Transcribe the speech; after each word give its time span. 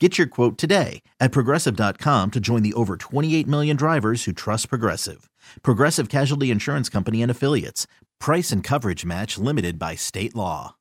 Get 0.00 0.18
your 0.18 0.26
quote 0.26 0.58
today 0.58 1.02
at 1.20 1.30
progressive.com 1.30 2.32
to 2.32 2.40
join 2.40 2.64
the 2.64 2.74
over 2.74 2.96
28 2.96 3.46
million 3.46 3.76
drivers 3.76 4.24
who 4.24 4.32
trust 4.32 4.68
Progressive. 4.68 5.30
Progressive 5.62 6.08
Casualty 6.08 6.50
Insurance 6.50 6.88
Company 6.88 7.22
and 7.22 7.30
Affiliates. 7.30 7.86
Price 8.18 8.50
and 8.50 8.64
coverage 8.64 9.04
match 9.04 9.38
limited 9.38 9.78
by 9.78 9.94
state 9.94 10.34
law. 10.34 10.74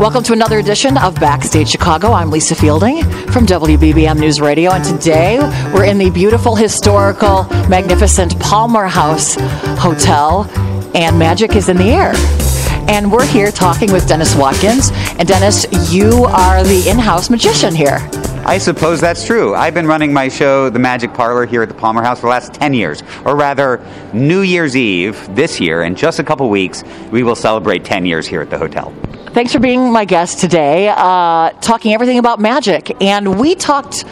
Welcome 0.00 0.24
to 0.24 0.32
another 0.32 0.58
edition 0.58 0.98
of 0.98 1.14
Backstage 1.20 1.68
Chicago. 1.68 2.10
I'm 2.10 2.30
Lisa 2.30 2.56
Fielding 2.56 3.04
from 3.30 3.46
WBBM 3.46 4.18
News 4.18 4.40
Radio, 4.40 4.72
and 4.72 4.84
today 4.84 5.38
we're 5.72 5.84
in 5.84 5.98
the 5.98 6.10
beautiful, 6.10 6.56
historical, 6.56 7.44
magnificent 7.68 8.40
Palmer 8.40 8.86
House 8.86 9.36
Hotel, 9.78 10.50
and 10.96 11.16
magic 11.20 11.54
is 11.54 11.68
in 11.68 11.76
the 11.76 11.90
air. 11.90 12.49
And 12.90 13.12
we're 13.12 13.24
here 13.24 13.52
talking 13.52 13.92
with 13.92 14.08
Dennis 14.08 14.34
Watkins. 14.34 14.90
And 15.16 15.28
Dennis, 15.28 15.64
you 15.92 16.24
are 16.24 16.64
the 16.64 16.88
in 16.88 16.98
house 16.98 17.30
magician 17.30 17.72
here. 17.72 17.98
I 18.44 18.58
suppose 18.58 19.00
that's 19.00 19.24
true. 19.24 19.54
I've 19.54 19.74
been 19.74 19.86
running 19.86 20.12
my 20.12 20.28
show, 20.28 20.68
The 20.70 20.80
Magic 20.80 21.14
Parlor, 21.14 21.46
here 21.46 21.62
at 21.62 21.68
the 21.68 21.74
Palmer 21.76 22.02
House 22.02 22.18
for 22.18 22.26
the 22.26 22.30
last 22.30 22.52
10 22.52 22.74
years. 22.74 23.04
Or 23.24 23.36
rather, 23.36 23.80
New 24.12 24.40
Year's 24.40 24.76
Eve 24.76 25.36
this 25.36 25.60
year, 25.60 25.84
in 25.84 25.94
just 25.94 26.18
a 26.18 26.24
couple 26.24 26.50
weeks, 26.50 26.82
we 27.12 27.22
will 27.22 27.36
celebrate 27.36 27.84
10 27.84 28.06
years 28.06 28.26
here 28.26 28.40
at 28.40 28.50
the 28.50 28.58
hotel. 28.58 28.92
Thanks 29.34 29.52
for 29.52 29.60
being 29.60 29.92
my 29.92 30.04
guest 30.04 30.40
today, 30.40 30.88
uh, 30.88 31.50
talking 31.60 31.94
everything 31.94 32.18
about 32.18 32.40
magic. 32.40 33.00
And 33.00 33.38
we 33.38 33.54
talked 33.54 34.04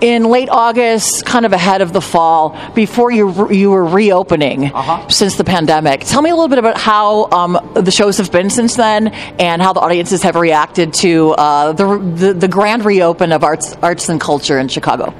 in 0.00 0.24
late 0.24 0.48
August, 0.50 1.24
kind 1.24 1.46
of 1.46 1.52
ahead 1.52 1.80
of 1.80 1.92
the 1.92 2.00
fall, 2.00 2.58
before 2.74 3.10
you 3.10 3.50
you 3.50 3.70
were 3.70 3.84
reopening 3.84 4.66
uh-huh. 4.66 5.08
since 5.08 5.36
the 5.36 5.44
pandemic. 5.44 6.00
Tell 6.00 6.22
me 6.22 6.30
a 6.30 6.34
little 6.34 6.48
bit 6.48 6.58
about 6.58 6.78
how 6.78 7.30
um, 7.30 7.72
the 7.74 7.90
shows 7.90 8.18
have 8.18 8.30
been 8.30 8.50
since 8.50 8.74
then, 8.76 9.08
and 9.08 9.62
how 9.62 9.72
the 9.72 9.80
audiences 9.80 10.22
have 10.22 10.36
reacted 10.36 10.94
to 10.94 11.32
uh, 11.32 11.72
the, 11.72 11.98
the, 11.98 12.34
the 12.34 12.48
grand 12.48 12.84
reopen 12.84 13.32
of 13.32 13.44
arts 13.44 13.74
arts 13.82 14.08
and 14.08 14.20
culture 14.20 14.58
in 14.58 14.68
Chicago. 14.68 15.14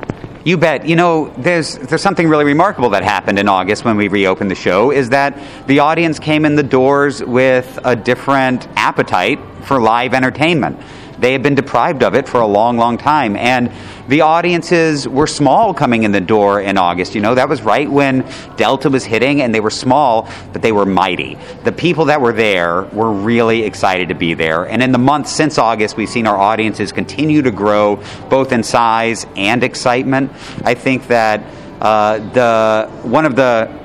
You 0.44 0.58
bet. 0.58 0.86
You 0.86 0.94
know, 0.94 1.32
there's 1.38 1.78
there's 1.78 2.02
something 2.02 2.28
really 2.28 2.44
remarkable 2.44 2.90
that 2.90 3.02
happened 3.02 3.38
in 3.38 3.48
August 3.48 3.82
when 3.84 3.96
we 3.96 4.08
reopened 4.08 4.50
the 4.50 4.54
show. 4.54 4.90
Is 4.90 5.08
that 5.08 5.38
the 5.66 5.78
audience 5.78 6.18
came 6.18 6.44
in 6.44 6.54
the 6.54 6.62
doors 6.62 7.24
with 7.24 7.78
a 7.82 7.96
different 7.96 8.68
appetite 8.76 9.40
for 9.62 9.80
live 9.80 10.12
entertainment. 10.12 10.78
They 11.18 11.32
had 11.32 11.42
been 11.42 11.54
deprived 11.54 12.02
of 12.02 12.14
it 12.14 12.28
for 12.28 12.40
a 12.40 12.46
long, 12.46 12.76
long 12.76 12.98
time, 12.98 13.36
and 13.36 13.70
the 14.08 14.22
audiences 14.22 15.08
were 15.08 15.26
small 15.26 15.72
coming 15.72 16.02
in 16.02 16.12
the 16.12 16.20
door 16.20 16.60
in 16.60 16.76
August. 16.76 17.14
You 17.14 17.20
know, 17.20 17.34
that 17.34 17.48
was 17.48 17.62
right 17.62 17.90
when 17.90 18.26
Delta 18.56 18.90
was 18.90 19.04
hitting, 19.04 19.40
and 19.40 19.54
they 19.54 19.60
were 19.60 19.70
small, 19.70 20.28
but 20.52 20.62
they 20.62 20.72
were 20.72 20.86
mighty. 20.86 21.38
The 21.64 21.72
people 21.72 22.06
that 22.06 22.20
were 22.20 22.32
there 22.32 22.82
were 22.82 23.12
really 23.12 23.62
excited 23.62 24.08
to 24.08 24.14
be 24.14 24.34
there. 24.34 24.64
And 24.64 24.82
in 24.82 24.92
the 24.92 24.98
months 24.98 25.32
since 25.32 25.58
August, 25.58 25.96
we've 25.96 26.08
seen 26.08 26.26
our 26.26 26.36
audiences 26.36 26.92
continue 26.92 27.42
to 27.42 27.50
grow, 27.50 28.02
both 28.28 28.52
in 28.52 28.62
size 28.62 29.26
and 29.36 29.62
excitement. 29.62 30.32
I 30.64 30.74
think 30.74 31.06
that 31.08 31.42
uh, 31.80 32.18
the 32.32 32.90
one 33.02 33.24
of 33.24 33.36
the 33.36 33.84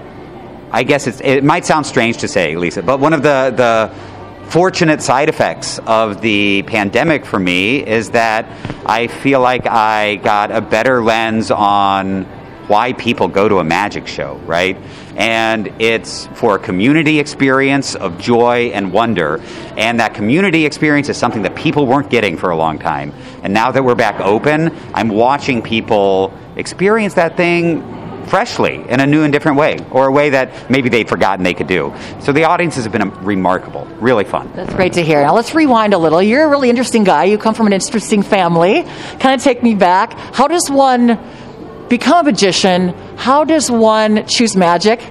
I 0.72 0.84
guess 0.84 1.08
it 1.08 1.44
might 1.44 1.66
sound 1.66 1.86
strange 1.88 2.18
to 2.18 2.28
say, 2.28 2.56
Lisa, 2.56 2.84
but 2.84 3.00
one 3.00 3.14
of 3.14 3.24
the, 3.24 3.52
the 3.56 3.92
fortunate 4.50 5.00
side 5.00 5.30
effects 5.30 5.80
of 5.86 6.22
the 6.22 6.64
pandemic 6.64 7.24
for 7.24 7.38
me 7.38 7.86
is 7.86 8.10
that 8.12 8.46
I 8.84 9.06
feel 9.06 9.42
like 9.42 9.68
I 9.68 10.16
got 10.16 10.52
a 10.52 10.60
better 10.60 11.04
lens 11.04 11.52
on 11.52 12.24
why 12.68 12.94
people 12.94 13.28
go 13.28 13.48
to 13.48 13.60
a 13.60 13.64
magic 13.64 14.08
show, 14.08 14.38
right? 14.46 14.76
And 15.16 15.68
it's 15.80 16.28
for 16.34 16.56
a 16.56 16.60
community 16.60 17.20
experience 17.20 17.94
of 17.94 18.20
joy 18.20 18.72
and 18.74 18.92
wonder. 18.92 19.40
And 19.78 20.00
that 20.00 20.16
community 20.16 20.66
experience 20.66 21.10
is 21.10 21.18
something 21.18 21.44
that 21.44 21.56
people 21.56 21.86
weren't 21.86 22.10
getting 22.10 22.36
for 22.36 22.50
a 22.50 22.56
long 22.56 22.80
time. 22.80 23.14
And 23.44 23.54
now 23.54 23.72
that 23.72 23.84
we're 23.84 23.96
back 23.96 24.20
open, 24.20 24.76
I'm 24.96 25.10
watching 25.10 25.62
people 25.62 26.34
experience 26.56 27.16
that 27.16 27.38
thing 27.38 27.99
freshly 28.30 28.76
in 28.88 29.00
a 29.00 29.08
new 29.08 29.24
and 29.24 29.34
different 29.34 29.58
way, 29.58 29.78
or 29.92 30.08
a 30.08 30.12
way 30.12 30.30
that 30.30 30.70
maybe 30.70 30.90
they'd 30.90 31.10
forgotten 31.10 31.44
they 31.44 31.54
could 31.54 31.68
do. 31.68 31.94
So 32.22 32.32
the 32.32 32.46
audiences 32.46 32.84
have 32.84 32.94
been 32.94 33.10
remarkable, 33.24 33.86
really 34.00 34.24
fun. 34.24 34.52
That's 34.56 34.74
great 34.74 34.94
to 34.94 35.04
hear. 35.04 35.22
Now 35.22 35.34
let's 35.34 35.54
rewind 35.56 35.94
a 35.94 35.98
little. 35.98 36.22
You're 36.22 36.46
a 36.46 36.48
really 36.48 36.70
interesting 36.70 37.04
guy. 37.04 37.26
You 37.26 37.38
come 37.38 37.56
from 37.56 37.68
an 37.68 37.74
interesting 37.74 38.22
family. 38.22 38.84
Kind 39.20 39.36
of 39.36 39.44
take 39.44 39.64
me 39.64 39.76
back. 39.76 40.14
How 40.34 40.48
does 40.48 40.70
one 40.70 41.20
become 41.90 42.20
a 42.26 42.32
magician? 42.32 42.90
How 43.18 43.44
does 43.44 43.70
one 43.72 44.28
choose 44.28 44.56
magic 44.56 45.02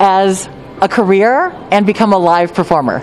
as 0.00 0.48
a 0.80 0.88
career 0.88 1.50
and 1.70 1.86
become 1.86 2.12
a 2.12 2.18
live 2.18 2.54
performer? 2.54 3.00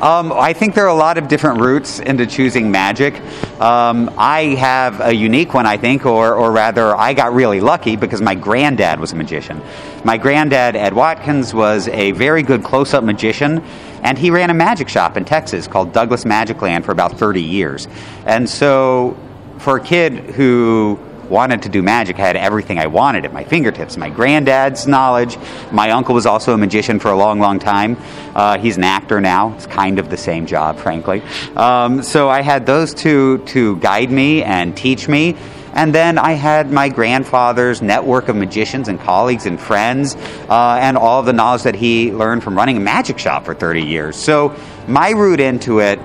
Um, 0.00 0.30
I 0.30 0.52
think 0.52 0.74
there 0.74 0.84
are 0.84 0.88
a 0.88 0.94
lot 0.94 1.16
of 1.16 1.26
different 1.26 1.58
routes 1.58 2.00
into 2.00 2.26
choosing 2.26 2.70
magic. 2.70 3.18
Um, 3.58 4.12
I 4.18 4.54
have 4.58 5.00
a 5.00 5.14
unique 5.14 5.54
one, 5.54 5.64
I 5.64 5.78
think, 5.78 6.04
or, 6.04 6.34
or 6.34 6.52
rather, 6.52 6.94
I 6.94 7.14
got 7.14 7.32
really 7.32 7.60
lucky 7.60 7.96
because 7.96 8.20
my 8.20 8.34
granddad 8.34 9.00
was 9.00 9.12
a 9.12 9.16
magician. 9.16 9.62
My 10.04 10.18
granddad, 10.18 10.76
Ed 10.76 10.92
Watkins, 10.92 11.54
was 11.54 11.88
a 11.88 12.12
very 12.12 12.42
good 12.42 12.62
close 12.62 12.92
up 12.92 13.04
magician, 13.04 13.64
and 14.02 14.18
he 14.18 14.30
ran 14.30 14.50
a 14.50 14.54
magic 14.54 14.90
shop 14.90 15.16
in 15.16 15.24
Texas 15.24 15.66
called 15.66 15.94
Douglas 15.94 16.26
Magic 16.26 16.60
Land 16.60 16.84
for 16.84 16.92
about 16.92 17.18
30 17.18 17.40
years. 17.40 17.88
And 18.26 18.46
so, 18.46 19.16
for 19.60 19.78
a 19.78 19.80
kid 19.82 20.12
who 20.12 20.98
wanted 21.28 21.62
to 21.62 21.68
do 21.68 21.82
magic. 21.82 22.18
I 22.18 22.26
had 22.26 22.36
everything 22.36 22.78
I 22.78 22.86
wanted 22.86 23.24
at 23.24 23.32
my 23.32 23.44
fingertips. 23.44 23.96
My 23.96 24.10
granddad's 24.10 24.86
knowledge. 24.86 25.36
My 25.72 25.90
uncle 25.90 26.14
was 26.14 26.26
also 26.26 26.54
a 26.54 26.58
magician 26.58 26.98
for 26.98 27.10
a 27.10 27.16
long, 27.16 27.40
long 27.40 27.58
time. 27.58 27.96
Uh, 28.34 28.58
he's 28.58 28.76
an 28.76 28.84
actor 28.84 29.20
now. 29.20 29.54
It's 29.54 29.66
kind 29.66 29.98
of 29.98 30.10
the 30.10 30.16
same 30.16 30.46
job, 30.46 30.78
frankly. 30.78 31.22
Um, 31.56 32.02
so 32.02 32.28
I 32.28 32.42
had 32.42 32.66
those 32.66 32.94
two 32.94 33.38
to 33.46 33.76
guide 33.76 34.10
me 34.10 34.42
and 34.42 34.76
teach 34.76 35.08
me. 35.08 35.36
And 35.72 35.94
then 35.94 36.16
I 36.16 36.32
had 36.32 36.72
my 36.72 36.88
grandfather's 36.88 37.82
network 37.82 38.28
of 38.28 38.36
magicians 38.36 38.88
and 38.88 38.98
colleagues 38.98 39.44
and 39.44 39.60
friends, 39.60 40.14
uh, 40.48 40.78
and 40.80 40.96
all 40.96 41.20
of 41.20 41.26
the 41.26 41.34
knowledge 41.34 41.64
that 41.64 41.74
he 41.74 42.12
learned 42.12 42.42
from 42.42 42.56
running 42.56 42.78
a 42.78 42.80
magic 42.80 43.18
shop 43.18 43.44
for 43.44 43.54
30 43.54 43.82
years. 43.82 44.16
So 44.16 44.56
my 44.88 45.10
route 45.10 45.38
into 45.38 45.80
it 45.80 46.00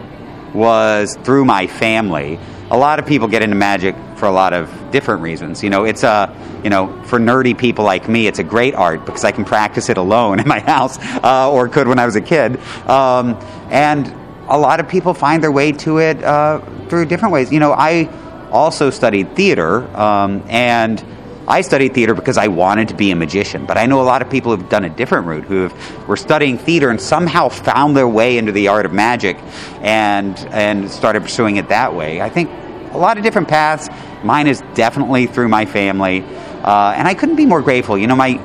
was 0.53 1.17
through 1.23 1.45
my 1.45 1.67
family. 1.67 2.37
A 2.69 2.77
lot 2.77 2.99
of 2.99 3.05
people 3.05 3.29
get 3.29 3.43
into 3.43 3.55
magic 3.55 3.95
for 4.21 4.27
a 4.27 4.31
lot 4.31 4.53
of 4.53 4.69
different 4.91 5.23
reasons. 5.23 5.63
You 5.63 5.71
know, 5.71 5.83
it's 5.83 6.03
a, 6.03 6.31
you 6.63 6.69
know, 6.69 6.93
for 7.05 7.17
nerdy 7.17 7.57
people 7.57 7.83
like 7.83 8.07
me, 8.07 8.27
it's 8.27 8.37
a 8.37 8.43
great 8.43 8.75
art 8.75 9.03
because 9.03 9.23
I 9.23 9.31
can 9.31 9.45
practice 9.45 9.89
it 9.89 9.97
alone 9.97 10.39
in 10.39 10.47
my 10.47 10.59
house, 10.73 10.99
uh, 11.23 11.51
or 11.51 11.67
could 11.67 11.87
when 11.87 11.97
I 11.97 12.05
was 12.05 12.15
a 12.15 12.21
kid. 12.21 12.59
Um, 12.87 13.35
and 13.71 14.05
a 14.47 14.59
lot 14.59 14.79
of 14.79 14.87
people 14.87 15.15
find 15.15 15.41
their 15.41 15.51
way 15.51 15.71
to 15.71 15.97
it 15.97 16.23
uh, 16.23 16.59
through 16.87 17.07
different 17.07 17.33
ways. 17.33 17.51
You 17.51 17.59
know, 17.59 17.73
I 17.73 18.09
also 18.51 18.91
studied 18.91 19.35
theater, 19.35 19.87
um, 19.97 20.43
and 20.47 21.03
I 21.47 21.61
studied 21.61 21.95
theater 21.95 22.13
because 22.13 22.37
I 22.37 22.47
wanted 22.47 22.89
to 22.89 22.93
be 22.93 23.09
a 23.09 23.15
magician. 23.15 23.65
But 23.65 23.79
I 23.79 23.87
know 23.87 24.01
a 24.01 24.03
lot 24.13 24.21
of 24.21 24.29
people 24.29 24.55
who've 24.55 24.69
done 24.69 24.85
a 24.85 24.89
different 24.89 25.25
route, 25.25 25.45
who 25.45 25.63
have, 25.63 26.07
were 26.07 26.15
studying 26.15 26.59
theater 26.59 26.91
and 26.91 27.01
somehow 27.01 27.49
found 27.49 27.97
their 27.97 28.07
way 28.07 28.37
into 28.37 28.51
the 28.51 28.67
art 28.67 28.85
of 28.85 28.93
magic, 28.93 29.37
and 29.81 30.37
and 30.51 30.91
started 30.91 31.23
pursuing 31.23 31.55
it 31.57 31.69
that 31.69 31.95
way. 31.95 32.21
I 32.21 32.29
think 32.29 32.51
a 32.93 32.97
lot 32.97 33.17
of 33.17 33.23
different 33.23 33.47
paths. 33.47 33.89
Mine 34.23 34.47
is 34.47 34.61
definitely 34.73 35.27
through 35.27 35.47
my 35.47 35.65
family, 35.65 36.21
uh, 36.21 36.93
and 36.95 37.07
I 37.07 37.13
couldn't 37.13 37.35
be 37.35 37.45
more 37.45 37.61
grateful. 37.61 37.97
You 37.97 38.07
know, 38.07 38.15
my 38.15 38.39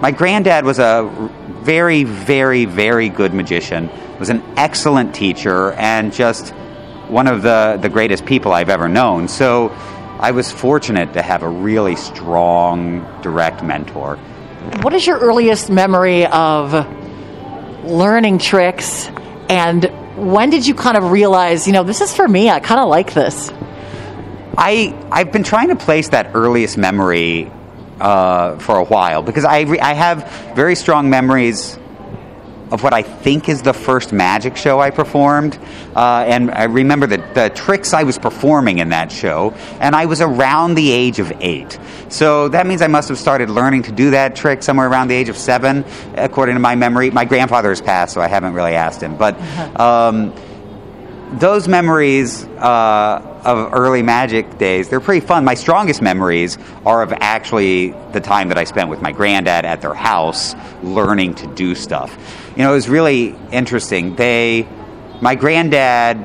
my 0.00 0.10
granddad 0.10 0.64
was 0.64 0.78
a 0.78 1.30
very, 1.62 2.04
very, 2.04 2.64
very 2.64 3.08
good 3.08 3.34
magician. 3.34 3.90
Was 4.18 4.30
an 4.30 4.42
excellent 4.56 5.14
teacher, 5.14 5.72
and 5.72 6.12
just 6.12 6.54
one 7.08 7.26
of 7.26 7.42
the, 7.42 7.78
the 7.80 7.88
greatest 7.88 8.24
people 8.24 8.52
I've 8.52 8.68
ever 8.68 8.88
known. 8.88 9.28
So 9.28 9.70
I 10.20 10.30
was 10.30 10.50
fortunate 10.50 11.12
to 11.14 11.22
have 11.22 11.42
a 11.42 11.48
really 11.48 11.96
strong, 11.96 13.00
direct 13.22 13.62
mentor. 13.62 14.16
What 14.82 14.92
is 14.94 15.06
your 15.06 15.18
earliest 15.18 15.70
memory 15.70 16.26
of 16.26 16.72
learning 17.84 18.38
tricks 18.38 19.10
and 19.48 19.84
when 20.16 20.50
did 20.50 20.66
you 20.66 20.74
kind 20.74 20.96
of 20.96 21.10
realize, 21.10 21.66
you 21.66 21.72
know, 21.72 21.82
this 21.82 22.00
is 22.00 22.14
for 22.14 22.28
me, 22.28 22.50
I 22.50 22.60
kind 22.60 22.80
of 22.80 22.88
like 22.88 23.14
this? 23.14 23.50
I, 24.62 24.94
I've 25.10 25.32
been 25.32 25.42
trying 25.42 25.68
to 25.68 25.76
place 25.76 26.10
that 26.10 26.32
earliest 26.34 26.76
memory 26.76 27.50
uh, 27.98 28.58
for 28.58 28.76
a 28.76 28.84
while 28.84 29.22
because 29.22 29.46
I, 29.46 29.62
re- 29.62 29.80
I 29.80 29.94
have 29.94 30.30
very 30.54 30.74
strong 30.74 31.08
memories 31.08 31.78
of 32.70 32.82
what 32.82 32.92
I 32.92 33.00
think 33.00 33.48
is 33.48 33.62
the 33.62 33.72
first 33.72 34.12
magic 34.12 34.58
show 34.58 34.78
I 34.78 34.90
performed. 34.90 35.58
Uh, 35.96 36.26
and 36.28 36.50
I 36.50 36.64
remember 36.64 37.06
the, 37.06 37.16
the 37.32 37.50
tricks 37.54 37.94
I 37.94 38.02
was 38.02 38.18
performing 38.18 38.80
in 38.80 38.90
that 38.90 39.10
show, 39.10 39.52
and 39.80 39.96
I 39.96 40.04
was 40.04 40.20
around 40.20 40.74
the 40.74 40.90
age 40.90 41.20
of 41.20 41.32
eight. 41.40 41.78
So 42.10 42.48
that 42.48 42.66
means 42.66 42.82
I 42.82 42.86
must 42.86 43.08
have 43.08 43.18
started 43.18 43.48
learning 43.48 43.84
to 43.84 43.92
do 43.92 44.10
that 44.10 44.36
trick 44.36 44.62
somewhere 44.62 44.88
around 44.88 45.08
the 45.08 45.14
age 45.14 45.30
of 45.30 45.38
seven, 45.38 45.86
according 46.16 46.56
to 46.56 46.60
my 46.60 46.74
memory. 46.74 47.10
My 47.10 47.24
grandfather 47.24 47.70
has 47.70 47.80
passed, 47.80 48.12
so 48.12 48.20
I 48.20 48.28
haven't 48.28 48.52
really 48.52 48.74
asked 48.74 49.02
him. 49.02 49.16
But. 49.16 49.40
Um, 49.80 50.34
those 51.32 51.68
memories 51.68 52.44
uh, 52.44 53.29
of 53.44 53.72
early 53.72 54.02
magic 54.02 54.58
days, 54.58 54.88
they're 54.88 55.00
pretty 55.00 55.24
fun. 55.24 55.44
My 55.44 55.54
strongest 55.54 56.02
memories 56.02 56.58
are 56.84 57.02
of 57.02 57.12
actually 57.12 57.90
the 58.12 58.20
time 58.20 58.48
that 58.48 58.58
I 58.58 58.64
spent 58.64 58.88
with 58.88 59.02
my 59.02 59.12
granddad 59.12 59.64
at 59.64 59.80
their 59.80 59.94
house 59.94 60.54
learning 60.82 61.34
to 61.36 61.46
do 61.54 61.74
stuff. 61.74 62.16
You 62.56 62.64
know, 62.64 62.72
it 62.72 62.74
was 62.74 62.88
really 62.88 63.36
interesting. 63.52 64.16
They, 64.16 64.68
my 65.20 65.34
granddad, 65.34 66.18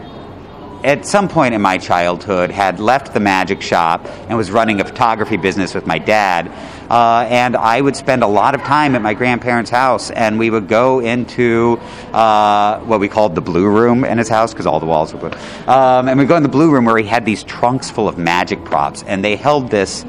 at 0.84 1.06
some 1.06 1.28
point 1.28 1.54
in 1.54 1.62
my 1.62 1.78
childhood, 1.78 2.52
had 2.52 2.80
left 2.80 3.14
the 3.14 3.20
magic 3.20 3.62
shop 3.62 4.06
and 4.06 4.38
was 4.38 4.52
running 4.52 4.82
a 4.82 4.86
photography 4.86 5.38
business 5.38 5.74
with 5.74 5.88
my 5.88 5.98
dad 5.98 6.52
uh, 6.90 7.26
and 7.30 7.56
I 7.56 7.82
would 7.82 7.96
spend 7.96 8.24
a 8.24 8.28
lot 8.28 8.56
of 8.56 8.62
time 8.62 8.96
at 8.96 9.02
my 9.02 9.14
grandparents' 9.14 9.70
house, 9.70 10.12
and 10.12 10.38
we 10.38 10.50
would 10.50 10.68
go 10.68 11.00
into 11.00 11.80
uh, 12.14 12.80
what 12.82 13.00
we 13.00 13.08
called 13.08 13.36
the 13.36 13.42
blue 13.42 13.68
room 13.68 14.04
in 14.04 14.18
his 14.18 14.30
house 14.30 14.54
because 14.54 14.66
all 14.66 14.80
the 14.80 14.86
walls 14.86 15.14
were 15.14 15.20
blue. 15.20 15.40
Um, 15.68 16.08
and 16.08 16.20
we'd 16.20 16.28
go 16.28 16.38
in 16.38 16.44
the 16.44 16.50
blue 16.50 16.72
room 16.72 16.86
where 16.86 16.98
he 16.98 17.06
had 17.06 17.26
these 17.26 17.44
trunks 17.44 17.90
full 17.90 18.08
of 18.08 18.18
magic 18.18 18.64
props, 18.66 19.04
and 19.04 19.24
they 19.24 19.36
held 19.36 19.70
this 19.70 20.06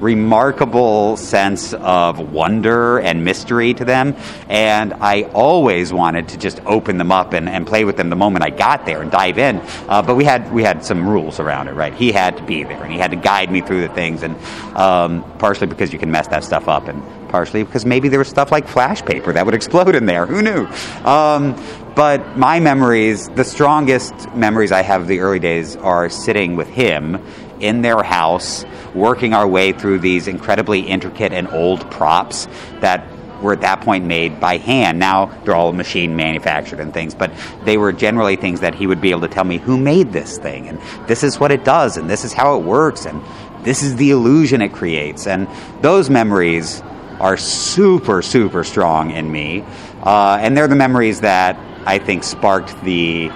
remarkable 0.00 1.16
sense 1.16 1.74
of 1.74 2.32
wonder 2.32 2.98
and 2.98 3.24
mystery 3.24 3.74
to 3.74 3.84
them. 3.84 4.16
And 4.48 4.94
I 4.94 5.24
always 5.34 5.92
wanted 5.92 6.28
to 6.30 6.38
just 6.38 6.60
open 6.66 6.98
them 6.98 7.12
up 7.12 7.32
and, 7.32 7.48
and 7.48 7.66
play 7.66 7.84
with 7.84 7.96
them 7.96 8.10
the 8.10 8.16
moment 8.16 8.44
I 8.44 8.50
got 8.50 8.86
there 8.86 9.02
and 9.02 9.10
dive 9.10 9.38
in. 9.38 9.60
Uh, 9.88 10.02
but 10.02 10.16
we 10.16 10.24
had 10.24 10.52
we 10.52 10.62
had 10.62 10.84
some 10.84 11.08
rules 11.08 11.38
around 11.38 11.68
it, 11.68 11.72
right? 11.72 11.94
He 11.94 12.12
had 12.12 12.36
to 12.38 12.42
be 12.42 12.64
there 12.64 12.82
and 12.82 12.92
he 12.92 12.98
had 12.98 13.10
to 13.10 13.16
guide 13.16 13.50
me 13.50 13.60
through 13.60 13.82
the 13.82 13.94
things, 13.94 14.22
and 14.22 14.36
um, 14.76 15.22
partially 15.38 15.66
because 15.66 15.92
you 15.92 15.98
can 15.98 16.10
mess 16.10 16.28
that 16.28 16.44
stuff 16.44 16.68
up, 16.68 16.88
and 16.88 17.02
partially 17.28 17.62
because 17.62 17.84
maybe 17.84 18.08
there 18.08 18.18
was 18.18 18.28
stuff 18.28 18.50
like 18.50 18.66
flash 18.66 19.02
paper 19.02 19.32
that 19.32 19.44
would 19.44 19.54
explode 19.54 19.94
in 19.94 20.06
there. 20.06 20.26
Who 20.26 20.42
knew? 20.42 20.66
Um, 21.04 21.56
but 21.94 22.38
my 22.38 22.60
memories, 22.60 23.28
the 23.30 23.44
strongest 23.44 24.32
memories 24.34 24.72
I 24.72 24.82
have 24.82 25.02
of 25.02 25.08
the 25.08 25.20
early 25.20 25.40
days, 25.40 25.76
are 25.76 26.08
sitting 26.08 26.56
with 26.56 26.68
him 26.68 27.22
in 27.60 27.82
their 27.82 28.02
house, 28.02 28.64
working 28.94 29.34
our 29.34 29.46
way 29.46 29.72
through 29.72 30.00
these 30.00 30.28
incredibly 30.28 30.80
intricate 30.80 31.32
and 31.32 31.48
old 31.48 31.90
props 31.90 32.48
that 32.80 33.06
were 33.42 33.52
at 33.54 33.62
that 33.62 33.80
point 33.80 34.04
made 34.04 34.38
by 34.40 34.58
hand. 34.58 34.98
Now 34.98 35.26
they're 35.44 35.54
all 35.54 35.72
machine 35.72 36.16
manufactured 36.16 36.80
and 36.80 36.92
things, 36.92 37.14
but 37.14 37.32
they 37.64 37.76
were 37.76 37.92
generally 37.92 38.36
things 38.36 38.60
that 38.60 38.74
he 38.74 38.86
would 38.86 39.00
be 39.00 39.10
able 39.10 39.22
to 39.22 39.28
tell 39.28 39.44
me 39.44 39.58
who 39.58 39.78
made 39.78 40.12
this 40.12 40.38
thing 40.38 40.68
and 40.68 40.78
this 41.08 41.22
is 41.22 41.40
what 41.40 41.50
it 41.50 41.64
does 41.64 41.96
and 41.96 42.08
this 42.08 42.24
is 42.24 42.32
how 42.32 42.58
it 42.58 42.64
works 42.64 43.06
and 43.06 43.22
this 43.64 43.82
is 43.82 43.96
the 43.96 44.10
illusion 44.10 44.62
it 44.62 44.72
creates. 44.72 45.26
And 45.26 45.48
those 45.82 46.10
memories 46.10 46.82
are 47.20 47.36
super, 47.36 48.22
super 48.22 48.64
strong 48.64 49.10
in 49.10 49.30
me. 49.30 49.64
Uh, 50.02 50.38
and 50.40 50.56
they're 50.56 50.68
the 50.68 50.76
memories 50.76 51.20
that 51.20 51.58
I 51.86 51.98
think 51.98 52.24
sparked 52.24 52.82
the 52.82 53.30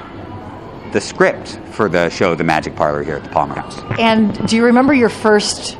the 0.94 1.00
script 1.00 1.58
for 1.72 1.88
the 1.88 2.08
show 2.08 2.36
The 2.36 2.44
Magic 2.44 2.76
Parlor 2.76 3.02
here 3.02 3.16
at 3.16 3.24
the 3.24 3.28
Palmer 3.30 3.56
House. 3.56 3.78
And 3.98 4.48
do 4.48 4.54
you 4.56 4.64
remember 4.64 4.94
your 4.94 5.08
first 5.08 5.76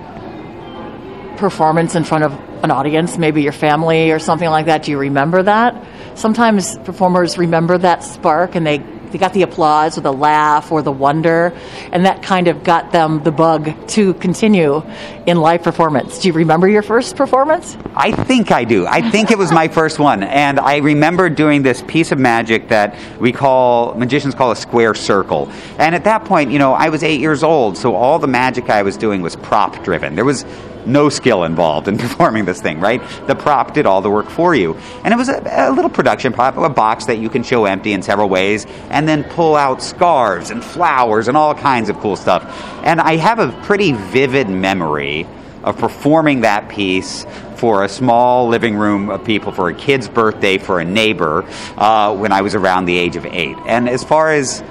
performance 1.36 1.94
in 1.94 2.02
front 2.02 2.24
of 2.24 2.32
an 2.64 2.72
audience, 2.72 3.16
maybe 3.16 3.40
your 3.40 3.52
family 3.52 4.10
or 4.10 4.18
something 4.18 4.50
like 4.50 4.66
that? 4.66 4.82
Do 4.82 4.90
you 4.90 4.98
remember 4.98 5.44
that? 5.44 5.86
Sometimes 6.18 6.76
performers 6.78 7.38
remember 7.38 7.78
that 7.78 8.02
spark 8.02 8.56
and 8.56 8.66
they 8.66 8.78
they 9.14 9.18
got 9.18 9.32
the 9.32 9.42
applause 9.42 9.96
or 9.96 10.00
the 10.00 10.12
laugh 10.12 10.72
or 10.72 10.82
the 10.82 10.90
wonder, 10.90 11.56
and 11.92 12.04
that 12.04 12.20
kind 12.20 12.48
of 12.48 12.64
got 12.64 12.90
them 12.90 13.22
the 13.22 13.30
bug 13.30 13.70
to 13.90 14.12
continue 14.14 14.82
in 15.24 15.36
live 15.36 15.62
performance. 15.62 16.18
Do 16.18 16.26
you 16.26 16.34
remember 16.34 16.66
your 16.66 16.82
first 16.82 17.14
performance? 17.14 17.76
I 17.94 18.10
think 18.10 18.50
I 18.50 18.64
do. 18.64 18.88
I 18.88 19.08
think 19.12 19.30
it 19.30 19.38
was 19.38 19.52
my 19.52 19.68
first 19.78 20.00
one, 20.00 20.24
and 20.24 20.58
I 20.58 20.78
remember 20.78 21.30
doing 21.30 21.62
this 21.62 21.80
piece 21.82 22.10
of 22.10 22.18
magic 22.18 22.66
that 22.70 22.98
we 23.20 23.30
call 23.30 23.94
magicians 23.94 24.34
call 24.34 24.50
a 24.50 24.56
square 24.56 24.94
circle. 24.94 25.48
And 25.78 25.94
at 25.94 26.02
that 26.02 26.24
point, 26.24 26.50
you 26.50 26.58
know, 26.58 26.72
I 26.72 26.88
was 26.88 27.04
eight 27.04 27.20
years 27.20 27.44
old, 27.44 27.78
so 27.78 27.94
all 27.94 28.18
the 28.18 28.26
magic 28.26 28.68
I 28.68 28.82
was 28.82 28.96
doing 28.96 29.22
was 29.22 29.36
prop 29.36 29.84
driven. 29.84 30.16
There 30.16 30.24
was 30.24 30.44
no 30.86 31.08
skill 31.08 31.44
involved 31.44 31.88
in 31.88 31.98
performing 32.04 32.44
this 32.44 32.60
thing, 32.60 32.80
right? 32.80 33.02
The 33.26 33.34
prop 33.34 33.74
did 33.74 33.86
all 33.86 34.00
the 34.00 34.10
work 34.10 34.28
for 34.28 34.54
you. 34.54 34.74
And 35.04 35.12
it 35.12 35.16
was 35.16 35.28
a, 35.28 35.42
a, 35.46 35.72
little 35.72 35.90
production 35.90 36.32
prop, 36.32 36.56
a 36.56 36.68
box 36.68 37.06
that 37.06 37.18
you 37.18 37.28
can 37.28 37.42
show 37.42 37.64
empty 37.64 37.92
in 37.92 38.02
several 38.02 38.28
ways, 38.28 38.66
and 38.90 39.08
then 39.08 39.24
pull 39.24 39.56
out 39.56 39.82
scarves 39.82 40.50
and 40.50 40.62
flowers 40.62 41.28
and 41.28 41.36
all 41.36 41.54
kinds 41.54 41.88
of 41.88 41.98
cool 41.98 42.16
stuff. 42.16 42.44
And 42.84 43.00
I 43.00 43.16
have 43.16 43.38
a 43.38 43.52
pretty 43.62 43.92
vivid 43.92 44.48
memory 44.48 45.26
of 45.62 45.78
performing 45.78 46.42
that 46.42 46.68
piece 46.68 47.26
for 47.56 47.84
a 47.84 47.88
small 47.88 48.48
living 48.48 48.76
room 48.76 49.08
of 49.08 49.24
people 49.24 49.50
for 49.52 49.70
a 49.70 49.74
kid's 49.74 50.08
birthday 50.08 50.58
for 50.58 50.80
a 50.80 50.84
neighbor 50.84 51.44
uh, 51.78 52.14
when 52.14 52.32
I 52.32 52.42
was 52.42 52.54
around 52.54 52.84
the 52.84 52.98
age 52.98 53.16
of 53.16 53.24
eight. 53.24 53.56
And 53.66 53.88
as 53.88 54.04
far 54.04 54.30
as 54.30 54.62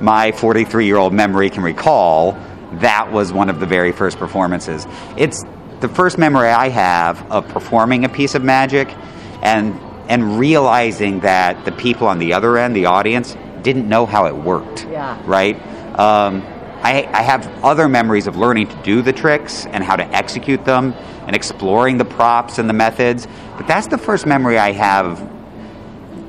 my 0.00 0.32
43 0.32 0.84
year 0.84 0.96
old 0.96 1.14
memory 1.14 1.48
can 1.48 1.62
recall, 1.62 2.32
that 2.80 3.12
was 3.12 3.32
one 3.32 3.48
of 3.48 3.60
the 3.60 3.66
very 3.66 3.92
first 3.92 4.18
performances. 4.18 4.86
It's 5.16 5.44
the 5.82 5.88
first 5.88 6.16
memory 6.16 6.48
I 6.48 6.68
have 6.70 7.30
of 7.30 7.46
performing 7.48 8.04
a 8.04 8.08
piece 8.08 8.34
of 8.34 8.42
magic 8.42 8.88
and 9.42 9.78
and 10.08 10.38
realizing 10.38 11.20
that 11.20 11.64
the 11.64 11.72
people 11.72 12.06
on 12.06 12.18
the 12.18 12.32
other 12.32 12.56
end, 12.56 12.74
the 12.74 12.86
audience, 12.86 13.36
didn't 13.62 13.88
know 13.88 14.04
how 14.06 14.26
it 14.26 14.34
worked. 14.34 14.86
Yeah. 14.90 15.20
Right. 15.24 15.56
Um, 15.98 16.42
I, 16.82 17.08
I 17.12 17.22
have 17.22 17.46
other 17.64 17.88
memories 17.88 18.26
of 18.26 18.36
learning 18.36 18.68
to 18.68 18.82
do 18.82 19.02
the 19.02 19.12
tricks 19.12 19.66
and 19.66 19.84
how 19.84 19.94
to 19.94 20.04
execute 20.04 20.64
them 20.64 20.92
and 21.26 21.36
exploring 21.36 21.98
the 21.98 22.04
props 22.04 22.58
and 22.58 22.68
the 22.68 22.74
methods. 22.74 23.28
But 23.56 23.68
that's 23.68 23.86
the 23.86 23.98
first 23.98 24.26
memory 24.26 24.58
I 24.58 24.72
have 24.72 25.30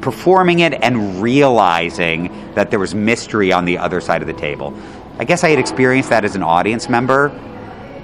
performing 0.01 0.59
it 0.59 0.73
and 0.73 1.21
realizing 1.21 2.53
that 2.53 2.69
there 2.69 2.79
was 2.79 2.93
mystery 2.93 3.51
on 3.51 3.65
the 3.65 3.79
other 3.79 4.01
side 4.01 4.21
of 4.21 4.27
the 4.27 4.33
table. 4.33 4.77
I 5.17 5.23
guess 5.23 5.43
I 5.43 5.49
had 5.49 5.59
experienced 5.59 6.09
that 6.09 6.25
as 6.25 6.35
an 6.35 6.43
audience 6.43 6.89
member, 6.89 7.29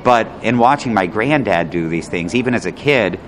but 0.03 0.27
in 0.43 0.57
watching 0.57 0.93
my 0.93 1.07
granddad 1.07 1.69
do 1.71 1.89
these 1.89 2.07
things, 2.07 2.35
even 2.35 2.53
as 2.53 2.65
a 2.65 2.71
kid, 2.71 3.19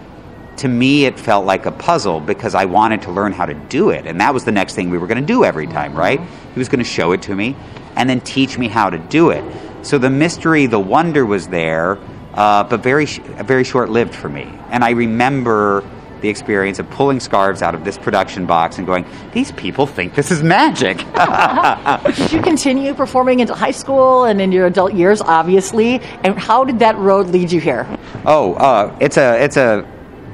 to 0.57 0.67
me 0.67 1.05
it 1.05 1.19
felt 1.19 1.45
like 1.45 1.65
a 1.65 1.71
puzzle 1.71 2.19
because 2.19 2.55
I 2.55 2.65
wanted 2.65 3.03
to 3.03 3.11
learn 3.11 3.33
how 3.33 3.45
to 3.45 3.53
do 3.53 3.89
it. 3.89 4.05
And 4.05 4.21
that 4.21 4.33
was 4.33 4.45
the 4.45 4.51
next 4.51 4.75
thing 4.75 4.89
we 4.89 4.97
were 4.97 5.07
going 5.07 5.19
to 5.21 5.25
do 5.25 5.43
every 5.43 5.67
time, 5.67 5.95
right? 5.95 6.19
He 6.19 6.59
was 6.59 6.69
going 6.69 6.83
to 6.83 6.89
show 6.89 7.11
it 7.13 7.23
to 7.23 7.35
me 7.35 7.55
and 7.95 8.09
then 8.09 8.21
teach 8.21 8.57
me 8.57 8.67
how 8.67 8.89
to 8.89 8.97
do 8.97 9.31
it. 9.31 9.43
So 9.83 9.97
the 9.97 10.09
mystery, 10.09 10.67
the 10.67 10.79
wonder 10.79 11.25
was 11.25 11.47
there, 11.47 11.97
uh, 12.33 12.63
but 12.63 12.81
very, 12.81 13.05
very 13.05 13.63
short 13.63 13.89
lived 13.89 14.13
for 14.13 14.29
me. 14.29 14.43
And 14.69 14.83
I 14.83 14.91
remember 14.91 15.83
the 16.21 16.29
experience 16.29 16.79
of 16.79 16.89
pulling 16.89 17.19
scarves 17.19 17.61
out 17.61 17.75
of 17.75 17.83
this 17.83 17.97
production 17.97 18.45
box 18.45 18.77
and 18.77 18.87
going, 18.87 19.05
these 19.33 19.51
people 19.53 19.85
think 19.85 20.15
this 20.15 20.31
is 20.31 20.43
magic. 20.43 20.97
did 22.15 22.31
you 22.31 22.41
continue 22.41 22.93
performing 22.93 23.39
into 23.39 23.53
high 23.53 23.71
school 23.71 24.25
and 24.25 24.39
in 24.39 24.51
your 24.51 24.67
adult 24.67 24.93
years, 24.93 25.21
obviously? 25.21 25.99
And 26.23 26.37
how 26.37 26.63
did 26.63 26.79
that 26.79 26.97
road 26.97 27.27
lead 27.27 27.51
you 27.51 27.59
here? 27.59 27.87
Oh, 28.25 28.53
uh, 28.53 28.95
it's 28.99 29.17
a, 29.17 29.43
it's 29.43 29.57
a, 29.57 29.87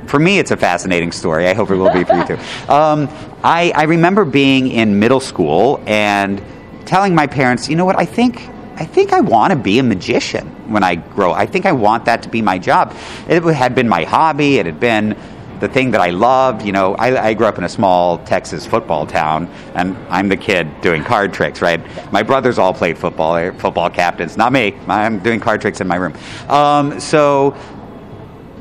for 0.06 0.20
me, 0.20 0.40
it's 0.40 0.52
a 0.52 0.58
fascinating 0.58 1.12
story. 1.12 1.48
I 1.48 1.54
hope 1.54 1.72
it 1.72 1.76
will 1.76 1.92
be 1.92 2.04
for 2.04 2.16
you 2.16 2.28
too. 2.28 2.38
Um, 2.70 3.08
I, 3.44 3.72
I 3.76 3.84
remember 3.84 4.26
being 4.26 4.68
in 4.68 5.00
middle 5.00 5.20
school 5.20 5.82
and 5.88 6.44
telling 6.86 7.16
my 7.16 7.28
parents, 7.28 7.70
you 7.70 7.76
know 7.76 7.86
what, 7.86 7.98
I 7.98 8.06
think 8.06 8.50
I 8.80 8.86
think 8.86 9.12
I 9.12 9.22
want 9.22 9.52
to 9.52 9.58
be 9.58 9.80
a 9.80 9.84
magician 9.84 10.48
when 10.72 10.84
I 10.84 10.96
grow. 10.96 11.32
I 11.34 11.48
think 11.48 11.66
I 11.66 11.72
want 11.72 12.06
that 12.06 12.22
to 12.24 12.30
be 12.30 12.44
my 12.44 12.60
job. 12.60 12.96
It 13.28 13.42
had 13.44 13.74
been 13.74 13.90
my 13.90 14.04
hobby. 14.04 14.60
It 14.60 14.68
had 14.68 14.80
been 14.80 15.18
the 15.60 15.68
thing 15.68 15.92
that 15.92 16.02
I 16.02 16.10
loved. 16.10 16.66
You 16.66 16.72
know, 16.72 16.96
I, 16.96 17.30
I, 17.30 17.34
grew 17.34 17.48
up 17.48 17.58
in 17.58 17.64
a 17.64 17.70
small 17.70 18.20
Texas 18.20 18.66
football 18.66 19.06
town, 19.06 19.48
and 19.76 19.96
I'm 20.10 20.28
the 20.28 20.38
kid 20.38 20.82
doing 20.82 21.04
card 21.04 21.34
tricks, 21.34 21.62
right? 21.62 21.82
My 22.12 22.24
brothers 22.24 22.58
all 22.58 22.74
played 22.74 22.98
football, 22.98 23.36
they're 23.36 23.54
football 23.54 23.90
captains, 23.90 24.38
not 24.38 24.52
me. 24.52 24.76
I'm 24.88 25.20
doing 25.20 25.40
card 25.40 25.62
tricks 25.62 25.82
in 25.82 25.88
my 25.88 25.96
room. 25.96 26.14
Um, 26.50 27.00
so, 27.00 27.56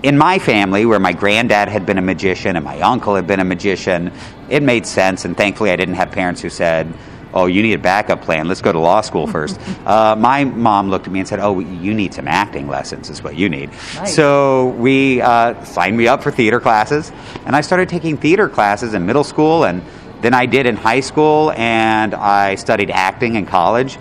in 0.02 0.16
my 0.16 0.38
family, 0.38 0.86
where 0.86 1.00
my 1.00 1.12
granddad 1.12 1.68
had 1.68 1.86
been 1.86 1.98
a 1.98 2.02
magician 2.02 2.56
and 2.56 2.64
my 2.64 2.80
uncle 2.80 3.14
had 3.16 3.26
been 3.26 3.40
a 3.40 3.44
magician, 3.44 4.12
it 4.48 4.62
made 4.62 4.86
sense, 4.86 5.24
and 5.24 5.36
thankfully 5.36 5.70
I 5.70 5.76
didn't 5.76 5.94
have 5.94 6.12
parents 6.12 6.40
who 6.40 6.50
said, 6.50 6.92
oh, 7.36 7.44
you 7.44 7.62
need 7.62 7.74
a 7.74 7.78
backup 7.78 8.22
plan. 8.22 8.48
Let's 8.48 8.62
go 8.62 8.72
to 8.72 8.78
law 8.78 9.02
school 9.02 9.26
first. 9.36 9.60
uh, 9.86 10.16
my 10.16 10.44
mom 10.44 10.88
looked 10.88 11.06
at 11.06 11.12
me 11.12 11.20
and 11.20 11.28
said, 11.28 11.38
oh, 11.38 11.60
you 11.60 11.92
need 11.92 12.14
some 12.14 12.26
acting 12.26 12.66
lessons, 12.66 13.10
is 13.10 13.22
what 13.22 13.36
you 13.36 13.48
need. 13.48 13.70
Nice. 13.70 14.16
So 14.16 14.68
we 14.70 15.20
uh, 15.20 15.62
signed 15.64 15.96
me 15.96 16.08
up 16.08 16.22
for 16.22 16.30
theater 16.30 16.60
classes, 16.60 17.12
and 17.44 17.54
I 17.54 17.60
started 17.60 17.88
taking 17.90 18.16
theater 18.16 18.48
classes 18.48 18.94
in 18.94 19.04
middle 19.04 19.24
school, 19.24 19.64
and 19.64 19.82
then 20.22 20.32
I 20.32 20.46
did 20.46 20.66
in 20.66 20.76
high 20.76 21.00
school, 21.00 21.52
and 21.52 22.14
I 22.14 22.54
studied 22.54 22.90
acting 22.90 23.36
in 23.36 23.46
college. 23.46 23.98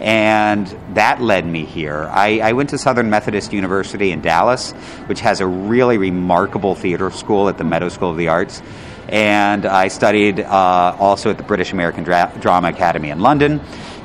And 0.00 0.68
that 0.94 1.20
led 1.20 1.44
me 1.44 1.64
here. 1.64 2.08
I, 2.12 2.38
I 2.38 2.52
went 2.52 2.70
to 2.70 2.78
Southern 2.78 3.10
Methodist 3.10 3.52
University 3.52 4.12
in 4.12 4.20
Dallas, 4.20 4.70
which 5.06 5.20
has 5.20 5.40
a 5.40 5.46
really 5.46 5.98
remarkable 5.98 6.76
theater 6.76 7.10
school 7.10 7.48
at 7.48 7.58
the 7.58 7.64
Meadows 7.64 7.94
School 7.94 8.12
of 8.12 8.16
the 8.16 8.28
Arts 8.28 8.62
and 9.08 9.64
I 9.66 9.88
studied 9.88 10.40
uh, 10.40 10.96
also 10.98 11.30
at 11.30 11.38
the 11.38 11.42
British 11.42 11.72
American 11.72 12.04
Dra- 12.04 12.32
Drama 12.40 12.68
Academy 12.68 13.10
in 13.10 13.20
London. 13.20 13.60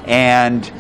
And 0.06 0.72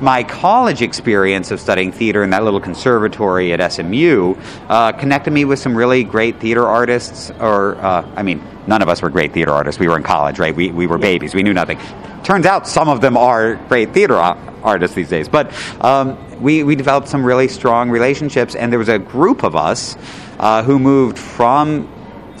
my 0.00 0.24
college 0.24 0.80
experience 0.82 1.50
of 1.50 1.60
studying 1.60 1.92
theater 1.92 2.22
in 2.22 2.30
that 2.30 2.42
little 2.42 2.60
conservatory 2.60 3.52
at 3.52 3.72
SMU 3.72 4.34
uh, 4.68 4.92
connected 4.92 5.32
me 5.32 5.44
with 5.44 5.58
some 5.58 5.76
really 5.76 6.04
great 6.04 6.40
theater 6.40 6.66
artists. 6.66 7.30
Or, 7.38 7.76
uh, 7.76 8.10
I 8.16 8.22
mean, 8.22 8.42
none 8.66 8.82
of 8.82 8.88
us 8.88 9.02
were 9.02 9.10
great 9.10 9.32
theater 9.32 9.52
artists. 9.52 9.78
We 9.78 9.88
were 9.88 9.96
in 9.96 10.02
college, 10.02 10.38
right? 10.38 10.54
We, 10.54 10.70
we 10.70 10.86
were 10.86 10.98
babies. 10.98 11.34
We 11.34 11.42
knew 11.42 11.52
nothing. 11.52 11.78
Turns 12.24 12.46
out 12.46 12.66
some 12.66 12.88
of 12.88 13.00
them 13.00 13.16
are 13.16 13.56
great 13.68 13.92
theater 13.92 14.16
artists 14.16 14.96
these 14.96 15.08
days. 15.08 15.28
But 15.28 15.52
um, 15.82 16.18
we, 16.40 16.62
we 16.64 16.76
developed 16.76 17.08
some 17.08 17.24
really 17.24 17.48
strong 17.48 17.90
relationships, 17.90 18.54
and 18.54 18.72
there 18.72 18.78
was 18.78 18.88
a 18.88 18.98
group 18.98 19.42
of 19.42 19.54
us 19.56 19.96
uh, 20.38 20.62
who 20.62 20.78
moved 20.78 21.18
from 21.18 21.88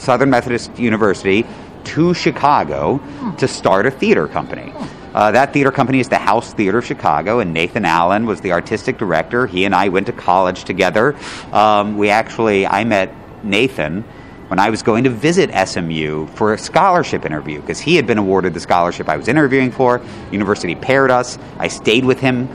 Southern 0.00 0.30
Methodist 0.30 0.78
University 0.78 1.44
to 1.84 2.14
Chicago 2.14 3.00
to 3.38 3.46
start 3.46 3.86
a 3.86 3.90
theater 3.90 4.26
company. 4.26 4.72
Uh, 5.14 5.30
that 5.32 5.52
theater 5.52 5.72
company 5.72 6.00
is 6.00 6.08
the 6.08 6.18
House 6.18 6.54
Theater 6.54 6.78
of 6.78 6.86
Chicago, 6.86 7.40
and 7.40 7.52
Nathan 7.52 7.84
Allen 7.84 8.26
was 8.26 8.40
the 8.40 8.52
artistic 8.52 8.96
director. 8.96 9.46
He 9.46 9.64
and 9.64 9.74
I 9.74 9.88
went 9.88 10.06
to 10.06 10.12
college 10.12 10.64
together. 10.64 11.16
Um, 11.52 11.98
we 11.98 12.10
actually, 12.10 12.66
I 12.66 12.84
met 12.84 13.12
Nathan 13.44 14.02
when 14.48 14.58
I 14.58 14.70
was 14.70 14.82
going 14.82 15.04
to 15.04 15.10
visit 15.10 15.50
SMU 15.68 16.26
for 16.28 16.54
a 16.54 16.58
scholarship 16.58 17.24
interview 17.24 17.60
because 17.60 17.80
he 17.80 17.96
had 17.96 18.06
been 18.06 18.18
awarded 18.18 18.54
the 18.54 18.60
scholarship 18.60 19.08
I 19.08 19.16
was 19.16 19.28
interviewing 19.28 19.70
for. 19.70 20.00
University 20.30 20.74
paired 20.76 21.10
us. 21.10 21.38
I 21.58 21.68
stayed 21.68 22.04
with 22.04 22.20
him 22.20 22.48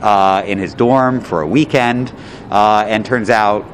uh, 0.00 0.44
in 0.46 0.58
his 0.58 0.74
dorm 0.74 1.20
for 1.20 1.42
a 1.42 1.46
weekend, 1.46 2.12
uh, 2.50 2.84
and 2.86 3.04
turns 3.04 3.30
out 3.30 3.66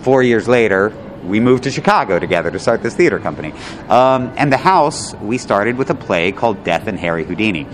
four 0.00 0.22
years 0.22 0.48
later, 0.48 0.92
we 1.24 1.40
moved 1.40 1.64
to 1.64 1.70
Chicago 1.70 2.18
together 2.18 2.50
to 2.50 2.58
start 2.58 2.82
this 2.82 2.94
theater 2.94 3.18
company. 3.18 3.52
Um, 3.88 4.32
and 4.36 4.52
the 4.52 4.56
house, 4.56 5.14
we 5.14 5.38
started 5.38 5.76
with 5.76 5.90
a 5.90 5.94
play 5.94 6.32
called 6.32 6.64
Death 6.64 6.86
and 6.86 6.98
Harry 6.98 7.24
Houdini. 7.24 7.66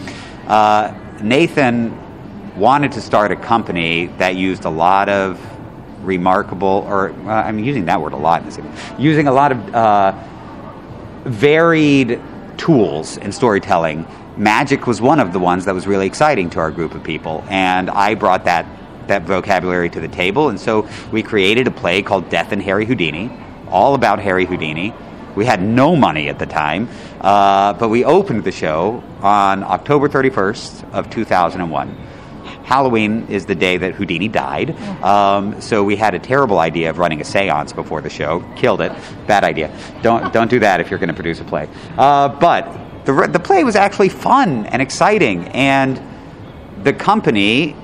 Uh, 0.46 0.94
Nathan 1.22 2.56
wanted 2.56 2.92
to 2.92 3.00
start 3.00 3.32
a 3.32 3.36
company 3.36 4.06
that 4.18 4.36
used 4.36 4.64
a 4.64 4.70
lot 4.70 5.08
of 5.08 5.40
remarkable, 6.02 6.84
or 6.88 7.10
uh, 7.10 7.28
I'm 7.28 7.58
using 7.58 7.86
that 7.86 8.00
word 8.00 8.12
a 8.12 8.16
lot 8.16 8.44
using 8.98 9.26
a 9.26 9.32
lot 9.32 9.52
of 9.52 9.74
uh, 9.74 10.24
varied 11.24 12.20
tools 12.56 13.16
in 13.16 13.32
storytelling. 13.32 14.06
Magic 14.36 14.86
was 14.86 15.00
one 15.00 15.20
of 15.20 15.32
the 15.32 15.38
ones 15.38 15.64
that 15.64 15.74
was 15.74 15.86
really 15.86 16.06
exciting 16.06 16.50
to 16.50 16.60
our 16.60 16.70
group 16.70 16.94
of 16.94 17.02
people, 17.02 17.44
and 17.48 17.90
I 17.90 18.14
brought 18.14 18.44
that 18.44 18.66
that 19.08 19.22
vocabulary 19.22 19.90
to 19.90 20.00
the 20.00 20.08
table. 20.08 20.48
And 20.48 20.60
so 20.60 20.88
we 21.12 21.22
created 21.22 21.66
a 21.66 21.70
play 21.70 22.02
called 22.02 22.28
Death 22.30 22.52
and 22.52 22.62
Harry 22.62 22.86
Houdini, 22.86 23.30
all 23.68 23.94
about 23.94 24.20
Harry 24.20 24.46
Houdini. 24.46 24.94
We 25.34 25.44
had 25.44 25.62
no 25.62 25.96
money 25.96 26.28
at 26.28 26.38
the 26.38 26.46
time, 26.46 26.88
uh, 27.20 27.74
but 27.74 27.90
we 27.90 28.04
opened 28.04 28.44
the 28.44 28.52
show 28.52 29.02
on 29.20 29.62
October 29.62 30.08
31st 30.08 30.92
of 30.92 31.10
2001. 31.10 32.06
Halloween 32.64 33.28
is 33.28 33.46
the 33.46 33.54
day 33.54 33.76
that 33.76 33.94
Houdini 33.94 34.26
died, 34.26 34.76
um, 35.02 35.60
so 35.60 35.84
we 35.84 35.94
had 35.94 36.14
a 36.14 36.18
terrible 36.18 36.58
idea 36.58 36.90
of 36.90 36.98
running 36.98 37.20
a 37.20 37.24
séance 37.24 37.72
before 37.72 38.00
the 38.00 38.10
show. 38.10 38.44
Killed 38.56 38.80
it. 38.80 38.92
Bad 39.28 39.44
idea. 39.44 39.70
Don't 40.02 40.32
don't 40.36 40.50
do 40.50 40.58
that 40.58 40.80
if 40.80 40.90
you're 40.90 40.98
going 40.98 41.08
to 41.08 41.14
produce 41.14 41.38
a 41.38 41.44
play. 41.44 41.68
Uh, 41.96 42.28
but 42.28 43.04
the 43.04 43.28
the 43.30 43.38
play 43.38 43.62
was 43.62 43.76
actually 43.76 44.08
fun 44.08 44.66
and 44.66 44.82
exciting, 44.82 45.46
and 45.48 46.00
the 46.82 46.92
company 46.92 47.76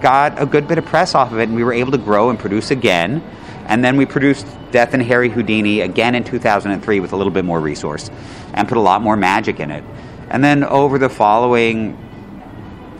got 0.00 0.40
a 0.40 0.46
good 0.46 0.66
bit 0.66 0.78
of 0.78 0.84
press 0.84 1.14
off 1.14 1.32
of 1.32 1.38
it, 1.38 1.44
and 1.44 1.54
we 1.54 1.64
were 1.64 1.72
able 1.72 1.92
to 1.92 1.98
grow 1.98 2.30
and 2.30 2.38
produce 2.38 2.70
again. 2.70 3.22
And 3.66 3.84
then 3.84 3.96
we 3.96 4.06
produced 4.06 4.46
Death 4.72 4.94
and 4.94 5.02
Harry 5.02 5.28
Houdini 5.28 5.80
again 5.80 6.14
in 6.14 6.24
2003 6.24 7.00
with 7.00 7.12
a 7.12 7.16
little 7.16 7.32
bit 7.32 7.44
more 7.44 7.60
resource 7.60 8.10
and 8.52 8.68
put 8.68 8.76
a 8.76 8.80
lot 8.80 9.02
more 9.02 9.16
magic 9.16 9.60
in 9.60 9.70
it. 9.70 9.84
And 10.28 10.42
then 10.42 10.64
over 10.64 10.98
the 10.98 11.08
following 11.08 11.96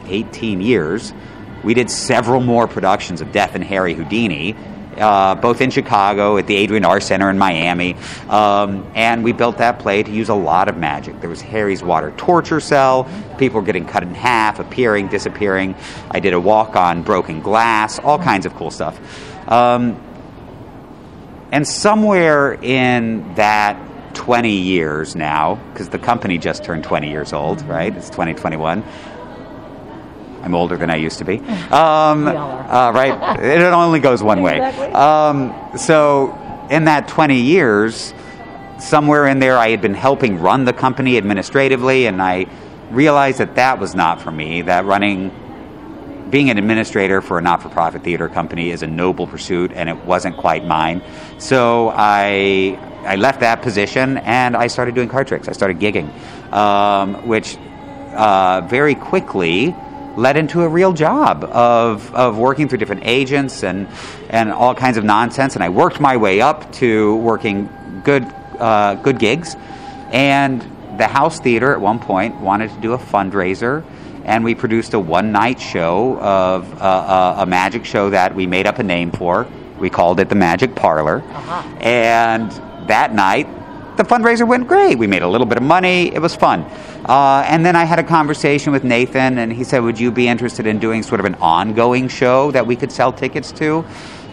18 0.06 0.60
years, 0.60 1.12
we 1.62 1.74
did 1.74 1.90
several 1.90 2.40
more 2.40 2.66
productions 2.66 3.20
of 3.20 3.32
Death 3.32 3.54
and 3.54 3.64
Harry 3.64 3.94
Houdini, 3.94 4.54
uh, 5.00 5.34
both 5.34 5.60
in 5.60 5.70
Chicago 5.70 6.36
at 6.36 6.46
the 6.46 6.56
Adrienne 6.56 6.84
Arsht 6.84 7.04
Center 7.04 7.30
in 7.30 7.38
Miami. 7.38 7.96
Um, 8.28 8.90
and 8.94 9.24
we 9.24 9.32
built 9.32 9.58
that 9.58 9.78
play 9.78 10.02
to 10.02 10.10
use 10.10 10.28
a 10.28 10.34
lot 10.34 10.68
of 10.68 10.76
magic. 10.76 11.20
There 11.20 11.30
was 11.30 11.40
Harry's 11.40 11.82
water 11.82 12.12
torture 12.16 12.60
cell, 12.60 13.08
people 13.38 13.60
were 13.60 13.66
getting 13.66 13.86
cut 13.86 14.02
in 14.02 14.14
half, 14.14 14.58
appearing, 14.60 15.08
disappearing. 15.08 15.74
I 16.10 16.20
did 16.20 16.34
a 16.34 16.40
walk 16.40 16.76
on 16.76 17.02
broken 17.02 17.40
glass, 17.40 17.98
all 17.98 18.18
kinds 18.18 18.46
of 18.46 18.54
cool 18.54 18.70
stuff. 18.70 18.98
Um, 19.50 20.00
and 21.52 21.66
somewhere 21.66 22.52
in 22.52 23.34
that 23.34 23.76
20 24.14 24.52
years 24.52 25.16
now, 25.16 25.56
because 25.72 25.88
the 25.88 25.98
company 25.98 26.38
just 26.38 26.62
turned 26.62 26.84
20 26.84 27.10
years 27.10 27.32
old, 27.32 27.62
right? 27.62 27.96
It's 27.96 28.10
2021. 28.10 28.84
I'm 30.42 30.54
older 30.54 30.76
than 30.76 30.90
I 30.90 30.96
used 30.96 31.18
to 31.18 31.24
be. 31.24 31.40
Um, 31.70 32.26
uh, 32.26 32.90
right? 32.92 33.38
it 33.44 33.60
only 33.62 34.00
goes 34.00 34.22
one 34.22 34.42
way. 34.42 34.60
Um, 34.60 35.54
so, 35.76 36.36
in 36.68 36.84
that 36.84 37.06
20 37.06 37.40
years, 37.40 38.12
somewhere 38.78 39.26
in 39.26 39.38
there, 39.38 39.56
I 39.56 39.68
had 39.70 39.80
been 39.80 39.94
helping 39.94 40.40
run 40.40 40.64
the 40.64 40.72
company 40.72 41.16
administratively, 41.16 42.06
and 42.06 42.20
I 42.20 42.46
realized 42.90 43.38
that 43.38 43.54
that 43.54 43.78
was 43.78 43.94
not 43.94 44.20
for 44.20 44.32
me. 44.32 44.62
That 44.62 44.84
running, 44.84 45.30
being 46.30 46.50
an 46.50 46.58
administrator 46.58 47.20
for 47.20 47.38
a 47.38 47.42
not-for-profit 47.42 48.02
theater 48.02 48.28
company 48.28 48.70
is 48.70 48.82
a 48.82 48.86
noble 48.88 49.26
pursuit, 49.26 49.70
and 49.72 49.88
it 49.88 50.04
wasn't 50.04 50.36
quite 50.36 50.64
mine. 50.64 51.02
So 51.38 51.92
I 51.94 52.78
I 53.04 53.16
left 53.16 53.40
that 53.40 53.62
position 53.62 54.18
and 54.18 54.56
I 54.56 54.66
started 54.66 54.94
doing 54.94 55.08
card 55.08 55.26
tricks. 55.26 55.48
I 55.48 55.52
started 55.52 55.78
gigging, 55.78 56.12
um, 56.52 57.26
which 57.26 57.56
uh, 58.14 58.60
very 58.68 58.94
quickly 58.94 59.74
led 60.16 60.36
into 60.36 60.62
a 60.62 60.68
real 60.68 60.92
job 60.92 61.44
of, 61.44 62.14
of 62.14 62.36
working 62.36 62.68
through 62.68 62.78
different 62.78 63.02
agents 63.04 63.62
and, 63.62 63.88
and 64.28 64.50
all 64.50 64.74
kinds 64.74 64.96
of 64.96 65.04
nonsense. 65.04 65.54
And 65.54 65.64
I 65.64 65.68
worked 65.68 66.00
my 66.00 66.16
way 66.16 66.40
up 66.40 66.72
to 66.74 67.16
working 67.16 67.68
good, 68.04 68.24
uh, 68.58 68.94
good 68.96 69.18
gigs. 69.18 69.56
And 70.10 70.60
the 70.98 71.06
House 71.06 71.40
Theater 71.40 71.72
at 71.72 71.80
one 71.80 71.98
point 71.98 72.40
wanted 72.40 72.70
to 72.70 72.80
do 72.80 72.92
a 72.92 72.98
fundraiser. 72.98 73.84
And 74.24 74.44
we 74.44 74.54
produced 74.54 74.94
a 74.94 75.00
one 75.00 75.32
night 75.32 75.60
show 75.60 76.18
of 76.20 76.72
uh, 76.74 76.84
uh, 76.84 77.34
a 77.38 77.46
magic 77.46 77.84
show 77.84 78.10
that 78.10 78.34
we 78.34 78.46
made 78.46 78.66
up 78.66 78.78
a 78.78 78.82
name 78.82 79.12
for. 79.12 79.46
We 79.78 79.88
called 79.88 80.20
it 80.20 80.28
the 80.28 80.34
Magic 80.34 80.74
Parlor. 80.74 81.22
Uh-huh. 81.22 81.78
And 81.80 82.50
that 82.88 83.14
night, 83.14 83.48
the 84.00 84.06
fundraiser 84.06 84.48
went 84.48 84.66
great. 84.66 84.96
We 84.96 85.06
made 85.06 85.20
a 85.20 85.28
little 85.28 85.46
bit 85.46 85.58
of 85.58 85.62
money. 85.62 86.14
It 86.14 86.20
was 86.20 86.34
fun. 86.34 86.62
Uh, 87.04 87.44
and 87.46 87.66
then 87.66 87.76
I 87.76 87.84
had 87.84 87.98
a 87.98 88.02
conversation 88.02 88.72
with 88.72 88.82
Nathan, 88.82 89.36
and 89.36 89.52
he 89.52 89.62
said, 89.62 89.82
Would 89.82 90.00
you 90.00 90.10
be 90.10 90.26
interested 90.26 90.66
in 90.66 90.78
doing 90.78 91.02
sort 91.02 91.20
of 91.20 91.26
an 91.26 91.34
ongoing 91.34 92.08
show 92.08 92.50
that 92.52 92.66
we 92.66 92.76
could 92.76 92.90
sell 92.90 93.12
tickets 93.12 93.52
to? 93.52 93.84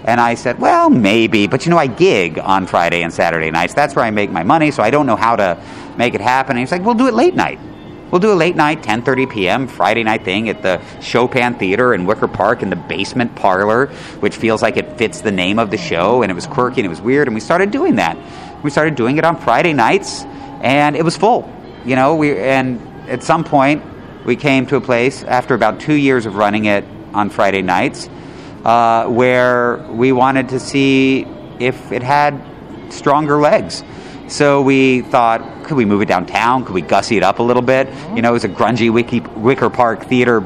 And 0.05 0.21
I 0.21 0.35
said, 0.35 0.57
Well, 0.59 0.89
maybe, 0.89 1.47
but 1.47 1.65
you 1.65 1.71
know, 1.71 1.77
I 1.77 1.87
gig 1.87 2.39
on 2.39 2.65
Friday 2.65 3.03
and 3.03 3.13
Saturday 3.13 3.51
nights. 3.51 3.73
That's 3.73 3.93
where 3.93 4.05
I 4.05 4.11
make 4.11 4.31
my 4.31 4.43
money, 4.43 4.71
so 4.71 4.83
I 4.83 4.89
don't 4.89 5.05
know 5.05 5.17
how 5.17 5.35
to 5.35 5.61
make 5.97 6.13
it 6.13 6.21
happen. 6.21 6.51
And 6.51 6.59
he's 6.59 6.71
like, 6.71 6.83
We'll 6.83 6.95
do 6.95 7.07
it 7.07 7.13
late 7.13 7.35
night. 7.35 7.59
We'll 8.09 8.21
do 8.21 8.31
a 8.31 8.35
late 8.35 8.55
night, 8.55 8.83
10:30 8.83 9.29
p.m. 9.29 9.67
Friday 9.67 10.01
night 10.01 10.23
thing 10.23 10.47
at 10.47 10.61
the 10.61 10.79
Chopin 11.01 11.55
Theater 11.55 11.93
in 11.93 12.05
Wicker 12.05 12.29
Park 12.29 12.63
in 12.63 12.69
the 12.69 12.77
basement 12.77 13.35
parlor, 13.35 13.87
which 14.21 14.37
feels 14.37 14.61
like 14.61 14.77
it 14.77 14.97
fits 14.97 15.19
the 15.19 15.31
name 15.31 15.59
of 15.59 15.71
the 15.71 15.77
show. 15.77 16.21
And 16.21 16.31
it 16.31 16.35
was 16.35 16.47
quirky 16.47 16.79
and 16.79 16.85
it 16.85 16.89
was 16.89 17.01
weird, 17.01 17.27
and 17.27 17.35
we 17.35 17.41
started 17.41 17.69
doing 17.69 17.95
that. 17.95 18.15
We 18.63 18.69
started 18.69 18.95
doing 18.95 19.17
it 19.17 19.23
on 19.23 19.37
Friday 19.37 19.73
nights, 19.73 20.23
and 20.61 20.95
it 20.95 21.05
was 21.05 21.15
full. 21.15 21.51
You 21.85 21.95
know, 21.95 22.15
we 22.15 22.37
and 22.37 22.81
at 23.07 23.23
some 23.23 23.43
point 23.43 23.83
we 24.25 24.35
came 24.35 24.65
to 24.67 24.75
a 24.75 24.81
place 24.81 25.23
after 25.23 25.53
about 25.53 25.79
two 25.79 25.93
years 25.93 26.25
of 26.25 26.35
running 26.35 26.65
it 26.65 26.83
on 27.13 27.29
Friday 27.29 27.61
nights, 27.61 28.09
uh, 28.65 29.07
where 29.07 29.77
we 29.91 30.11
wanted 30.11 30.49
to 30.49 30.59
see 30.59 31.25
if 31.59 31.91
it 31.91 32.03
had 32.03 32.41
stronger 32.89 33.39
legs. 33.39 33.83
So 34.27 34.61
we 34.61 35.01
thought, 35.01 35.63
could 35.63 35.77
we 35.77 35.85
move 35.85 36.01
it 36.01 36.07
downtown? 36.07 36.65
Could 36.65 36.73
we 36.73 36.81
gussy 36.81 37.15
it 37.15 37.23
up 37.23 37.39
a 37.39 37.43
little 37.43 37.61
bit? 37.61 37.87
You 38.13 38.21
know, 38.21 38.31
it 38.31 38.33
was 38.33 38.43
a 38.43 38.49
grungy 38.49 38.91
Wiki, 38.91 39.21
Wicker 39.21 39.69
Park 39.69 40.03
theater, 40.03 40.41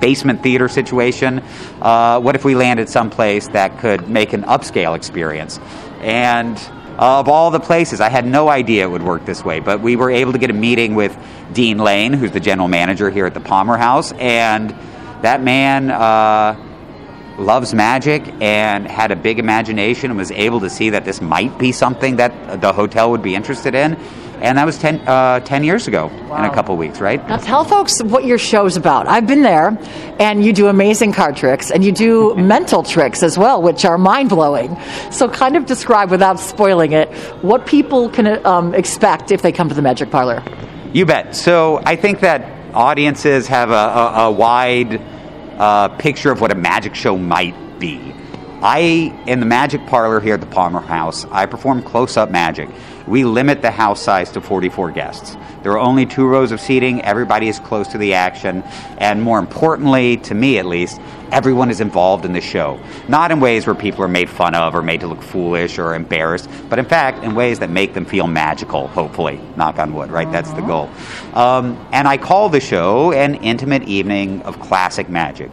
basement 0.00 0.42
theater 0.42 0.68
situation. 0.68 1.38
Uh, 1.80 2.20
what 2.20 2.34
if 2.34 2.44
we 2.44 2.56
landed 2.56 2.88
someplace 2.88 3.46
that 3.48 3.78
could 3.78 4.08
make 4.08 4.32
an 4.32 4.42
upscale 4.42 4.96
experience? 4.96 5.60
And 6.00 6.58
of 7.00 7.30
all 7.30 7.50
the 7.50 7.58
places. 7.58 7.98
I 8.02 8.10
had 8.10 8.26
no 8.26 8.50
idea 8.50 8.84
it 8.84 8.90
would 8.90 9.02
work 9.02 9.24
this 9.24 9.42
way, 9.42 9.58
but 9.58 9.80
we 9.80 9.96
were 9.96 10.10
able 10.10 10.32
to 10.32 10.38
get 10.38 10.50
a 10.50 10.54
meeting 10.54 10.94
with 10.94 11.16
Dean 11.50 11.78
Lane, 11.78 12.12
who's 12.12 12.30
the 12.30 12.40
general 12.40 12.68
manager 12.68 13.08
here 13.08 13.24
at 13.24 13.32
the 13.32 13.40
Palmer 13.40 13.78
House, 13.78 14.12
and 14.12 14.70
that 15.22 15.42
man 15.42 15.90
uh, 15.90 16.62
loves 17.38 17.72
magic 17.72 18.22
and 18.42 18.86
had 18.86 19.12
a 19.12 19.16
big 19.16 19.38
imagination 19.38 20.10
and 20.10 20.18
was 20.18 20.30
able 20.30 20.60
to 20.60 20.68
see 20.68 20.90
that 20.90 21.06
this 21.06 21.22
might 21.22 21.58
be 21.58 21.72
something 21.72 22.16
that 22.16 22.60
the 22.60 22.70
hotel 22.70 23.10
would 23.12 23.22
be 23.22 23.34
interested 23.34 23.74
in. 23.74 23.98
And 24.40 24.56
that 24.56 24.64
was 24.64 24.78
10, 24.78 25.00
uh, 25.06 25.40
10 25.40 25.64
years 25.64 25.86
ago 25.86 26.06
wow. 26.06 26.38
in 26.38 26.50
a 26.50 26.54
couple 26.54 26.76
weeks, 26.76 26.98
right? 27.00 27.26
Now 27.28 27.36
tell 27.36 27.64
folks 27.64 28.02
what 28.02 28.24
your 28.24 28.38
show's 28.38 28.76
about. 28.76 29.06
I've 29.06 29.26
been 29.26 29.42
there, 29.42 29.78
and 30.18 30.44
you 30.44 30.52
do 30.52 30.68
amazing 30.68 31.12
card 31.12 31.36
tricks, 31.36 31.70
and 31.70 31.84
you 31.84 31.92
do 31.92 32.34
mental 32.36 32.82
tricks 32.82 33.22
as 33.22 33.36
well, 33.36 33.60
which 33.60 33.84
are 33.84 33.98
mind 33.98 34.30
blowing. 34.30 34.76
So, 35.10 35.28
kind 35.28 35.56
of 35.56 35.66
describe, 35.66 36.10
without 36.10 36.40
spoiling 36.40 36.92
it, 36.92 37.12
what 37.42 37.66
people 37.66 38.08
can 38.08 38.44
um, 38.46 38.74
expect 38.74 39.30
if 39.30 39.42
they 39.42 39.52
come 39.52 39.68
to 39.68 39.74
the 39.74 39.82
Magic 39.82 40.10
Parlor. 40.10 40.42
You 40.92 41.04
bet. 41.04 41.36
So, 41.36 41.82
I 41.84 41.96
think 41.96 42.20
that 42.20 42.74
audiences 42.74 43.46
have 43.48 43.70
a, 43.70 43.74
a, 43.74 44.24
a 44.24 44.30
wide 44.30 45.00
uh, 45.58 45.88
picture 45.88 46.32
of 46.32 46.40
what 46.40 46.50
a 46.50 46.54
magic 46.54 46.94
show 46.94 47.18
might 47.18 47.78
be. 47.78 48.14
I, 48.62 49.22
in 49.26 49.40
the 49.40 49.46
magic 49.46 49.86
parlor 49.86 50.20
here 50.20 50.34
at 50.34 50.40
the 50.40 50.46
Palmer 50.46 50.80
House, 50.80 51.24
I 51.30 51.46
perform 51.46 51.82
close 51.82 52.18
up 52.18 52.30
magic. 52.30 52.68
We 53.06 53.24
limit 53.24 53.62
the 53.62 53.70
house 53.70 54.02
size 54.02 54.30
to 54.32 54.42
44 54.42 54.90
guests. 54.90 55.36
There 55.62 55.72
are 55.72 55.78
only 55.78 56.04
two 56.04 56.26
rows 56.26 56.52
of 56.52 56.60
seating, 56.60 57.02
everybody 57.02 57.48
is 57.48 57.58
close 57.58 57.88
to 57.88 57.98
the 57.98 58.14
action, 58.14 58.62
and 58.98 59.22
more 59.22 59.38
importantly, 59.38 60.18
to 60.18 60.34
me 60.34 60.58
at 60.58 60.66
least, 60.66 61.00
everyone 61.32 61.70
is 61.70 61.80
involved 61.80 62.24
in 62.24 62.34
the 62.34 62.40
show. 62.40 62.78
Not 63.08 63.30
in 63.30 63.40
ways 63.40 63.66
where 63.66 63.74
people 63.74 64.04
are 64.04 64.08
made 64.08 64.28
fun 64.28 64.54
of 64.54 64.74
or 64.74 64.82
made 64.82 65.00
to 65.00 65.06
look 65.06 65.22
foolish 65.22 65.78
or 65.78 65.94
embarrassed, 65.94 66.48
but 66.68 66.78
in 66.78 66.84
fact 66.84 67.24
in 67.24 67.34
ways 67.34 67.60
that 67.60 67.70
make 67.70 67.94
them 67.94 68.04
feel 68.04 68.26
magical, 68.26 68.88
hopefully. 68.88 69.40
Knock 69.56 69.78
on 69.78 69.94
wood, 69.94 70.10
right? 70.10 70.30
That's 70.30 70.52
the 70.52 70.62
goal. 70.62 70.90
Um, 71.34 71.78
and 71.92 72.06
I 72.06 72.18
call 72.18 72.50
the 72.50 72.60
show 72.60 73.12
an 73.12 73.36
intimate 73.36 73.84
evening 73.84 74.42
of 74.42 74.60
classic 74.60 75.08
magic. 75.08 75.50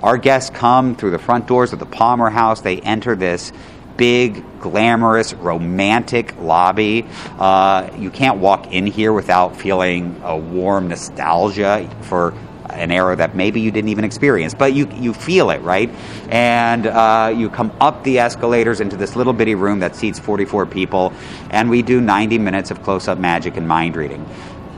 Our 0.00 0.18
guests 0.18 0.50
come 0.50 0.94
through 0.94 1.12
the 1.12 1.18
front 1.18 1.46
doors 1.46 1.72
of 1.72 1.78
the 1.78 1.86
Palmer 1.86 2.30
House. 2.30 2.60
They 2.60 2.80
enter 2.80 3.16
this 3.16 3.52
big, 3.96 4.44
glamorous, 4.60 5.32
romantic 5.34 6.36
lobby. 6.38 7.06
Uh, 7.38 7.90
you 7.98 8.10
can't 8.10 8.38
walk 8.38 8.72
in 8.72 8.86
here 8.86 9.12
without 9.12 9.56
feeling 9.56 10.20
a 10.22 10.36
warm 10.36 10.88
nostalgia 10.88 11.88
for 12.02 12.34
an 12.70 12.90
era 12.90 13.16
that 13.16 13.34
maybe 13.34 13.60
you 13.60 13.70
didn't 13.70 13.88
even 13.88 14.04
experience, 14.04 14.54
but 14.54 14.74
you 14.74 14.88
you 14.94 15.14
feel 15.14 15.50
it, 15.50 15.62
right? 15.62 15.88
And 16.28 16.86
uh, 16.86 17.32
you 17.34 17.48
come 17.48 17.72
up 17.80 18.04
the 18.04 18.18
escalators 18.18 18.80
into 18.80 18.96
this 18.96 19.16
little 19.16 19.32
bitty 19.32 19.54
room 19.54 19.80
that 19.80 19.96
seats 19.96 20.18
44 20.18 20.66
people, 20.66 21.12
and 21.50 21.70
we 21.70 21.82
do 21.82 22.00
90 22.00 22.38
minutes 22.38 22.70
of 22.70 22.82
close-up 22.82 23.18
magic 23.18 23.56
and 23.56 23.66
mind 23.66 23.96
reading. 23.96 24.26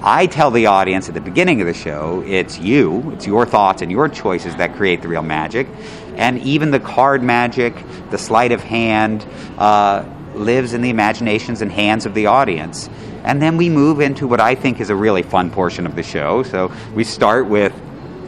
I 0.00 0.26
tell 0.26 0.52
the 0.52 0.66
audience 0.66 1.08
at 1.08 1.14
the 1.14 1.20
beginning 1.20 1.60
of 1.60 1.66
the 1.66 1.74
show, 1.74 2.22
it's 2.24 2.56
you, 2.58 3.10
it's 3.10 3.26
your 3.26 3.44
thoughts 3.44 3.82
and 3.82 3.90
your 3.90 4.08
choices 4.08 4.54
that 4.56 4.76
create 4.76 5.02
the 5.02 5.08
real 5.08 5.22
magic. 5.22 5.66
And 6.14 6.38
even 6.40 6.70
the 6.70 6.78
card 6.78 7.22
magic, 7.22 7.74
the 8.10 8.18
sleight 8.18 8.52
of 8.52 8.62
hand, 8.62 9.26
uh, 9.58 10.04
lives 10.34 10.72
in 10.72 10.82
the 10.82 10.90
imaginations 10.90 11.62
and 11.62 11.72
hands 11.72 12.06
of 12.06 12.14
the 12.14 12.26
audience. 12.26 12.88
And 13.24 13.42
then 13.42 13.56
we 13.56 13.68
move 13.68 14.00
into 14.00 14.28
what 14.28 14.40
I 14.40 14.54
think 14.54 14.80
is 14.80 14.90
a 14.90 14.94
really 14.96 15.24
fun 15.24 15.50
portion 15.50 15.84
of 15.84 15.96
the 15.96 16.04
show. 16.04 16.44
So 16.44 16.72
we 16.94 17.02
start 17.02 17.48
with 17.48 17.72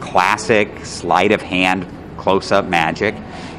classic 0.01 0.85
sleight 0.85 1.31
of 1.31 1.41
hand 1.41 1.87
close 2.17 2.51
up 2.51 2.65
magic. 2.65 3.15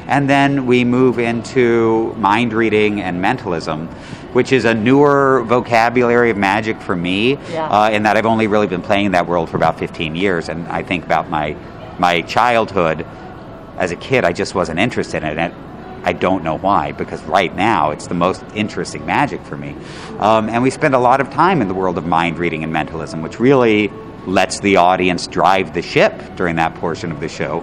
And 0.07 0.29
then 0.29 0.67
we 0.67 0.83
move 0.83 1.17
into 1.17 2.13
mind 2.17 2.53
reading 2.53 3.01
and 3.01 3.21
mentalism 3.21 3.89
which 4.33 4.51
is 4.51 4.65
a 4.65 4.73
newer 4.73 5.43
vocabulary 5.45 6.29
of 6.29 6.37
magic 6.37 6.81
for 6.81 6.95
me, 6.95 7.37
yeah. 7.51 7.67
uh, 7.69 7.89
in 7.89 8.03
that 8.03 8.17
I've 8.17 8.25
only 8.25 8.47
really 8.47 8.67
been 8.67 8.81
playing 8.81 9.11
that 9.11 9.27
world 9.27 9.49
for 9.49 9.57
about 9.57 9.79
15 9.79 10.15
years. 10.15 10.49
And 10.49 10.67
I 10.67 10.83
think 10.83 11.05
about 11.05 11.29
my, 11.29 11.55
my 11.99 12.21
childhood 12.21 13.05
as 13.77 13.91
a 13.91 13.95
kid, 13.95 14.23
I 14.23 14.33
just 14.33 14.53
wasn't 14.55 14.79
interested 14.79 15.23
in 15.23 15.39
it. 15.39 15.53
I 16.03 16.13
don't 16.13 16.43
know 16.43 16.57
why, 16.57 16.91
because 16.91 17.23
right 17.23 17.55
now 17.55 17.91
it's 17.91 18.07
the 18.07 18.13
most 18.13 18.43
interesting 18.53 19.05
magic 19.05 19.41
for 19.41 19.55
me. 19.55 19.75
Um, 20.19 20.49
and 20.49 20.61
we 20.61 20.69
spend 20.69 20.95
a 20.95 20.99
lot 20.99 21.21
of 21.21 21.29
time 21.29 21.61
in 21.61 21.69
the 21.69 21.73
world 21.73 21.97
of 21.97 22.05
mind 22.05 22.37
reading 22.37 22.63
and 22.63 22.73
mentalism, 22.73 23.21
which 23.21 23.39
really 23.39 23.89
lets 24.25 24.59
the 24.59 24.77
audience 24.77 25.27
drive 25.27 25.73
the 25.73 25.81
ship 25.81 26.13
during 26.35 26.57
that 26.57 26.75
portion 26.75 27.11
of 27.11 27.19
the 27.19 27.29
show. 27.29 27.61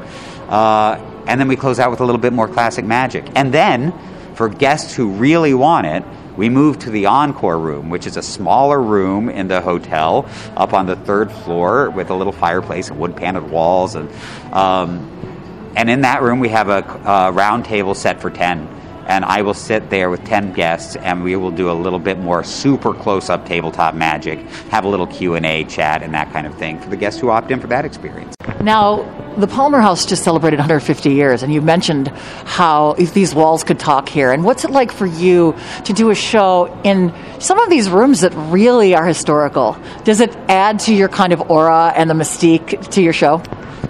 Uh, 0.49 0.99
and 1.27 1.40
then 1.40 1.49
we 1.49 1.57
close 1.57 1.79
out 1.79 1.90
with 1.90 2.01
a 2.01 2.05
little 2.05 2.21
bit 2.21 2.33
more 2.33 2.49
classic 2.49 2.85
magic. 2.85 3.25
And 3.35 3.53
then, 3.53 3.92
for 4.35 4.49
guests 4.49 4.95
who 4.95 5.11
really 5.11 5.55
want 5.55 5.87
it, 5.87 6.03
we 6.40 6.48
moved 6.48 6.81
to 6.81 6.90
the 6.90 7.05
Encore 7.05 7.59
room, 7.59 7.90
which 7.90 8.07
is 8.07 8.16
a 8.16 8.22
smaller 8.22 8.81
room 8.81 9.29
in 9.29 9.46
the 9.46 9.61
hotel 9.61 10.26
up 10.57 10.72
on 10.72 10.87
the 10.87 10.96
third 10.96 11.31
floor 11.31 11.90
with 11.90 12.09
a 12.09 12.14
little 12.14 12.33
fireplace 12.33 12.88
and 12.88 12.98
wood 12.98 13.14
paneled 13.14 13.50
walls. 13.50 13.94
And, 13.94 14.11
um, 14.50 15.70
and 15.76 15.90
in 15.90 16.00
that 16.00 16.22
room, 16.22 16.40
we 16.40 16.48
have 16.48 16.70
a, 16.70 16.79
a 17.05 17.31
round 17.31 17.66
table 17.66 17.94
set 17.94 18.22
for 18.22 18.31
10 18.31 18.80
and 19.07 19.25
I 19.25 19.43
will 19.43 19.55
sit 19.55 19.91
there 19.91 20.11
with 20.11 20.25
10 20.25 20.53
guests 20.53 20.97
and 20.97 21.23
we 21.23 21.37
will 21.37 21.51
do 21.51 21.71
a 21.71 21.73
little 21.73 21.99
bit 21.99 22.19
more 22.19 22.45
super 22.45 22.95
close-up 22.95 23.47
tabletop 23.47 23.95
magic, 23.95 24.39
have 24.71 24.85
a 24.85 24.89
little 24.89 25.07
Q&A 25.07 25.65
chat 25.65 26.03
and 26.03 26.15
that 26.15 26.33
kind 26.33 26.47
of 26.47 26.55
thing 26.57 26.79
for 26.81 26.89
the 26.89 26.97
guests 26.97 27.21
who 27.21 27.31
opt 27.31 27.51
in 27.51 27.61
for 27.61 27.67
that 27.69 27.85
experience. 27.85 28.35
Now, 28.63 29.03
the 29.39 29.47
Palmer 29.47 29.81
House 29.81 30.05
just 30.05 30.23
celebrated 30.23 30.59
150 30.59 31.11
years, 31.11 31.43
and 31.43 31.53
you 31.53 31.63
mentioned 31.63 32.09
how 32.09 32.91
if 32.99 33.15
these 33.15 33.35
walls 33.35 33.65
could 33.65 33.79
talk 33.79 34.09
here. 34.09 34.33
And 34.33 34.45
what's 34.45 34.65
it 34.65 34.71
like 34.71 34.93
for 34.93 35.07
you 35.07 35.57
to 35.85 35.93
do 35.93 36.11
a 36.11 36.15
show 36.15 36.67
in 36.85 37.15
some 37.39 37.59
of 37.59 37.71
these 37.71 37.89
rooms 37.89 38.21
that 38.21 38.33
really 38.35 38.95
are 38.95 39.07
historical? 39.07 39.79
Does 40.05 40.21
it 40.21 40.37
add 40.49 40.81
to 40.81 40.95
your 40.95 41.09
kind 41.09 41.33
of 41.33 41.51
aura 41.51 41.93
and 41.97 42.11
the 42.11 42.15
mystique 42.15 42.91
to 42.91 43.03
your 43.03 43.13
show? 43.13 43.43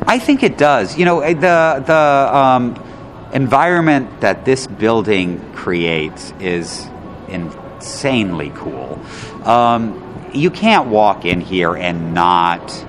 I 0.07 0.19
think 0.19 0.43
it 0.43 0.57
does. 0.57 0.97
You 0.97 1.05
know, 1.05 1.21
the 1.21 1.83
the 1.85 2.37
um, 2.37 2.90
environment 3.33 4.21
that 4.21 4.45
this 4.45 4.67
building 4.67 5.53
creates 5.55 6.33
is 6.41 6.87
insanely 7.29 8.51
cool. 8.55 9.01
Um, 9.45 10.31
you 10.33 10.51
can't 10.51 10.89
walk 10.89 11.25
in 11.25 11.41
here 11.41 11.75
and 11.75 12.15
not 12.15 12.87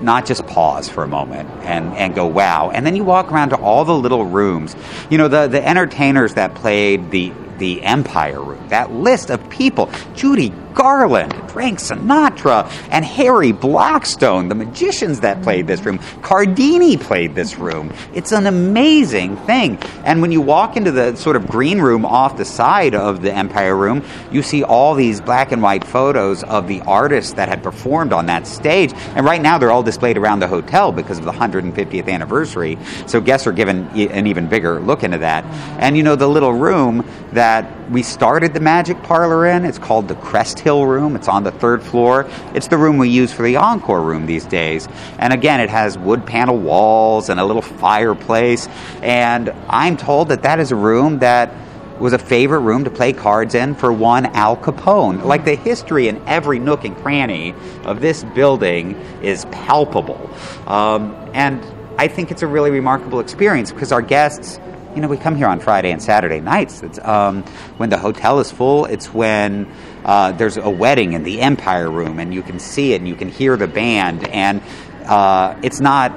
not 0.00 0.26
just 0.26 0.44
pause 0.46 0.88
for 0.88 1.04
a 1.04 1.06
moment 1.06 1.48
and, 1.62 1.94
and 1.94 2.12
go 2.12 2.26
wow 2.26 2.70
and 2.70 2.84
then 2.84 2.96
you 2.96 3.04
walk 3.04 3.30
around 3.30 3.50
to 3.50 3.56
all 3.56 3.84
the 3.84 3.94
little 3.94 4.24
rooms 4.24 4.74
you 5.10 5.16
know 5.16 5.28
the, 5.28 5.46
the 5.46 5.64
entertainers 5.64 6.34
that 6.34 6.56
played 6.56 7.12
the 7.12 7.32
the 7.58 7.80
empire 7.82 8.42
room 8.42 8.66
that 8.68 8.90
list 8.90 9.30
of 9.30 9.48
people 9.48 9.88
judy 10.14 10.52
Garland, 10.74 11.32
Frank 11.50 11.78
Sinatra, 11.78 12.70
and 12.90 13.04
Harry 13.04 13.52
Blackstone, 13.52 14.48
the 14.48 14.54
magicians 14.54 15.20
that 15.20 15.42
played 15.42 15.66
this 15.66 15.84
room. 15.84 15.98
Cardini 16.22 16.96
played 16.96 17.34
this 17.34 17.58
room. 17.58 17.92
It's 18.14 18.32
an 18.32 18.46
amazing 18.46 19.36
thing. 19.38 19.78
And 20.04 20.22
when 20.22 20.32
you 20.32 20.40
walk 20.40 20.76
into 20.76 20.90
the 20.90 21.16
sort 21.16 21.36
of 21.36 21.46
green 21.46 21.80
room 21.80 22.04
off 22.04 22.36
the 22.36 22.44
side 22.44 22.94
of 22.94 23.22
the 23.22 23.32
Empire 23.32 23.76
Room, 23.76 24.04
you 24.30 24.42
see 24.42 24.62
all 24.62 24.94
these 24.94 25.20
black 25.20 25.52
and 25.52 25.62
white 25.62 25.84
photos 25.84 26.42
of 26.44 26.68
the 26.68 26.80
artists 26.82 27.34
that 27.34 27.48
had 27.48 27.62
performed 27.62 28.12
on 28.12 28.26
that 28.26 28.46
stage. 28.46 28.92
And 29.14 29.24
right 29.26 29.40
now 29.40 29.58
they're 29.58 29.70
all 29.70 29.82
displayed 29.82 30.16
around 30.16 30.40
the 30.40 30.48
hotel 30.48 30.92
because 30.92 31.18
of 31.18 31.24
the 31.24 31.32
150th 31.32 32.08
anniversary. 32.08 32.78
So 33.06 33.20
guests 33.20 33.46
are 33.46 33.52
given 33.52 33.86
an 33.98 34.26
even 34.26 34.48
bigger 34.48 34.80
look 34.80 35.02
into 35.02 35.18
that. 35.18 35.44
And 35.78 35.96
you 35.96 36.02
know, 36.02 36.16
the 36.16 36.28
little 36.28 36.52
room 36.52 37.08
that 37.32 37.81
we 37.92 38.02
started 38.02 38.54
the 38.54 38.60
Magic 38.60 39.02
Parlor 39.02 39.46
in, 39.46 39.66
it's 39.66 39.78
called 39.78 40.08
the 40.08 40.14
Crest 40.14 40.58
Hill 40.58 40.86
room. 40.86 41.14
It's 41.14 41.28
on 41.28 41.44
the 41.44 41.50
third 41.50 41.82
floor. 41.82 42.26
It's 42.54 42.68
the 42.68 42.78
room 42.78 42.96
we 42.96 43.10
use 43.10 43.32
for 43.32 43.42
the 43.42 43.56
Encore 43.56 44.00
room 44.00 44.24
these 44.24 44.46
days. 44.46 44.88
And 45.18 45.32
again, 45.32 45.60
it 45.60 45.68
has 45.68 45.98
wood 45.98 46.26
panel 46.26 46.56
walls 46.56 47.28
and 47.28 47.38
a 47.38 47.44
little 47.44 47.62
fireplace. 47.62 48.66
And 49.02 49.50
I'm 49.68 49.98
told 49.98 50.28
that 50.28 50.42
that 50.44 50.58
is 50.58 50.72
a 50.72 50.76
room 50.76 51.18
that 51.18 51.52
was 52.00 52.14
a 52.14 52.18
favorite 52.18 52.60
room 52.60 52.84
to 52.84 52.90
play 52.90 53.12
cards 53.12 53.54
in 53.54 53.74
for 53.74 53.92
one 53.92 54.26
Al 54.26 54.56
Capone. 54.56 55.22
Like 55.22 55.44
the 55.44 55.54
history 55.54 56.08
in 56.08 56.26
every 56.26 56.58
nook 56.58 56.84
and 56.84 56.96
cranny 56.96 57.54
of 57.84 58.00
this 58.00 58.24
building 58.24 58.94
is 59.22 59.44
palpable. 59.46 60.30
Um, 60.66 61.14
and 61.34 61.62
I 61.98 62.08
think 62.08 62.30
it's 62.30 62.42
a 62.42 62.46
really 62.46 62.70
remarkable 62.70 63.20
experience 63.20 63.70
because 63.70 63.92
our 63.92 64.02
guests 64.02 64.58
you 64.94 65.00
know, 65.00 65.08
we 65.08 65.16
come 65.16 65.36
here 65.36 65.46
on 65.46 65.58
Friday 65.58 65.90
and 65.90 66.02
Saturday 66.02 66.40
nights. 66.40 66.82
It's 66.82 66.98
um, 66.98 67.42
when 67.78 67.88
the 67.88 67.98
hotel 67.98 68.40
is 68.40 68.52
full. 68.52 68.84
It's 68.84 69.12
when 69.12 69.72
uh, 70.04 70.32
there's 70.32 70.58
a 70.58 70.68
wedding 70.68 71.14
in 71.14 71.22
the 71.22 71.40
Empire 71.40 71.90
Room, 71.90 72.18
and 72.18 72.34
you 72.34 72.42
can 72.42 72.58
see 72.58 72.92
it 72.92 72.96
and 72.96 73.08
you 73.08 73.14
can 73.14 73.28
hear 73.28 73.56
the 73.56 73.66
band. 73.66 74.28
And 74.28 74.62
uh, 75.06 75.58
it's 75.62 75.80
not. 75.80 76.12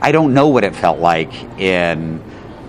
I 0.00 0.12
don't 0.12 0.34
know 0.34 0.48
what 0.48 0.64
it 0.64 0.74
felt 0.74 1.00
like 1.00 1.32
in 1.58 2.18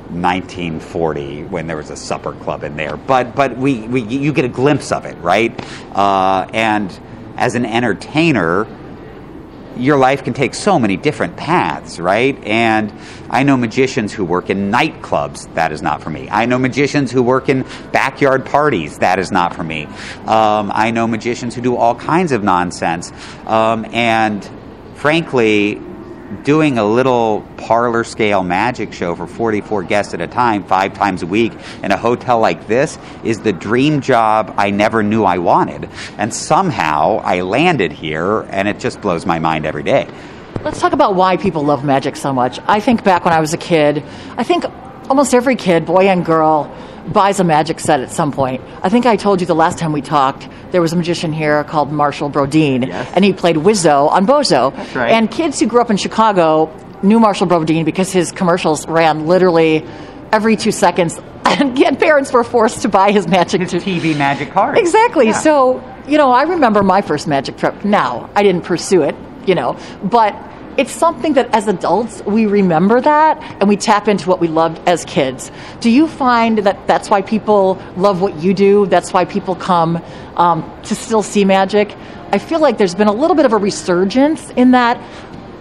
1940 0.10 1.44
when 1.44 1.68
there 1.68 1.78
was 1.78 1.90
a 1.90 1.98
supper 1.98 2.34
club 2.34 2.64
in 2.64 2.76
there, 2.76 2.98
but 2.98 3.36
but 3.36 3.58
we, 3.58 3.82
we 3.88 4.02
you 4.02 4.34
get 4.34 4.46
a 4.46 4.50
glimpse 4.50 4.92
of 4.92 5.06
it, 5.06 5.18
right? 5.18 5.54
Uh, 5.96 6.50
and 6.54 6.98
as 7.36 7.56
an 7.56 7.66
entertainer 7.66 8.66
your 9.80 9.98
life 9.98 10.24
can 10.24 10.34
take 10.34 10.54
so 10.54 10.80
many 10.80 10.98
different 10.98 11.38
paths, 11.38 12.00
right? 12.00 12.38
And 12.44 12.94
I 13.30 13.44
know 13.44 13.58
magicians 13.58 14.14
who 14.14 14.26
work 14.26 14.50
in 14.50 14.72
nightclubs. 14.72 15.54
That 15.56 15.72
is 15.72 15.82
not 15.82 16.02
for 16.02 16.10
me. 16.10 16.30
I 16.30 16.46
know 16.46 16.58
magicians 16.58 17.12
who 17.12 17.24
work 17.24 17.50
in 17.50 17.66
backyard 17.92 18.46
parties. 18.46 19.00
That 19.00 19.20
is 19.20 19.32
not 19.32 19.56
for 19.56 19.64
me. 19.64 19.86
Um, 20.26 20.72
I 20.74 20.92
know 20.92 21.08
magicians 21.08 21.56
who 21.56 21.62
do 21.62 21.76
all 21.76 21.96
kinds 21.96 22.32
of 22.32 22.44
nonsense. 22.44 23.12
Um, 23.46 23.86
and 23.94 24.50
frankly, 24.96 25.82
doing 26.44 26.78
a 26.78 26.84
little 26.84 27.46
parlor 27.58 28.04
scale 28.04 28.44
magic 28.44 28.94
show 28.94 29.16
for 29.16 29.28
44 29.28 29.84
guests 29.84 30.14
at 30.14 30.22
a 30.22 30.28
time, 30.28 30.64
five 30.64 30.94
times 30.94 31.24
a 31.24 31.28
week, 31.28 31.54
in 31.84 31.92
a 31.92 31.98
hotel 31.98 32.40
like 32.40 32.68
this 32.68 32.98
is 33.24 33.42
the 33.42 33.54
dream 33.54 34.02
job 34.02 34.54
I 34.58 34.72
never 34.72 35.04
knew 35.04 35.24
I 35.24 35.38
wanted. 35.38 35.90
And 36.18 36.34
somehow 36.34 37.22
I 37.24 37.42
landed 37.42 37.92
here, 37.92 38.42
and 38.50 38.68
it 38.68 38.80
just 38.80 39.02
blows 39.02 39.26
my 39.26 39.40
mind 39.40 39.66
every 39.66 39.84
day. 39.84 40.08
Let's 40.64 40.80
talk 40.80 40.94
about 40.94 41.16
why 41.16 41.38
people 41.38 41.64
love 41.64 41.86
magic 41.86 42.16
so 42.16 42.34
much. 42.34 42.60
I 42.68 42.80
think 42.80 43.04
back 43.04 43.24
when 43.24 43.34
I 43.34 43.40
was 43.40 43.54
a 43.54 43.58
kid, 43.58 44.04
I 44.38 44.44
think 44.44 44.66
almost 45.10 45.34
every 45.34 45.56
kid, 45.56 45.86
boy 45.86 46.08
and 46.08 46.26
girl, 46.26 46.74
buys 47.12 47.40
a 47.40 47.44
magic 47.44 47.80
set 47.80 48.00
at 48.00 48.12
some 48.12 48.32
point. 48.32 48.62
I 48.82 48.90
think 48.90 49.06
I 49.06 49.16
told 49.16 49.42
you 49.42 49.48
the 49.48 49.56
last 49.56 49.78
time 49.78 49.92
we 49.92 50.02
talked, 50.02 50.48
there 50.72 50.82
was 50.82 50.94
a 50.94 50.96
magician 50.96 51.34
here 51.34 51.64
called 51.64 51.92
Marshall 51.92 52.30
Brodeen, 52.30 52.88
yes. 52.88 53.12
and 53.14 53.24
he 53.24 53.34
played 53.34 53.56
Wizzo 53.56 54.10
on 54.10 54.26
Bozo. 54.26 54.76
That's 54.76 54.96
right. 54.96 55.12
And 55.12 55.30
kids 55.30 55.60
who 55.60 55.68
grew 55.68 55.82
up 55.82 55.90
in 55.90 55.98
Chicago 55.98 56.74
knew 57.02 57.20
Marshall 57.20 57.48
Brodeen 57.48 57.86
because 57.86 58.12
his 58.12 58.32
commercials 58.32 58.88
ran 58.88 59.28
literally 59.28 59.86
every 60.32 60.56
two 60.56 60.72
seconds, 60.72 61.20
and 61.46 61.78
yet 61.78 62.00
parents 62.00 62.32
were 62.32 62.44
forced 62.44 62.82
to 62.82 62.90
buy 62.90 63.12
his 63.12 63.28
magic. 63.28 63.62
His 63.62 63.74
TV 63.74 64.18
magic 64.18 64.52
card. 64.52 64.78
Exactly. 64.78 65.28
Yeah. 65.28 65.40
So, 65.40 65.84
you 66.08 66.18
know, 66.18 66.32
I 66.32 66.44
remember 66.44 66.84
my 66.84 67.02
first 67.02 67.28
magic 67.28 67.58
trip. 67.58 67.86
Now, 67.86 68.30
I 68.36 68.44
didn't 68.44 68.64
pursue 68.64 69.04
it, 69.04 69.16
you 69.46 69.56
know, 69.56 69.78
but 70.04 70.34
it's 70.78 70.92
something 70.92 71.34
that 71.34 71.54
as 71.54 71.68
adults 71.68 72.22
we 72.24 72.46
remember 72.46 73.02
that 73.02 73.42
and 73.60 73.68
we 73.68 73.76
tap 73.76 74.08
into 74.08 74.30
what 74.30 74.40
we 74.40 74.48
loved 74.48 74.80
as 74.88 75.04
kids. 75.06 75.52
Do 75.80 75.90
you 75.90 76.08
find 76.08 76.60
that 76.60 76.88
that's 76.88 77.10
why 77.10 77.24
people 77.24 77.82
love 77.96 78.22
what 78.22 78.38
you 78.38 78.54
do? 78.54 78.86
That's 78.86 79.12
why 79.12 79.26
people 79.26 79.56
come 79.56 80.02
um, 80.36 80.72
to 80.84 80.96
still 80.96 81.24
see 81.24 81.44
magic? 81.46 81.96
I 82.32 82.38
feel 82.38 82.60
like 82.60 82.78
there's 82.78 82.96
been 82.96 83.08
a 83.08 83.14
little 83.14 83.36
bit 83.36 83.46
of 83.46 83.54
a 83.54 83.58
resurgence 83.58 84.50
in 84.52 84.72
that. 84.72 85.02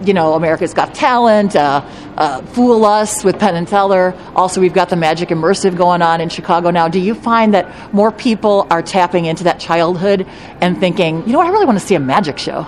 You 0.05 0.13
know, 0.13 0.35
America's 0.35 0.75
Got 0.75 0.93
Talent, 0.93 1.55
uh, 1.55 1.83
uh, 2.17 2.43
Fool 2.43 2.85
Us 2.85 3.23
with 3.23 3.39
Penn 3.39 3.55
and 3.55 3.67
Teller. 3.67 4.13
Also, 4.35 4.61
we've 4.61 4.73
got 4.73 4.89
the 4.89 4.95
Magic 4.95 5.29
Immersive 5.29 5.75
going 5.75 6.03
on 6.03 6.21
in 6.21 6.29
Chicago 6.29 6.69
now. 6.69 6.87
Do 6.87 6.99
you 6.99 7.15
find 7.15 7.55
that 7.55 7.91
more 7.91 8.11
people 8.11 8.67
are 8.69 8.83
tapping 8.83 9.25
into 9.25 9.45
that 9.45 9.59
childhood 9.59 10.27
and 10.61 10.79
thinking, 10.79 11.25
you 11.25 11.31
know 11.31 11.39
what, 11.39 11.47
I 11.47 11.49
really 11.49 11.65
want 11.65 11.79
to 11.79 11.85
see 11.85 11.95
a 11.95 11.99
magic 11.99 12.37
show? 12.37 12.67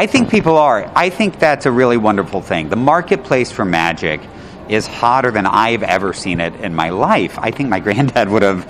I 0.00 0.06
think 0.06 0.30
people 0.30 0.56
are. 0.56 0.90
I 0.96 1.10
think 1.10 1.38
that's 1.38 1.66
a 1.66 1.70
really 1.70 1.98
wonderful 1.98 2.40
thing. 2.40 2.70
The 2.70 2.76
marketplace 2.76 3.52
for 3.52 3.66
magic 3.66 4.22
is 4.70 4.86
hotter 4.86 5.30
than 5.30 5.44
I've 5.44 5.82
ever 5.82 6.14
seen 6.14 6.40
it 6.40 6.54
in 6.54 6.74
my 6.74 6.88
life. 6.88 7.38
I 7.38 7.50
think 7.50 7.68
my 7.68 7.80
granddad 7.86 8.30
would 8.30 8.40
have 8.40 8.64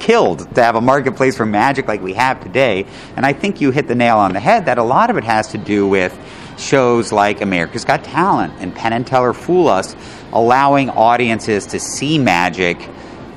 killed 0.00 0.54
to 0.56 0.62
have 0.62 0.76
a 0.76 0.82
marketplace 0.82 1.34
for 1.34 1.46
magic 1.46 1.88
like 1.88 2.02
we 2.02 2.12
have 2.12 2.42
today. 2.42 2.84
And 3.16 3.24
I 3.24 3.32
think 3.32 3.62
you 3.62 3.70
hit 3.70 3.88
the 3.88 3.94
nail 3.94 4.18
on 4.18 4.34
the 4.34 4.40
head 4.40 4.66
that 4.66 4.76
a 4.76 4.82
lot 4.82 5.08
of 5.08 5.16
it 5.16 5.24
has 5.24 5.48
to 5.52 5.56
do 5.56 5.88
with 5.88 6.14
shows 6.58 7.10
like 7.10 7.40
America's 7.40 7.86
Got 7.86 8.04
Talent 8.04 8.52
and 8.58 8.74
Penn 8.74 8.92
and 8.92 9.06
Teller 9.06 9.32
Fool 9.32 9.66
Us, 9.66 9.96
allowing 10.30 10.90
audiences 10.90 11.68
to 11.68 11.80
see 11.80 12.18
magic 12.18 12.86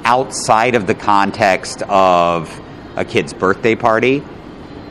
outside 0.03 0.75
of 0.75 0.87
the 0.87 0.95
context 0.95 1.83
of 1.83 2.51
a 2.97 3.05
kid's 3.05 3.31
birthday 3.31 3.75
party. 3.75 4.21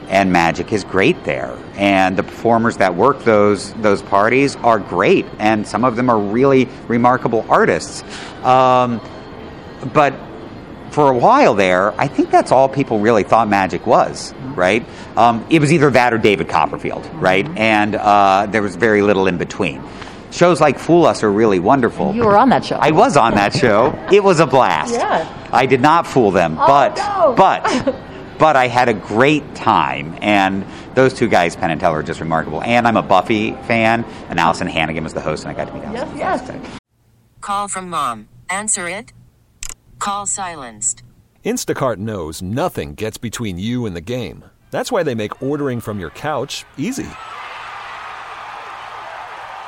And 0.09 0.31
magic 0.33 0.73
is 0.73 0.85
great 0.85 1.25
there. 1.25 1.57
And 1.75 2.17
the 2.17 2.23
performers 2.23 2.77
that 2.79 2.95
work 2.95 3.25
those 3.25 3.73
those 3.75 4.03
parties 4.03 4.57
are 4.57 4.79
great, 4.79 5.25
and 5.39 5.67
some 5.67 5.85
of 5.85 5.97
them 5.97 6.11
are 6.11 6.19
really 6.19 6.69
remarkable 6.87 7.47
artists. 7.49 8.03
Um, 8.45 9.01
but 9.95 10.15
for 10.91 11.11
a 11.11 11.17
while 11.17 11.55
there, 11.55 11.99
I 11.99 12.07
think 12.09 12.31
that's 12.31 12.53
all 12.53 12.69
people 12.69 12.99
really 12.99 13.23
thought 13.23 13.49
magic 13.49 13.87
was, 13.87 14.35
right? 14.55 14.85
Um, 15.17 15.47
it 15.49 15.61
was 15.61 15.73
either 15.73 15.91
that 15.91 16.13
or 16.13 16.19
David 16.19 16.49
Copperfield, 16.51 17.07
right? 17.15 17.49
And 17.57 17.95
uh, 17.95 18.47
there 18.51 18.61
was 18.63 18.77
very 18.77 19.01
little 19.01 19.27
in 19.27 19.39
between. 19.39 19.83
Shows 20.31 20.61
like 20.61 20.79
Fool 20.79 21.07
Us 21.07 21.23
are 21.23 21.33
really 21.33 21.59
wonderful. 21.59 22.15
You 22.15 22.25
were 22.25 22.37
on 22.37 22.51
that 22.51 22.65
show. 22.65 22.77
I 22.77 22.91
was 22.91 23.17
on 23.17 23.35
that 23.35 23.55
show. 23.55 23.99
It 24.13 24.23
was 24.23 24.41
a 24.41 24.47
blast. 24.47 24.93
Yeah. 24.93 25.49
I 25.53 25.65
did 25.67 25.81
not 25.81 26.07
fool 26.07 26.31
them, 26.31 26.57
Oh, 26.59 26.67
but 26.67 26.97
no. 26.97 27.35
but 27.37 27.95
but 28.43 28.57
I 28.57 28.67
had 28.67 28.89
a 28.89 28.93
great 28.93 29.55
time, 29.55 30.19
and 30.21 30.67
those 30.97 31.15
two 31.15 31.29
guys, 31.29 31.55
Penn 31.55 31.71
and 31.71 31.81
Teller, 31.81 32.01
are 32.01 32.03
just 32.03 32.19
remarkable. 32.19 32.61
And 32.65 32.89
I'm 32.89 32.97
a 32.97 33.03
Buffy 33.03 33.53
fan, 33.69 34.03
and 34.29 34.41
Alyson 34.41 34.67
Hannigan 34.67 35.05
was 35.05 35.15
the 35.15 35.21
host, 35.21 35.45
and 35.45 35.53
I 35.53 35.55
got 35.55 35.69
to 35.69 35.75
meet 35.75 35.85
Alyson. 35.85 36.19
Yes, 36.19 36.43
yes. 36.49 36.79
Call 37.41 37.69
from 37.69 37.89
mom. 37.89 38.29
Answer 38.51 38.89
it. 38.89 39.13
Call 40.01 40.27
silenced. 40.27 41.05
Instacart 41.45 41.99
knows 41.99 42.43
nothing 42.43 42.95
gets 42.95 43.17
between 43.17 43.59
you 43.59 43.87
and 43.87 43.95
the 43.95 44.01
game. 44.01 44.45
That's 44.73 44.91
why 44.91 45.05
they 45.05 45.15
make 45.15 45.41
ordering 45.41 45.79
from 45.79 46.01
your 46.01 46.11
couch 46.11 46.65
easy. 46.77 47.07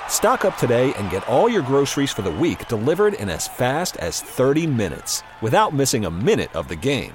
Stock 0.08 0.44
up 0.44 0.56
today 0.56 0.92
and 0.94 1.12
get 1.12 1.28
all 1.28 1.48
your 1.48 1.62
groceries 1.62 2.10
for 2.10 2.22
the 2.22 2.32
week 2.32 2.66
delivered 2.66 3.14
in 3.14 3.30
as 3.30 3.46
fast 3.46 3.96
as 3.98 4.20
30 4.20 4.66
minutes 4.66 5.22
without 5.42 5.72
missing 5.72 6.06
a 6.06 6.10
minute 6.10 6.52
of 6.56 6.66
the 6.66 6.74
game. 6.74 7.14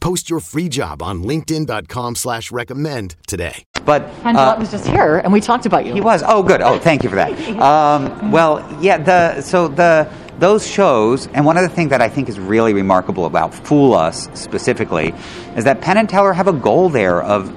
Post 0.00 0.30
your 0.30 0.40
free 0.40 0.68
job 0.68 1.02
on 1.02 1.22
linkedin.com 1.22 2.14
slash 2.14 2.52
recommend 2.52 3.16
today. 3.26 3.64
But 3.84 4.08
Penn 4.22 4.36
uh, 4.36 4.56
was 4.58 4.70
just 4.70 4.86
here, 4.86 5.18
and 5.18 5.32
we 5.32 5.40
talked 5.40 5.66
about 5.66 5.86
you. 5.86 5.94
He 5.94 6.00
was. 6.00 6.22
Oh, 6.26 6.42
good. 6.42 6.60
Oh, 6.60 6.78
thank 6.78 7.02
you 7.02 7.08
for 7.08 7.16
that. 7.16 7.26
Um, 7.66 8.30
well, 8.30 8.64
yeah. 8.80 8.98
The 8.98 9.40
so 9.40 9.68
the 9.68 10.08
those 10.38 10.66
shows, 10.66 11.26
and 11.28 11.44
one 11.46 11.56
of 11.56 11.62
the 11.62 11.74
things 11.74 11.90
that 11.90 12.02
I 12.02 12.08
think 12.08 12.28
is 12.28 12.38
really 12.38 12.74
remarkable 12.74 13.24
about 13.26 13.54
Fool 13.54 13.94
Us 13.94 14.28
specifically, 14.38 15.14
is 15.56 15.64
that 15.64 15.80
Penn 15.80 15.96
and 15.96 16.08
Teller 16.08 16.32
have 16.32 16.48
a 16.48 16.52
goal 16.52 16.88
there 16.88 17.22
of 17.22 17.54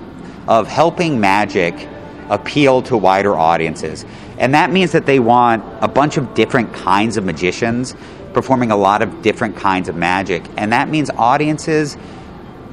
of 0.47 0.67
helping 0.67 1.19
magic 1.19 1.88
appeal 2.30 2.82
to 2.84 2.97
wider 2.97 3.38
audiences, 3.38 4.06
and 4.38 4.54
that 4.54 4.71
means 4.71 4.91
that 4.93 5.06
they 5.06 5.19
want 5.19 5.63
a 5.82 5.88
bunch 5.88 6.17
of 6.17 6.34
different 6.34 6.73
kinds 6.73 7.17
of 7.17 7.25
magicians 7.25 7.95
performing 8.34 8.71
a 8.71 8.78
lot 8.78 9.02
of 9.02 9.21
different 9.21 9.56
kinds 9.58 9.89
of 9.89 9.95
magic, 9.95 10.43
and 10.58 10.71
that 10.71 10.89
means 10.89 11.10
audiences 11.12 11.97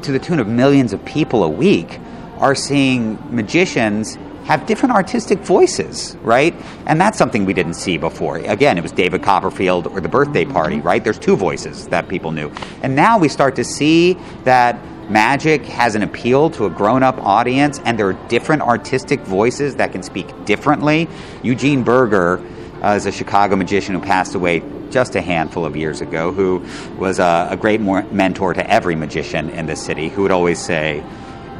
to 0.03 0.13
the 0.13 0.19
tune 0.19 0.39
of 0.39 0.47
millions 0.47 0.93
of 0.93 1.05
people 1.05 1.45
a 1.45 1.49
week 1.49 1.99
are 2.39 2.55
seeing 2.55 3.19
magicians 3.35 4.17
have 4.47 4.65
different 4.67 4.95
artistic 4.95 5.41
voices, 5.41 6.17
right? 6.23 6.55
And 6.87 7.01
that's 7.01 7.19
something 7.19 7.45
we 7.45 7.53
didn't 7.53 7.75
see 7.75 7.99
before. 7.99 8.37
Again, 8.39 8.79
it 8.79 8.83
was 8.83 8.93
David 8.93 9.23
Copperfield 9.23 9.89
or 9.89 10.01
the 10.01 10.09
birthday 10.09 10.45
mm-hmm. 10.45 10.53
party, 10.53 10.81
right? 10.81 11.03
There's 11.03 11.19
two 11.19 11.37
voices 11.37 11.89
that 11.89 12.09
people 12.09 12.31
knew. 12.31 12.53
And 12.83 12.95
now 12.95 13.19
we 13.19 13.29
start 13.29 13.57
to 13.57 13.65
see 13.65 14.15
that 14.45 14.79
magic 15.11 15.65
has 15.65 15.97
an 15.97 16.03
appeal 16.03 16.51
to 16.51 16.67
a 16.67 16.71
grown 16.71 17.03
up 17.03 17.17
audience 17.19 17.81
and 17.85 17.99
there 17.99 18.09
are 18.09 18.29
different 18.29 18.63
artistic 18.63 19.21
voices 19.21 19.77
that 19.77 19.93
can 19.93 20.03
speak 20.03 20.27
differently. 20.45 21.09
Eugene 21.43 21.83
Burger. 21.83 22.41
Uh, 22.87 22.95
is 22.95 23.07
a 23.07 23.13
Chicago 23.13 23.57
magician 23.57 23.95
who 23.95 24.01
passed 24.01 24.35
away 24.35 24.63
just 24.91 25.17
a 25.17 25.21
handful 25.21 25.65
of 25.65 25.77
years 25.77 26.01
ago, 26.01 26.31
who 26.31 26.65
was 26.97 27.19
a, 27.19 27.49
a 27.51 27.57
great 27.57 27.81
mentor 27.81 28.55
to 28.55 28.71
every 28.71 28.95
magician 28.95 29.51
in 29.51 29.67
the 29.67 29.75
city, 29.75 30.09
who 30.09 30.23
would 30.23 30.31
always 30.31 30.65
say, 30.65 31.03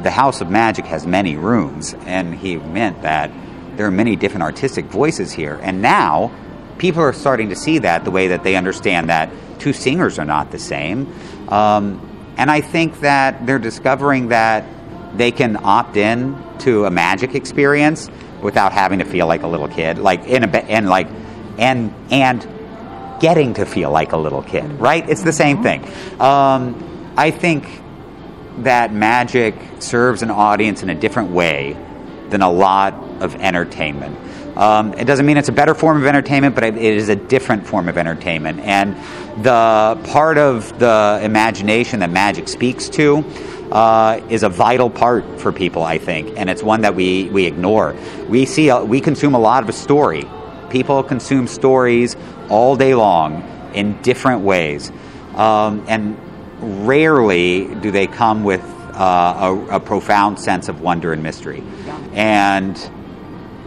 The 0.03 0.11
House 0.11 0.39
of 0.39 0.49
Magic 0.49 0.85
has 0.85 1.05
many 1.05 1.35
rooms. 1.35 1.93
And 2.05 2.33
he 2.33 2.55
meant 2.55 3.01
that 3.01 3.29
there 3.75 3.85
are 3.85 3.91
many 3.91 4.15
different 4.15 4.43
artistic 4.43 4.85
voices 4.85 5.33
here. 5.33 5.59
And 5.61 5.81
now, 5.81 6.31
people 6.77 7.01
are 7.01 7.13
starting 7.13 7.49
to 7.49 7.55
see 7.55 7.79
that 7.79 8.05
the 8.05 8.11
way 8.11 8.29
that 8.29 8.43
they 8.43 8.55
understand 8.55 9.09
that 9.09 9.29
two 9.59 9.73
singers 9.73 10.19
are 10.19 10.25
not 10.25 10.51
the 10.51 10.59
same. 10.59 11.13
Um, 11.49 12.35
and 12.37 12.49
I 12.49 12.61
think 12.61 13.01
that 13.01 13.45
they're 13.45 13.59
discovering 13.59 14.29
that 14.29 14.63
they 15.17 15.31
can 15.31 15.57
opt 15.61 15.97
in 15.97 16.41
to 16.59 16.85
a 16.85 16.91
magic 16.91 17.35
experience 17.35 18.09
without 18.41 18.71
having 18.71 18.99
to 18.99 19.05
feel 19.05 19.27
like 19.27 19.43
a 19.43 19.47
little 19.47 19.67
kid, 19.67 19.97
like 19.97 20.25
in 20.25 20.43
a 20.43 20.47
and 20.47 20.87
like 20.87 21.07
and 21.57 21.93
and 22.11 22.47
getting 23.19 23.55
to 23.55 23.65
feel 23.65 23.91
like 23.91 24.11
a 24.11 24.17
little 24.17 24.43
kid, 24.43 24.79
right? 24.79 25.07
It's 25.09 25.23
the 25.23 25.33
same 25.33 25.63
thing. 25.63 25.83
Um, 26.19 27.13
I 27.17 27.31
think 27.31 27.67
that 28.59 28.93
magic 28.93 29.55
serves 29.79 30.21
an 30.21 30.31
audience 30.31 30.83
in 30.83 30.89
a 30.89 30.95
different 30.95 31.31
way 31.31 31.75
than 32.29 32.41
a 32.41 32.51
lot 32.51 32.93
of 33.21 33.35
entertainment. 33.35 34.17
Um, 34.57 34.93
it 34.93 35.05
doesn't 35.05 35.27
mean 35.27 35.37
it's 35.37 35.49
a 35.49 35.53
better 35.53 35.75
form 35.75 35.97
of 35.97 36.07
entertainment, 36.07 36.55
but 36.55 36.63
it 36.63 36.77
is 36.77 37.09
a 37.09 37.15
different 37.15 37.67
form 37.67 37.87
of 37.87 37.97
entertainment. 37.97 38.59
And 38.61 38.95
the 39.43 39.99
part 40.09 40.39
of 40.39 40.79
the 40.79 41.19
imagination 41.21 41.99
that 41.99 42.09
magic 42.09 42.47
speaks 42.47 42.89
to 42.89 43.17
uh, 43.71 44.19
is 44.29 44.41
a 44.41 44.49
vital 44.49 44.89
part 44.89 45.39
for 45.39 45.51
people, 45.51 45.83
I 45.83 45.99
think, 45.99 46.33
and 46.37 46.49
it's 46.49 46.63
one 46.63 46.81
that 46.81 46.95
we, 46.95 47.29
we 47.29 47.45
ignore. 47.45 47.95
We 48.27 48.45
see 48.45 48.69
a, 48.69 48.83
we 48.83 48.99
consume 48.99 49.35
a 49.35 49.39
lot 49.39 49.61
of 49.61 49.69
a 49.69 49.73
story. 49.73 50.25
People 50.71 51.03
consume 51.03 51.45
stories 51.45 52.15
all 52.49 52.75
day 52.75 52.95
long 52.95 53.43
in 53.75 54.01
different 54.01 54.41
ways, 54.41 54.91
um, 55.35 55.85
and 55.87 56.17
rarely 56.87 57.75
do 57.75 57.91
they 57.91 58.07
come 58.07 58.43
with 58.43 58.61
uh, 58.95 59.67
a, 59.69 59.75
a, 59.75 59.79
profound 59.79 60.39
sense 60.39 60.69
of 60.69 60.81
wonder 60.81 61.13
and 61.13 61.21
mystery. 61.21 61.61
Yeah. 61.85 61.97
And 62.13 62.91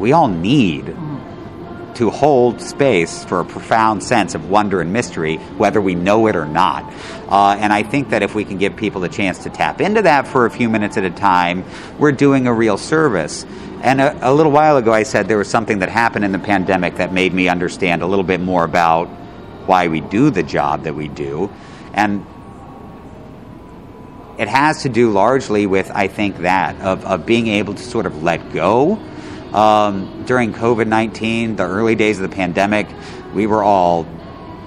we 0.00 0.12
all 0.12 0.28
need 0.28 0.86
mm. 0.86 1.94
to 1.96 2.10
hold 2.10 2.60
space 2.60 3.24
for 3.24 3.40
a 3.40 3.44
profound 3.44 4.02
sense 4.02 4.34
of 4.34 4.48
wonder 4.48 4.80
and 4.80 4.92
mystery, 4.92 5.36
whether 5.58 5.80
we 5.80 5.94
know 5.94 6.26
it 6.26 6.34
or 6.34 6.46
not. 6.46 6.92
Uh, 7.28 7.56
and 7.58 7.72
I 7.72 7.82
think 7.82 8.10
that 8.10 8.22
if 8.22 8.34
we 8.34 8.44
can 8.44 8.58
give 8.58 8.76
people 8.76 9.02
the 9.02 9.08
chance 9.08 9.44
to 9.44 9.50
tap 9.50 9.80
into 9.80 10.02
that 10.02 10.26
for 10.26 10.46
a 10.46 10.50
few 10.50 10.68
minutes 10.68 10.96
at 10.96 11.04
a 11.04 11.10
time, 11.10 11.64
we're 11.98 12.12
doing 12.12 12.46
a 12.46 12.52
real 12.52 12.78
service. 12.78 13.44
And 13.82 14.00
a, 14.00 14.30
a 14.30 14.32
little 14.32 14.52
while 14.52 14.76
ago, 14.76 14.92
I 14.92 15.04
said 15.04 15.28
there 15.28 15.38
was 15.38 15.48
something 15.48 15.78
that 15.80 15.88
happened 15.88 16.24
in 16.24 16.32
the 16.32 16.38
pandemic 16.38 16.96
that 16.96 17.12
made 17.12 17.32
me 17.32 17.48
understand 17.48 18.02
a 18.02 18.06
little 18.06 18.24
bit 18.24 18.40
more 18.40 18.64
about 18.64 19.06
why 19.66 19.88
we 19.88 20.00
do 20.00 20.30
the 20.30 20.42
job 20.42 20.84
that 20.84 20.94
we 20.94 21.08
do. 21.08 21.50
And 21.92 22.26
it 24.38 24.48
has 24.48 24.82
to 24.82 24.88
do 24.88 25.10
largely 25.10 25.66
with, 25.66 25.90
I 25.90 26.08
think, 26.08 26.38
that 26.38 26.80
of, 26.80 27.04
of 27.04 27.26
being 27.26 27.48
able 27.48 27.74
to 27.74 27.82
sort 27.82 28.06
of 28.06 28.22
let 28.22 28.52
go. 28.54 28.98
Um, 29.52 30.24
during 30.26 30.52
COVID 30.52 30.86
19, 30.86 31.56
the 31.56 31.64
early 31.64 31.94
days 31.94 32.20
of 32.20 32.28
the 32.28 32.34
pandemic, 32.34 32.86
we 33.34 33.46
were 33.46 33.62
all 33.62 34.06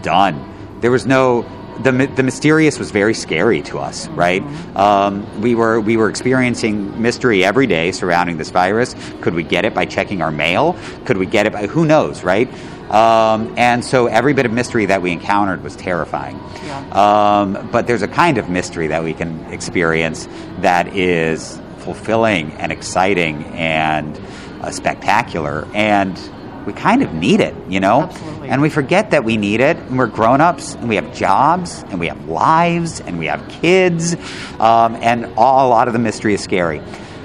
done. 0.02 0.80
There 0.82 0.92
was 0.92 1.06
no, 1.06 1.44
the, 1.82 1.92
the 1.92 2.24
mysterious 2.24 2.78
was 2.78 2.92
very 2.92 3.14
scary 3.14 3.62
to 3.64 3.80
us, 3.80 4.08
right? 4.10 4.44
Um, 4.76 5.42
we 5.42 5.56
were 5.56 5.80
we 5.80 5.98
were 5.98 6.10
experiencing 6.10 7.02
mystery 7.02 7.46
every 7.46 7.68
day 7.68 7.92
surrounding 7.92 8.38
this 8.38 8.50
virus. 8.50 8.96
Could 9.22 9.34
we 9.34 9.44
get 9.44 9.66
it 9.66 9.74
by 9.74 9.86
checking 9.86 10.22
our 10.22 10.32
mail? 10.32 10.78
Could 11.06 11.18
we 11.18 11.26
get 11.26 11.46
it 11.46 11.54
by 11.54 11.68
who 11.68 11.86
knows, 11.86 12.24
right? 12.24 12.50
Um, 12.92 13.56
and 13.58 13.84
so 13.84 14.06
every 14.06 14.34
bit 14.34 14.46
of 14.46 14.52
mystery 14.52 14.86
that 14.86 15.02
we 15.02 15.12
encountered 15.12 15.64
was 15.64 15.76
terrifying. 15.76 16.40
Yeah. 16.64 17.42
Um, 17.42 17.70
but 17.72 17.88
there's 17.88 18.04
a 18.04 18.08
kind 18.08 18.38
of 18.38 18.50
mystery 18.50 18.88
that 18.88 19.04
we 19.04 19.14
can 19.14 19.40
experience 19.52 20.28
that 20.60 20.96
is 20.96 21.60
fulfilling 21.80 22.52
and 22.54 22.72
exciting 22.72 23.46
and 23.46 24.16
uh, 24.64 24.72
spectacular. 24.72 25.68
And 25.74 26.18
we 26.66 26.74
kind 26.74 27.04
of 27.04 27.14
need 27.14 27.42
it, 27.42 27.54
you 27.70 27.80
know? 27.80 28.04
Absolutely. 28.04 28.50
And 28.50 28.62
we 28.62 28.70
forget 28.70 29.12
that 29.12 29.24
we 29.24 29.38
need 29.38 29.60
it. 29.60 29.78
And 29.78 29.98
we're 29.98 30.08
grown 30.08 30.42
ups 30.42 30.76
and 30.76 30.88
we 30.88 30.96
have 30.96 31.14
jobs 31.14 31.84
and 31.90 32.00
we 32.00 32.08
have 32.08 32.28
lives 32.28 33.02
and 33.02 33.20
we 33.20 33.26
have 33.28 33.48
kids. 33.50 34.16
Um, 34.60 34.96
and 34.96 35.26
all, 35.38 35.68
a 35.68 35.70
lot 35.70 35.88
of 35.88 35.94
the 35.94 36.00
mystery 36.00 36.34
is 36.34 36.42
scary. 36.42 36.82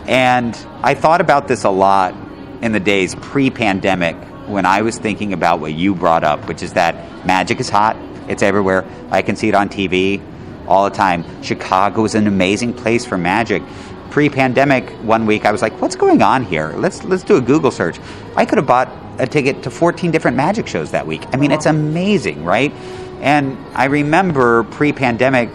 And 0.07 0.57
I 0.83 0.95
thought 0.95 1.21
about 1.21 1.49
this 1.49 1.65
a 1.65 1.71
lot 1.71 2.15
in 2.63 2.73
the 2.73 2.81
days 2.81 3.15
pre 3.15 3.51
pandemic 3.51 4.17
when 4.49 4.65
I 4.67 4.83
was 4.83 4.99
thinking 4.99 5.33
about 5.33 5.61
what 5.61 5.75
you 5.75 5.95
brought 5.95 6.25
up, 6.25 6.49
which 6.49 6.63
is 6.63 6.73
that 6.73 7.27
magic 7.27 7.61
is 7.61 7.69
hot, 7.69 7.97
it's 8.29 8.43
everywhere. 8.43 8.85
I 9.11 9.23
can 9.23 9.37
see 9.37 9.49
it 9.49 9.55
on 9.55 9.69
TV 9.69 10.23
all 10.67 10.85
the 10.89 10.97
time. 10.97 11.25
Chicago 11.43 12.05
is 12.05 12.15
an 12.15 12.27
amazing 12.27 12.73
place 12.73 13.05
for 13.05 13.19
magic. 13.19 13.63
Pre-pandemic, 14.11 14.91
one 15.03 15.27
week 15.27 15.45
I 15.45 15.53
was 15.53 15.63
like, 15.63 15.81
"What's 15.81 15.97
going 15.97 16.23
on 16.23 16.45
here? 16.45 16.73
Let's 16.77 17.05
let's 17.05 17.23
do 17.23 17.37
a 17.37 17.41
Google 17.41 17.71
search." 17.71 17.99
I 18.37 18.45
could 18.45 18.59
have 18.59 18.67
bought 18.67 18.91
a 19.19 19.27
ticket 19.27 19.63
to 19.65 19.71
14 19.71 20.11
different 20.11 20.37
magic 20.37 20.67
shows 20.67 20.93
that 20.93 21.07
week. 21.07 21.23
I 21.33 21.37
mean, 21.37 21.51
it's 21.51 21.67
amazing, 21.67 22.45
right? 22.45 22.73
And 23.21 23.59
I 23.75 23.87
remember 23.87 24.63
pre-pandemic 24.65 25.51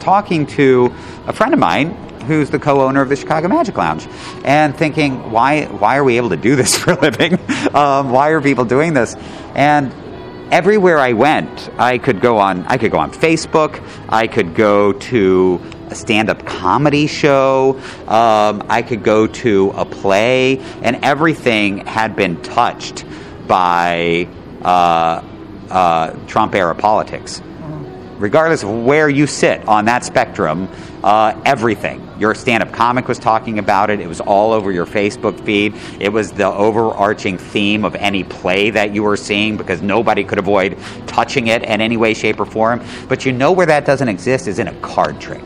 talking 0.00 0.46
to 0.46 0.92
a 1.26 1.32
friend 1.32 1.54
of 1.54 1.60
mine 1.60 1.96
who's 2.24 2.50
the 2.50 2.58
co-owner 2.58 3.00
of 3.00 3.08
the 3.08 3.16
Chicago 3.16 3.48
Magic 3.48 3.76
Lounge, 3.76 4.06
and 4.44 4.76
thinking, 4.76 5.30
why 5.30 5.64
why 5.66 5.96
are 5.96 6.04
we 6.04 6.16
able 6.16 6.30
to 6.30 6.36
do 6.36 6.56
this 6.56 6.76
for 6.78 6.92
a 6.92 7.00
living? 7.00 7.34
Um, 7.74 8.10
why 8.10 8.30
are 8.30 8.40
people 8.40 8.64
doing 8.64 8.94
this? 8.94 9.14
And 9.54 9.92
everywhere 10.52 10.98
I 10.98 11.12
went, 11.12 11.70
I 11.78 11.98
could 11.98 12.20
go 12.20 12.38
on. 12.38 12.64
I 12.66 12.78
could 12.78 12.90
go 12.90 12.98
on 12.98 13.12
Facebook. 13.12 13.82
I 14.08 14.26
could 14.26 14.54
go 14.54 14.92
to 14.92 15.60
a 15.90 15.94
stand-up 15.94 16.44
comedy 16.46 17.06
show. 17.06 17.80
Um, 18.08 18.64
I 18.68 18.82
could 18.82 19.02
go 19.02 19.26
to 19.26 19.72
a 19.76 19.84
play, 19.84 20.58
and 20.82 21.04
everything 21.04 21.78
had 21.86 22.16
been 22.16 22.42
touched 22.42 23.04
by 23.46 24.28
uh, 24.62 25.22
uh, 25.70 26.26
Trump 26.26 26.54
era 26.54 26.74
politics 26.74 27.40
regardless 28.18 28.62
of 28.62 28.70
where 28.70 29.08
you 29.08 29.26
sit 29.26 29.66
on 29.68 29.84
that 29.86 30.04
spectrum, 30.04 30.68
uh, 31.02 31.38
everything. 31.44 32.00
Your 32.18 32.34
stand 32.34 32.62
up 32.62 32.72
comic 32.72 33.08
was 33.08 33.18
talking 33.18 33.58
about 33.58 33.90
it. 33.90 34.00
It 34.00 34.06
was 34.06 34.20
all 34.20 34.52
over 34.52 34.70
your 34.72 34.86
Facebook 34.86 35.38
feed. 35.44 35.74
It 36.00 36.10
was 36.10 36.32
the 36.32 36.46
overarching 36.46 37.38
theme 37.38 37.84
of 37.84 37.94
any 37.96 38.24
play 38.24 38.70
that 38.70 38.94
you 38.94 39.02
were 39.02 39.16
seeing 39.16 39.56
because 39.56 39.82
nobody 39.82 40.24
could 40.24 40.38
avoid 40.38 40.78
touching 41.06 41.48
it 41.48 41.62
in 41.64 41.80
any 41.80 41.96
way, 41.96 42.14
shape, 42.14 42.40
or 42.40 42.46
form. 42.46 42.82
But 43.08 43.26
you 43.26 43.32
know 43.32 43.52
where 43.52 43.66
that 43.66 43.84
doesn't 43.84 44.08
exist 44.08 44.46
is 44.48 44.58
in 44.58 44.68
a 44.68 44.80
card 44.80 45.20
trick 45.20 45.44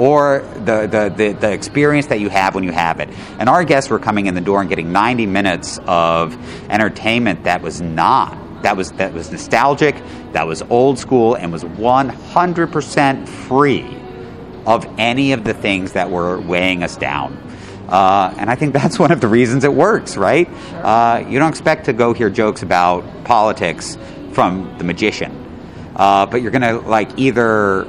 or 0.00 0.40
the, 0.54 0.86
the, 0.86 1.12
the, 1.14 1.32
the, 1.38 1.52
experience 1.52 2.06
that 2.06 2.20
you 2.20 2.30
have 2.30 2.54
when 2.54 2.64
you 2.64 2.72
have 2.72 3.00
it. 3.00 3.10
And 3.38 3.50
our 3.50 3.64
guests 3.64 3.90
were 3.90 3.98
coming 3.98 4.24
in 4.24 4.34
the 4.34 4.40
door 4.40 4.62
and 4.62 4.68
getting 4.70 4.92
90 4.92 5.26
minutes 5.26 5.78
of 5.86 6.34
entertainment 6.70 7.44
that 7.44 7.60
was 7.60 7.82
not 7.82 8.34
that 8.62 8.76
was 8.76 8.92
that 8.92 9.12
was 9.12 9.30
nostalgic, 9.30 9.94
that 10.32 10.46
was 10.46 10.62
old 10.62 10.98
school, 10.98 11.34
and 11.34 11.52
was 11.52 11.64
100% 11.64 13.28
free 13.28 13.96
of 14.66 14.86
any 14.98 15.32
of 15.32 15.44
the 15.44 15.54
things 15.54 15.92
that 15.92 16.10
were 16.10 16.40
weighing 16.40 16.82
us 16.82 16.96
down. 16.96 17.36
Uh, 17.88 18.34
and 18.38 18.50
I 18.50 18.54
think 18.54 18.72
that's 18.72 18.98
one 18.98 19.12
of 19.12 19.20
the 19.20 19.28
reasons 19.28 19.64
it 19.64 19.74
works, 19.74 20.16
right? 20.16 20.48
Uh, 20.74 21.24
you 21.28 21.38
don't 21.38 21.50
expect 21.50 21.86
to 21.86 21.92
go 21.92 22.12
hear 22.12 22.30
jokes 22.30 22.62
about 22.62 23.04
politics 23.24 23.98
from 24.32 24.74
the 24.78 24.84
magician, 24.84 25.32
uh, 25.96 26.24
but 26.24 26.40
you're 26.40 26.52
gonna 26.52 26.80
like 26.80 27.18
either 27.18 27.86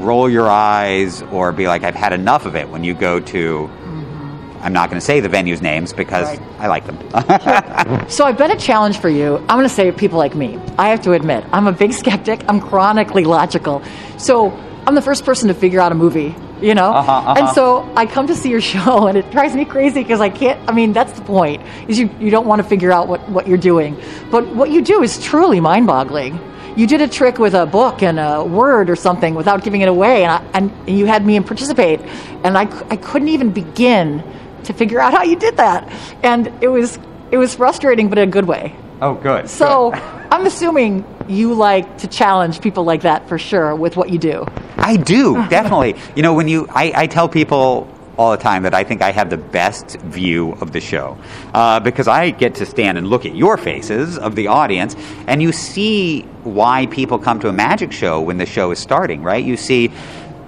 roll 0.00 0.28
your 0.28 0.48
eyes 0.48 1.22
or 1.22 1.52
be 1.52 1.66
like, 1.66 1.84
"I've 1.84 1.94
had 1.94 2.12
enough 2.12 2.46
of 2.46 2.56
it." 2.56 2.68
When 2.68 2.84
you 2.84 2.94
go 2.94 3.20
to 3.20 3.70
I'm 4.60 4.72
not 4.72 4.90
going 4.90 5.00
to 5.00 5.04
say 5.04 5.20
the 5.20 5.28
venues' 5.28 5.62
names 5.62 5.92
because 5.92 6.26
right. 6.26 6.40
I 6.58 6.66
like 6.66 6.84
them. 6.86 8.08
so 8.08 8.24
I 8.24 8.32
bet 8.32 8.50
a 8.50 8.56
challenge 8.56 8.98
for 8.98 9.08
you. 9.08 9.36
I'm 9.36 9.56
going 9.56 9.68
to 9.68 9.74
say 9.74 9.90
people 9.92 10.18
like 10.18 10.34
me. 10.34 10.58
I 10.78 10.88
have 10.90 11.02
to 11.02 11.12
admit, 11.12 11.44
I'm 11.50 11.66
a 11.66 11.72
big 11.72 11.92
skeptic. 11.92 12.44
I'm 12.46 12.60
chronically 12.60 13.24
logical. 13.24 13.82
So 14.18 14.50
I'm 14.86 14.94
the 14.94 15.02
first 15.02 15.24
person 15.24 15.48
to 15.48 15.54
figure 15.54 15.80
out 15.80 15.92
a 15.92 15.94
movie. 15.94 16.34
You 16.60 16.74
know, 16.74 16.92
uh-huh, 16.92 17.10
uh-huh. 17.10 17.34
and 17.38 17.48
so 17.54 17.90
I 17.96 18.04
come 18.04 18.26
to 18.26 18.36
see 18.36 18.50
your 18.50 18.60
show, 18.60 19.06
and 19.08 19.16
it 19.16 19.30
drives 19.30 19.54
me 19.54 19.64
crazy 19.64 20.02
because 20.02 20.20
I 20.20 20.28
can't. 20.28 20.60
I 20.68 20.74
mean, 20.74 20.92
that's 20.92 21.10
the 21.14 21.22
point: 21.22 21.62
is 21.88 21.98
you 21.98 22.10
you 22.20 22.28
don't 22.28 22.46
want 22.46 22.60
to 22.60 22.68
figure 22.68 22.92
out 22.92 23.08
what 23.08 23.26
what 23.30 23.48
you're 23.48 23.56
doing, 23.56 23.98
but 24.30 24.46
what 24.54 24.70
you 24.70 24.82
do 24.82 25.02
is 25.02 25.18
truly 25.24 25.58
mind-boggling 25.58 26.38
you 26.80 26.86
did 26.86 27.02
a 27.02 27.08
trick 27.08 27.38
with 27.38 27.52
a 27.52 27.66
book 27.66 28.02
and 28.02 28.18
a 28.18 28.42
word 28.42 28.88
or 28.88 28.96
something 28.96 29.34
without 29.34 29.62
giving 29.62 29.82
it 29.82 29.88
away, 29.88 30.24
and, 30.24 30.32
I, 30.32 30.58
and 30.58 30.98
you 30.98 31.04
had 31.04 31.26
me 31.26 31.38
participate, 31.40 32.00
and 32.42 32.56
I, 32.56 32.62
I 32.88 32.96
couldn't 32.96 33.28
even 33.28 33.50
begin 33.50 34.24
to 34.64 34.72
figure 34.72 34.98
out 34.98 35.12
how 35.12 35.22
you 35.22 35.36
did 35.36 35.58
that. 35.58 35.86
And 36.22 36.46
it 36.62 36.68
was 36.68 36.98
it 37.30 37.36
was 37.36 37.54
frustrating, 37.54 38.08
but 38.08 38.16
in 38.16 38.28
a 38.28 38.32
good 38.32 38.46
way. 38.46 38.74
Oh, 39.02 39.12
good. 39.12 39.50
So 39.50 39.90
good. 39.90 40.02
I'm 40.30 40.46
assuming 40.46 41.04
you 41.28 41.52
like 41.52 41.98
to 41.98 42.08
challenge 42.08 42.62
people 42.62 42.84
like 42.84 43.02
that 43.02 43.28
for 43.28 43.38
sure 43.38 43.74
with 43.74 43.98
what 43.98 44.08
you 44.08 44.18
do. 44.18 44.46
I 44.78 44.96
do 44.96 45.34
definitely. 45.48 45.96
you 46.16 46.22
know, 46.22 46.32
when 46.32 46.48
you 46.48 46.66
I, 46.70 46.92
I 46.94 47.06
tell 47.08 47.28
people 47.28 47.92
all 48.20 48.32
the 48.32 48.36
time 48.36 48.64
that 48.64 48.74
I 48.74 48.84
think 48.84 49.00
I 49.00 49.12
have 49.12 49.30
the 49.30 49.38
best 49.38 49.96
view 50.00 50.52
of 50.60 50.72
the 50.72 50.80
show 50.80 51.16
uh, 51.54 51.80
because 51.80 52.06
I 52.06 52.28
get 52.28 52.56
to 52.56 52.66
stand 52.66 52.98
and 52.98 53.08
look 53.08 53.24
at 53.24 53.34
your 53.34 53.56
faces 53.56 54.18
of 54.18 54.36
the 54.36 54.48
audience, 54.48 54.94
and 55.26 55.40
you 55.40 55.52
see 55.52 56.20
why 56.44 56.84
people 56.84 57.18
come 57.18 57.40
to 57.40 57.48
a 57.48 57.52
magic 57.54 57.92
show 57.92 58.20
when 58.20 58.36
the 58.36 58.44
show 58.44 58.72
is 58.72 58.78
starting, 58.78 59.22
right? 59.22 59.42
You 59.42 59.56
see 59.56 59.90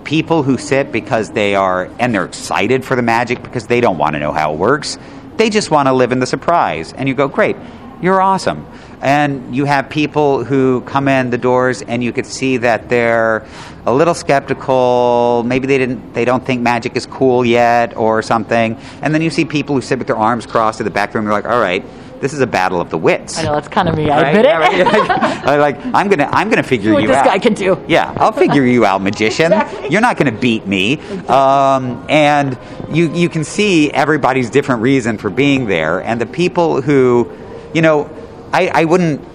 people 0.05 0.43
who 0.43 0.59
sit 0.59 0.93
because 0.93 1.31
they 1.31 1.55
are, 1.55 1.89
and 1.99 2.15
they're 2.15 2.27
excited 2.27 2.85
for 2.85 2.95
the 2.95 3.01
magic 3.01 3.43
because 3.43 3.67
they 3.69 3.81
don't 3.81 3.97
want 3.97 4.17
to 4.17 4.21
know 4.21 4.33
how 4.33 4.53
it 4.53 4.59
works. 4.59 4.99
They 5.39 5.49
just 5.49 5.71
want 5.71 5.89
to 5.89 5.95
live 5.95 6.13
in 6.13 6.19
the 6.19 6.27
surprise. 6.27 6.93
And 6.93 7.09
you 7.09 7.15
go, 7.15 7.27
great, 7.27 7.57
you're 8.03 8.21
awesome. 8.21 8.67
And 9.03 9.55
you 9.55 9.65
have 9.65 9.91
people 9.91 10.45
who 10.45 10.81
come 10.83 11.09
in 11.09 11.31
the 11.31 11.39
doors 11.39 11.83
and 11.83 12.05
you 12.05 12.13
could 12.13 12.25
see 12.27 12.57
that 12.59 12.89
they're 12.89 13.45
a 13.85 13.93
little 13.93 14.15
skeptical. 14.15 15.43
Maybe 15.45 15.67
they 15.67 15.79
didn't, 15.79 16.15
they 16.15 16.25
don't 16.25 16.45
think 16.47 16.63
magic 16.63 16.97
is 16.97 17.07
cool 17.07 17.45
yet 17.45 17.97
or 17.97 18.23
something. 18.23 18.79
And 19.03 19.13
then 19.15 19.21
you 19.23 19.31
see 19.31 19.45
people 19.45 19.75
who 19.75 19.81
sit 19.83 19.99
with 19.99 20.07
their 20.07 20.17
arms 20.17 20.47
crossed 20.47 20.81
in 20.81 20.85
the 20.85 20.91
back 20.91 21.15
room. 21.15 21.25
You're 21.25 21.33
like, 21.33 21.47
all 21.47 21.61
right, 21.61 21.85
this 22.21 22.33
is 22.33 22.39
a 22.41 22.47
battle 22.47 22.81
of 22.81 22.91
the 22.91 22.99
wits. 22.99 23.39
I 23.39 23.43
know 23.43 23.55
that's 23.55 23.67
kind 23.67 23.89
of 23.89 23.97
me. 23.97 24.09
I 24.09 24.23
Right? 24.23 24.37
admit 24.37 24.47
it. 24.47 24.87
Right. 24.87 25.11
I 25.49 25.57
like 25.57 25.85
I'm 25.87 26.09
gonna 26.09 26.29
I'm 26.31 26.49
gonna 26.49 26.63
figure 26.63 26.93
what 26.93 27.03
you 27.03 27.09
this 27.09 27.17
out. 27.17 27.25
This 27.25 27.33
guy 27.33 27.39
can 27.41 27.55
do. 27.55 27.85
Yeah, 27.89 28.15
I'll 28.17 28.31
figure 28.31 28.65
you 28.65 28.85
out, 28.87 29.03
magician. 29.03 29.47
Exactly. 29.53 29.89
You're 29.91 30.01
not 30.01 30.17
gonna 30.17 30.31
beat 30.31 30.65
me. 30.65 31.01
Um, 31.27 32.07
and 32.09 32.57
you 32.93 33.13
you 33.13 33.29
can 33.29 33.43
see 33.43 33.91
everybody's 33.91 34.51
different 34.51 34.83
reason 34.83 35.19
for 35.19 35.31
being 35.31 35.67
there, 35.67 36.01
and 36.01 36.21
the 36.21 36.27
people 36.27 36.81
who, 36.81 37.29
you 37.75 37.83
know, 37.83 38.05
I, 38.53 38.69
I 38.69 38.85
wouldn't 38.85 39.29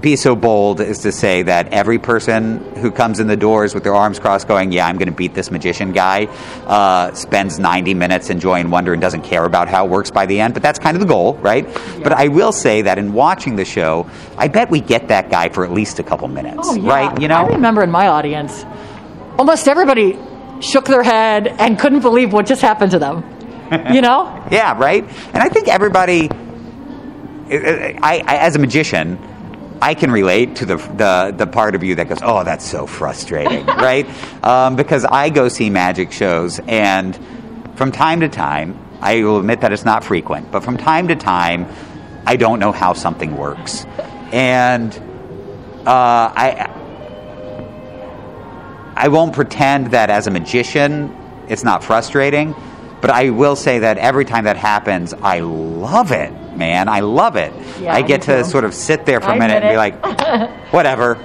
be 0.00 0.14
so 0.16 0.36
bold 0.36 0.80
as 0.80 1.00
to 1.00 1.10
say 1.12 1.42
that 1.42 1.72
every 1.72 1.98
person 1.98 2.76
who 2.76 2.90
comes 2.92 3.18
in 3.18 3.26
the 3.26 3.36
doors 3.36 3.74
with 3.74 3.82
their 3.82 3.94
arms 3.94 4.18
crossed 4.20 4.46
going, 4.46 4.70
yeah, 4.72 4.86
I'm 4.86 4.96
going 4.98 5.08
to 5.10 5.14
beat 5.14 5.34
this 5.34 5.50
magician 5.50 5.92
guy, 5.92 6.26
uh, 6.66 7.12
spends 7.12 7.58
90 7.58 7.94
minutes 7.94 8.30
enjoying 8.30 8.70
wonder 8.70 8.92
and 8.92 9.02
doesn't 9.02 9.22
care 9.22 9.44
about 9.44 9.68
how 9.68 9.84
it 9.86 9.90
works 9.90 10.10
by 10.12 10.26
the 10.26 10.40
end. 10.40 10.54
But 10.54 10.62
that's 10.62 10.78
kind 10.78 10.96
of 10.96 11.00
the 11.00 11.08
goal, 11.08 11.34
right? 11.38 11.66
But 12.02 12.12
I 12.12 12.28
will 12.28 12.52
say 12.52 12.82
that 12.82 12.98
in 12.98 13.12
watching 13.12 13.56
the 13.56 13.64
show, 13.64 14.08
I 14.38 14.46
bet 14.48 14.70
we 14.70 14.80
get 14.80 15.08
that 15.08 15.28
guy 15.28 15.48
for 15.48 15.64
at 15.64 15.72
least 15.72 15.98
a 15.98 16.04
couple 16.04 16.28
minutes, 16.28 16.60
Oh, 16.70 16.76
yeah. 16.76 16.88
right? 16.88 17.20
You 17.20 17.26
know? 17.28 17.34
I 17.46 17.48
remember 17.48 17.82
in 17.82 17.90
my 17.90 18.06
audience, 18.06 18.64
almost 19.38 19.66
everybody 19.66 20.16
shook 20.60 20.84
their 20.86 21.02
head 21.02 21.48
and 21.48 21.78
couldn't 21.78 22.00
believe 22.00 22.32
what 22.32 22.46
just 22.46 22.62
happened 22.62 22.92
to 22.92 22.98
them. 23.00 23.24
You 23.92 24.00
know? 24.02 24.36
Yeah, 24.50 24.76
right. 24.78 25.04
And 25.32 25.36
I 25.36 25.48
think 25.48 25.68
everybody, 25.68 26.28
I, 27.50 28.22
I, 28.26 28.36
as 28.36 28.56
a 28.56 28.58
magician, 28.58 29.18
I 29.82 29.94
can 29.94 30.10
relate 30.10 30.56
to 30.56 30.66
the, 30.66 30.76
the 30.76 31.34
the 31.36 31.46
part 31.46 31.74
of 31.74 31.82
you 31.82 31.94
that 31.96 32.08
goes, 32.08 32.18
"Oh, 32.22 32.44
that's 32.44 32.64
so 32.68 32.86
frustrating," 32.86 33.66
right? 33.66 34.06
Um, 34.44 34.76
because 34.76 35.04
I 35.04 35.30
go 35.30 35.48
see 35.48 35.70
magic 35.70 36.12
shows, 36.12 36.60
and 36.68 37.18
from 37.74 37.92
time 37.92 38.20
to 38.20 38.28
time, 38.28 38.78
I 39.00 39.22
will 39.24 39.38
admit 39.38 39.62
that 39.62 39.72
it's 39.72 39.84
not 39.84 40.04
frequent, 40.04 40.52
but 40.52 40.62
from 40.62 40.76
time 40.76 41.08
to 41.08 41.16
time, 41.16 41.66
I 42.26 42.36
don't 42.36 42.60
know 42.60 42.72
how 42.72 42.92
something 42.92 43.36
works, 43.36 43.84
and 44.32 44.94
uh, 45.86 46.32
I 46.36 46.70
I 48.96 49.08
won't 49.08 49.32
pretend 49.34 49.92
that 49.92 50.10
as 50.10 50.26
a 50.26 50.30
magician 50.30 51.16
it's 51.48 51.64
not 51.64 51.82
frustrating, 51.82 52.54
but 53.00 53.10
I 53.10 53.30
will 53.30 53.56
say 53.56 53.80
that 53.80 53.98
every 53.98 54.24
time 54.24 54.44
that 54.44 54.56
happens, 54.56 55.12
I 55.14 55.40
love 55.40 56.12
it, 56.12 56.32
man. 56.56 56.88
I 56.88 57.00
love 57.00 57.36
it. 57.36 57.52
Yeah, 57.80 57.94
I 57.94 58.02
get 58.02 58.22
to 58.22 58.42
too. 58.42 58.48
sort 58.48 58.64
of 58.64 58.74
sit 58.74 59.06
there 59.06 59.20
for 59.20 59.30
I 59.30 59.36
a 59.36 59.38
minute 59.38 59.62
and 59.62 59.72
be 59.72 59.76
like, 59.76 60.70
whatever. 60.72 61.18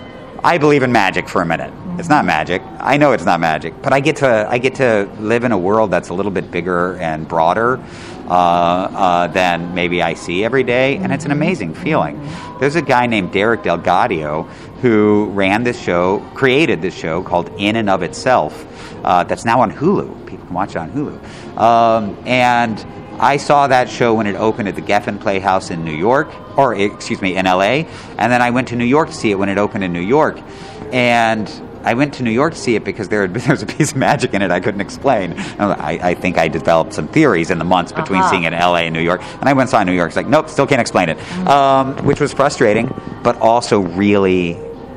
I 0.44 0.60
believe 0.60 0.84
in 0.84 0.92
magic 0.92 1.28
for 1.28 1.42
a 1.42 1.46
minute. 1.46 1.74
It's 1.98 2.10
not 2.10 2.24
magic. 2.26 2.62
I 2.80 2.98
know 2.98 3.14
it's 3.14 3.26
not 3.26 3.40
magic, 3.40 3.82
but 3.82 3.94
I 3.94 4.00
get 4.00 4.18
to 4.18 4.48
I 4.50 4.58
get 4.58 4.76
to 4.76 5.10
live 5.20 5.44
in 5.44 5.52
a 5.52 5.58
world 5.58 5.90
that's 5.92 6.10
a 6.10 6.14
little 6.14 6.32
bit 6.32 6.52
bigger 6.52 6.98
and 6.98 7.28
broader 7.28 7.82
uh, 8.28 8.30
uh, 8.30 9.28
than 9.28 9.74
maybe 9.74 10.02
I 10.04 10.14
see 10.14 10.44
every 10.44 10.64
day, 10.64 10.98
and 10.98 11.12
it's 11.12 11.26
an 11.26 11.32
amazing 11.32 11.74
feeling. 11.74 12.22
There's 12.60 12.76
a 12.76 12.82
guy 12.82 13.08
named 13.08 13.32
Derek 13.32 13.64
DelGaudio 13.64 14.48
who 14.82 15.30
ran 15.34 15.64
this 15.64 15.82
show, 15.82 16.20
created 16.36 16.82
this 16.82 16.94
show 16.94 17.24
called 17.24 17.50
In 17.58 17.76
and 17.76 17.90
of 17.90 18.04
Itself, 18.04 18.66
uh, 19.04 19.24
that's 19.24 19.46
now 19.46 19.62
on 19.62 19.72
Hulu. 19.72 20.25
Can 20.46 20.54
watch 20.54 20.72
it 20.72 20.78
on 20.78 20.92
Hulu, 20.92 21.58
um, 21.58 22.18
and. 22.26 22.86
I 23.18 23.38
saw 23.38 23.68
that 23.68 23.88
show 23.90 24.14
when 24.14 24.28
it 24.28 24.36
opened 24.36 24.68
at 24.68 24.76
the 24.76 24.82
Geffen 24.82 25.22
Playhouse 25.22 25.72
in 25.72 25.86
New 25.86 25.96
York, 25.96 26.28
or 26.58 26.76
excuse 26.76 27.22
me, 27.22 27.38
in 27.38 27.46
LA. 27.46 27.86
And 28.18 28.30
then 28.30 28.42
I 28.42 28.50
went 28.50 28.68
to 28.68 28.76
New 28.76 28.84
York 28.84 29.08
to 29.08 29.14
see 29.16 29.32
it 29.32 29.36
when 29.40 29.48
it 29.48 29.58
opened 29.58 29.86
in 29.86 29.94
New 29.94 30.02
York. 30.02 30.38
And 30.92 31.50
I 31.86 31.94
went 31.94 32.16
to 32.16 32.24
New 32.24 32.32
York 32.32 32.56
to 32.56 32.60
see 32.60 32.76
it 32.76 32.84
because 32.84 33.08
there, 33.08 33.26
there 33.30 33.52
was 33.52 33.64
a 33.64 33.66
piece 33.68 33.92
of 33.92 33.98
magic 33.98 34.34
in 34.34 34.42
it 34.42 34.52
I 34.52 34.60
couldn't 34.60 34.82
explain. 34.82 35.32
I, 35.60 36.10
I 36.10 36.14
think 36.14 36.38
I 36.38 36.50
developed 36.50 36.92
some 36.92 37.08
theories 37.08 37.52
in 37.52 37.58
the 37.58 37.64
months 37.64 37.94
between 37.94 38.20
Uh-huh. 38.20 38.32
seeing 38.32 38.44
it 38.44 38.52
in 38.52 38.60
LA 38.60 38.80
and 38.80 38.94
New 38.94 39.00
York. 39.00 39.22
And 39.24 39.44
I 39.48 39.54
went 39.54 39.62
and 39.62 39.70
saw 39.70 39.78
it 39.78 39.84
in 39.84 39.88
New 39.88 39.94
York. 39.94 40.08
It's 40.10 40.18
like, 40.18 40.28
nope, 40.28 40.50
still 40.50 40.68
can't 40.68 40.82
explain 40.82 41.08
it. 41.08 41.18
Um, 41.48 41.96
which 42.06 42.20
was 42.20 42.34
frustrating, 42.34 42.94
but 43.24 43.38
also 43.38 43.80
really 43.80 44.56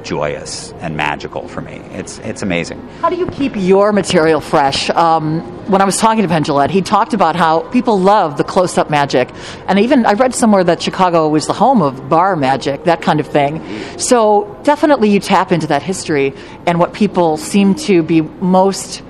joyous 0.09 0.73
and 0.81 0.97
magical 0.97 1.47
for 1.49 1.61
me. 1.61 1.77
It's, 1.93 2.19
it's 2.21 2.41
amazing. 2.41 2.81
How 3.03 3.11
do 3.11 3.17
you 3.17 3.27
keep 3.27 3.53
your 3.55 3.93
material 3.93 4.41
fresh? 4.41 4.89
Um, 4.91 5.43
when 5.71 5.83
I 5.83 5.85
was 5.85 5.99
talking 5.99 6.23
to 6.23 6.29
Pendulette, 6.29 6.71
he 6.71 6.81
talked 6.81 7.13
about 7.13 7.37
how 7.37 7.61
people 7.69 8.01
love 8.01 8.39
the 8.39 8.45
close 8.45 8.79
up 8.79 8.89
magic. 8.89 9.29
And 9.67 9.79
even 9.79 10.07
I 10.07 10.15
read 10.15 10.35
somewhere 10.35 10.65
that 10.65 10.81
Chicago 10.81 11.29
was 11.29 11.47
the 11.47 11.53
home 11.53 11.83
of 11.83 12.09
bar 12.09 12.37
magic, 12.37 12.85
that 12.85 13.03
kind 13.03 13.21
of 13.21 13.27
thing. 13.27 13.63
So 13.99 14.59
definitely 14.63 15.11
you 15.11 15.21
tap 15.21 15.53
into 15.53 15.67
that 15.67 15.83
history. 15.83 16.33
And 16.67 16.81
what 16.81 16.95
people 16.95 17.37
seem 17.37 17.75
to 17.75 18.03
be 18.03 18.23
most 18.23 19.03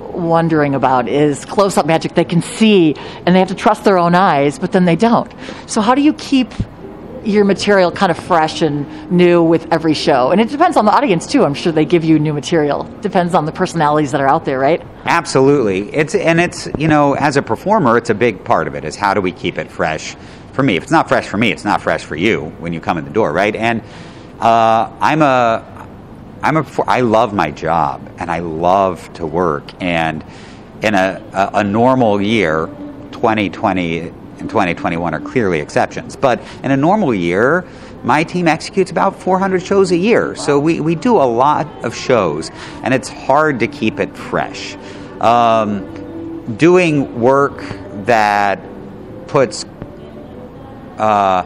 wondering 0.00 0.74
about 0.74 1.06
is 1.06 1.44
close 1.44 1.76
up 1.76 1.84
magic 1.84 2.14
they 2.14 2.24
can 2.24 2.40
see 2.40 2.94
and 3.26 3.34
they 3.34 3.40
have 3.40 3.48
to 3.48 3.54
trust 3.54 3.84
their 3.84 3.98
own 3.98 4.14
eyes, 4.14 4.58
but 4.58 4.72
then 4.72 4.86
they 4.86 4.96
don't. 4.96 5.30
So, 5.66 5.82
how 5.82 5.94
do 5.94 6.00
you 6.00 6.14
keep 6.14 6.52
your 7.28 7.44
material 7.44 7.92
kind 7.92 8.10
of 8.10 8.18
fresh 8.18 8.62
and 8.62 9.10
new 9.10 9.42
with 9.42 9.70
every 9.72 9.94
show? 9.94 10.30
And 10.30 10.40
it 10.40 10.48
depends 10.48 10.76
on 10.76 10.84
the 10.84 10.92
audience 10.92 11.26
too. 11.26 11.44
I'm 11.44 11.54
sure 11.54 11.72
they 11.72 11.84
give 11.84 12.04
you 12.04 12.18
new 12.18 12.32
material. 12.32 12.84
Depends 13.00 13.34
on 13.34 13.44
the 13.44 13.52
personalities 13.52 14.12
that 14.12 14.20
are 14.20 14.28
out 14.28 14.44
there, 14.44 14.58
right? 14.58 14.82
Absolutely. 15.04 15.92
It's 15.94 16.14
and 16.14 16.40
it's 16.40 16.68
you 16.78 16.88
know 16.88 17.14
as 17.14 17.36
a 17.36 17.42
performer, 17.42 17.96
it's 17.98 18.10
a 18.10 18.14
big 18.14 18.44
part 18.44 18.66
of 18.66 18.74
it. 18.74 18.84
Is 18.84 18.96
how 18.96 19.14
do 19.14 19.20
we 19.20 19.32
keep 19.32 19.58
it 19.58 19.70
fresh? 19.70 20.16
For 20.52 20.62
me, 20.62 20.76
if 20.76 20.82
it's 20.82 20.92
not 20.92 21.08
fresh 21.08 21.26
for 21.26 21.36
me, 21.36 21.52
it's 21.52 21.64
not 21.64 21.82
fresh 21.82 22.02
for 22.02 22.16
you 22.16 22.46
when 22.58 22.72
you 22.72 22.80
come 22.80 22.98
in 22.98 23.04
the 23.04 23.10
door, 23.10 23.32
right? 23.32 23.54
And 23.54 23.82
uh, 24.40 24.90
I'm 25.00 25.22
a 25.22 25.86
I'm 26.42 26.56
a 26.56 26.66
I 26.86 27.00
love 27.02 27.34
my 27.34 27.50
job 27.50 28.10
and 28.18 28.30
I 28.30 28.40
love 28.40 29.12
to 29.14 29.26
work. 29.26 29.70
And 29.80 30.24
in 30.82 30.94
a 30.94 31.22
a, 31.32 31.58
a 31.58 31.64
normal 31.64 32.20
year, 32.20 32.66
2020 33.12 34.12
and 34.40 34.48
2021 34.48 35.14
are 35.14 35.20
clearly 35.20 35.60
exceptions. 35.60 36.16
But 36.16 36.40
in 36.62 36.70
a 36.70 36.76
normal 36.76 37.14
year, 37.14 37.66
my 38.02 38.24
team 38.24 38.48
executes 38.48 38.90
about 38.90 39.20
400 39.20 39.62
shows 39.62 39.90
a 39.90 39.96
year. 39.96 40.34
So 40.36 40.58
we, 40.58 40.80
we 40.80 40.94
do 40.94 41.16
a 41.16 41.24
lot 41.24 41.66
of 41.84 41.94
shows, 41.94 42.50
and 42.82 42.94
it's 42.94 43.08
hard 43.08 43.60
to 43.60 43.66
keep 43.66 43.98
it 43.98 44.16
fresh. 44.16 44.76
Um, 45.20 46.56
doing 46.56 47.20
work 47.20 47.60
that 48.06 48.60
puts 49.26 49.64
uh, 50.96 51.42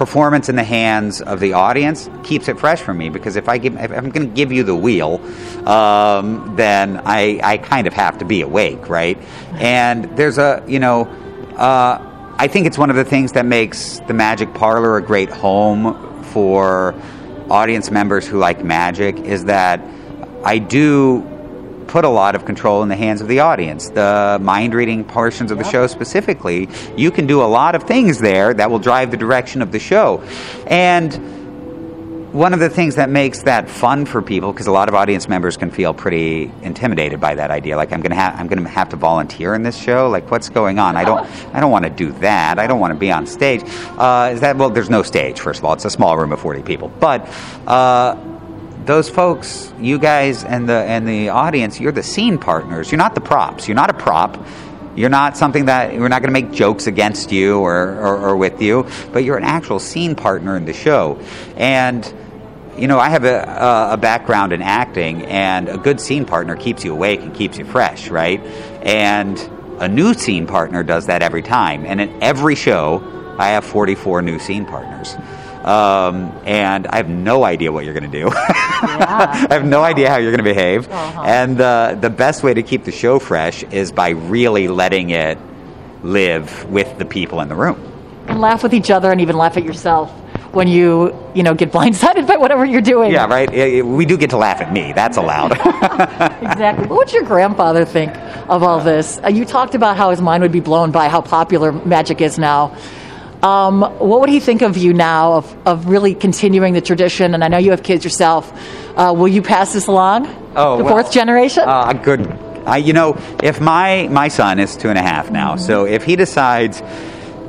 performance 0.00 0.48
in 0.48 0.56
the 0.56 0.64
hands 0.64 1.20
of 1.20 1.40
the 1.40 1.52
audience 1.52 2.08
keeps 2.24 2.48
it 2.48 2.58
fresh 2.58 2.80
for 2.80 2.94
me 2.94 3.10
because 3.10 3.36
if 3.36 3.50
I 3.50 3.58
give, 3.58 3.76
if 3.76 3.92
I'm 3.92 4.08
going 4.08 4.28
to 4.28 4.34
give 4.34 4.50
you 4.50 4.62
the 4.62 4.74
wheel, 4.74 5.20
um, 5.68 6.54
then 6.56 7.02
I, 7.04 7.38
I 7.42 7.58
kind 7.58 7.86
of 7.86 7.92
have 7.92 8.16
to 8.18 8.24
be 8.24 8.40
awake, 8.40 8.88
right? 8.88 9.18
And 9.60 10.04
there's 10.16 10.38
a, 10.38 10.64
you 10.66 10.78
know, 10.78 11.04
uh, 11.60 12.34
I 12.38 12.48
think 12.48 12.66
it's 12.66 12.78
one 12.78 12.88
of 12.88 12.96
the 12.96 13.04
things 13.04 13.32
that 13.32 13.44
makes 13.44 13.98
the 14.08 14.14
Magic 14.14 14.54
Parlor 14.54 14.96
a 14.96 15.02
great 15.02 15.28
home 15.28 16.24
for 16.24 16.94
audience 17.50 17.90
members 17.90 18.26
who 18.26 18.38
like 18.38 18.64
magic 18.64 19.18
is 19.18 19.44
that 19.44 19.80
I 20.42 20.56
do 20.56 21.20
put 21.86 22.06
a 22.06 22.08
lot 22.08 22.34
of 22.34 22.46
control 22.46 22.82
in 22.82 22.88
the 22.88 22.96
hands 22.96 23.20
of 23.20 23.28
the 23.28 23.40
audience. 23.40 23.90
The 23.90 24.38
mind 24.40 24.72
reading 24.72 25.04
portions 25.04 25.50
of 25.50 25.58
the 25.58 25.64
show 25.64 25.86
specifically, 25.86 26.68
you 26.96 27.10
can 27.10 27.26
do 27.26 27.42
a 27.42 27.50
lot 27.50 27.74
of 27.74 27.82
things 27.82 28.20
there 28.20 28.54
that 28.54 28.70
will 28.70 28.78
drive 28.78 29.10
the 29.10 29.18
direction 29.18 29.60
of 29.60 29.70
the 29.70 29.80
show. 29.80 30.22
And 30.66 31.39
one 32.32 32.54
of 32.54 32.60
the 32.60 32.70
things 32.70 32.94
that 32.94 33.10
makes 33.10 33.42
that 33.42 33.68
fun 33.68 34.06
for 34.06 34.22
people, 34.22 34.52
because 34.52 34.66
a 34.66 34.72
lot 34.72 34.88
of 34.88 34.94
audience 34.94 35.28
members 35.28 35.56
can 35.56 35.70
feel 35.70 35.92
pretty 35.92 36.52
intimidated 36.62 37.20
by 37.20 37.34
that 37.34 37.50
idea. 37.50 37.76
Like 37.76 37.92
I'm 37.92 38.00
gonna 38.00 38.14
have 38.14 38.38
I'm 38.38 38.46
gonna 38.46 38.68
have 38.68 38.90
to 38.90 38.96
volunteer 38.96 39.54
in 39.54 39.62
this 39.62 39.76
show. 39.76 40.08
Like 40.08 40.30
what's 40.30 40.48
going 40.48 40.78
on? 40.78 40.96
I 40.96 41.04
don't 41.04 41.26
I 41.54 41.60
don't 41.60 41.70
want 41.70 41.84
to 41.84 41.90
do 41.90 42.12
that. 42.20 42.58
I 42.58 42.66
don't 42.66 42.80
want 42.80 42.92
to 42.92 42.98
be 42.98 43.10
on 43.10 43.26
stage. 43.26 43.62
Uh, 43.98 44.30
is 44.32 44.40
that 44.40 44.56
well? 44.56 44.70
There's 44.70 44.90
no 44.90 45.02
stage. 45.02 45.40
First 45.40 45.58
of 45.58 45.64
all, 45.64 45.72
it's 45.72 45.84
a 45.84 45.90
small 45.90 46.16
room 46.16 46.32
of 46.32 46.40
40 46.40 46.62
people. 46.62 46.88
But 46.88 47.28
uh, 47.66 48.16
those 48.84 49.10
folks, 49.10 49.72
you 49.78 49.98
guys 49.98 50.44
and 50.44 50.68
the 50.68 50.74
and 50.74 51.06
the 51.06 51.30
audience, 51.30 51.80
you're 51.80 51.92
the 51.92 52.02
scene 52.02 52.38
partners. 52.38 52.90
You're 52.92 52.98
not 52.98 53.14
the 53.14 53.20
props. 53.20 53.68
You're 53.68 53.74
not 53.74 53.90
a 53.90 53.94
prop. 53.94 54.36
You're 55.00 55.08
not 55.08 55.38
something 55.38 55.64
that 55.64 55.94
we're 55.94 56.08
not 56.08 56.20
going 56.20 56.32
to 56.32 56.38
make 56.38 56.52
jokes 56.52 56.86
against 56.86 57.32
you 57.32 57.58
or, 57.58 57.98
or, 57.98 58.18
or 58.18 58.36
with 58.36 58.60
you, 58.60 58.86
but 59.12 59.24
you're 59.24 59.38
an 59.38 59.44
actual 59.44 59.78
scene 59.78 60.14
partner 60.14 60.58
in 60.58 60.66
the 60.66 60.74
show. 60.74 61.18
And 61.56 62.04
you 62.76 62.86
know, 62.86 62.98
I 62.98 63.08
have 63.08 63.24
a, 63.24 63.92
a, 63.92 63.96
background 63.96 64.52
in 64.52 64.60
acting, 64.60 65.22
and 65.24 65.70
a 65.70 65.78
good 65.78 66.00
scene 66.00 66.26
partner 66.26 66.54
keeps 66.54 66.84
you 66.84 66.92
awake 66.92 67.20
and 67.22 67.34
keeps 67.34 67.56
you 67.56 67.64
fresh, 67.64 68.08
right? 68.08 68.40
And 68.82 69.38
a 69.80 69.88
new 69.88 70.12
scene 70.12 70.46
partner 70.46 70.82
does 70.82 71.06
that 71.06 71.22
every 71.22 71.42
time. 71.42 71.86
And 71.86 71.98
in 72.00 72.22
every 72.22 72.54
show, 72.54 73.02
I 73.38 73.48
have 73.48 73.64
44 73.64 74.20
new 74.20 74.38
scene 74.38 74.66
partners. 74.66 75.16
Um, 75.64 76.32
and 76.46 76.86
I 76.86 76.96
have 76.96 77.08
no 77.08 77.44
idea 77.44 77.70
what 77.70 77.84
you're 77.84 77.92
going 77.94 78.10
to 78.10 78.18
do. 78.20 78.30
I 78.34 79.46
have 79.50 79.64
no 79.64 79.82
idea 79.82 80.08
how 80.08 80.16
you're 80.16 80.30
going 80.30 80.44
to 80.44 80.54
behave. 80.54 80.88
Uh-huh. 80.88 81.22
And 81.22 81.60
uh, 81.60 81.96
the 82.00 82.10
best 82.10 82.42
way 82.42 82.54
to 82.54 82.62
keep 82.62 82.84
the 82.84 82.92
show 82.92 83.18
fresh 83.18 83.62
is 83.64 83.92
by 83.92 84.10
really 84.10 84.68
letting 84.68 85.10
it 85.10 85.38
live 86.02 86.70
with 86.70 86.98
the 86.98 87.04
people 87.04 87.40
in 87.42 87.48
the 87.48 87.54
room. 87.54 87.78
And 88.26 88.40
laugh 88.40 88.62
with 88.62 88.72
each 88.72 88.90
other 88.90 89.10
and 89.12 89.20
even 89.20 89.36
laugh 89.36 89.56
at 89.58 89.64
yourself 89.64 90.10
when 90.54 90.66
you, 90.66 91.14
you 91.34 91.42
know, 91.42 91.54
get 91.54 91.70
blindsided 91.72 92.26
by 92.26 92.36
whatever 92.36 92.64
you're 92.64 92.80
doing. 92.80 93.12
Yeah, 93.12 93.26
right. 93.26 93.48
Eh, 93.52 93.78
eh, 93.78 93.82
We 93.82 94.04
do 94.06 94.16
get 94.16 94.30
to 94.30 94.36
laugh 94.38 94.60
at 94.60 94.72
me. 94.72 94.92
That's 94.92 95.16
allowed. 95.16 95.52
Exactly. 96.40 96.86
What 96.86 96.96
would 96.98 97.12
your 97.12 97.24
grandfather 97.24 97.84
think 97.84 98.14
of 98.48 98.62
all 98.62 98.80
this? 98.80 99.18
Uh, 99.22 99.28
you 99.28 99.44
talked 99.44 99.74
about 99.74 99.96
how 99.96 100.10
his 100.10 100.20
mind 100.20 100.42
would 100.42 100.52
be 100.52 100.60
blown 100.60 100.90
by 100.90 101.08
how 101.08 101.20
popular 101.20 101.70
magic 101.72 102.20
is 102.20 102.38
now. 102.38 102.76
Um, 103.42 103.80
what 103.80 104.20
would 104.20 104.28
he 104.28 104.40
think 104.40 104.62
of 104.62 104.76
you 104.76 104.92
now, 104.92 105.34
of, 105.34 105.66
of 105.66 105.86
really 105.86 106.14
continuing 106.14 106.74
the 106.74 106.80
tradition? 106.80 107.34
And 107.34 107.42
I 107.42 107.48
know 107.48 107.58
you 107.58 107.70
have 107.70 107.82
kids 107.82 108.04
yourself. 108.04 108.52
Uh, 108.96 109.14
will 109.16 109.28
you 109.28 109.40
pass 109.42 109.72
this 109.72 109.86
along? 109.86 110.26
Oh, 110.54 110.76
the 110.76 110.84
well, 110.84 110.94
fourth 110.94 111.12
generation? 111.12 111.64
Uh, 111.66 111.92
good. 111.94 112.26
I, 112.66 112.76
you 112.76 112.92
know, 112.92 113.16
if 113.42 113.60
my 113.60 114.08
my 114.08 114.28
son 114.28 114.58
is 114.58 114.76
two 114.76 114.90
and 114.90 114.98
a 114.98 115.02
half 115.02 115.30
now, 115.30 115.56
so 115.56 115.86
if 115.86 116.04
he 116.04 116.16
decides 116.16 116.82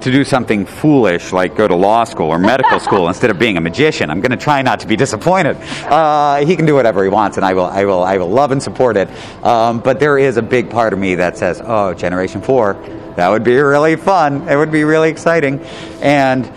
to 0.02 0.12
do 0.12 0.24
something 0.24 0.66
foolish 0.66 1.32
like 1.32 1.56
go 1.56 1.68
to 1.68 1.76
law 1.76 2.04
school 2.06 2.30
or 2.30 2.40
medical 2.40 2.80
school 2.88 3.08
instead 3.08 3.30
of 3.30 3.38
being 3.38 3.58
a 3.58 3.62
magician, 3.62 4.10
I'm 4.10 4.22
going 4.22 4.32
to 4.32 4.38
try 4.38 4.62
not 4.62 4.80
to 4.80 4.88
be 4.88 4.96
disappointed. 4.96 5.58
Uh, 5.86 6.46
he 6.46 6.56
can 6.56 6.66
do 6.66 6.74
whatever 6.74 7.04
he 7.04 7.10
wants, 7.10 7.38
and 7.38 7.46
I 7.46 7.54
will 7.54 7.66
I 7.66 7.84
will 7.84 8.02
I 8.02 8.18
will 8.18 8.30
love 8.30 8.52
and 8.52 8.64
support 8.64 8.96
it. 8.96 9.10
Um, 9.44 9.80
but 9.80 10.00
there 10.00 10.18
is 10.18 10.38
a 10.38 10.42
big 10.42 10.70
part 10.70 10.94
of 10.94 11.00
me 11.00 11.16
that 11.16 11.38
says, 11.38 11.62
"Oh, 11.64 11.94
Generation 11.94 12.42
Four, 12.42 12.76
that 13.16 13.30
would 13.30 13.44
be 13.44 13.56
really 13.56 13.96
fun. 13.96 14.48
It 14.48 14.56
would 14.56 14.72
be 14.72 14.84
really 14.84 15.10
exciting," 15.10 15.60
and 16.02 16.50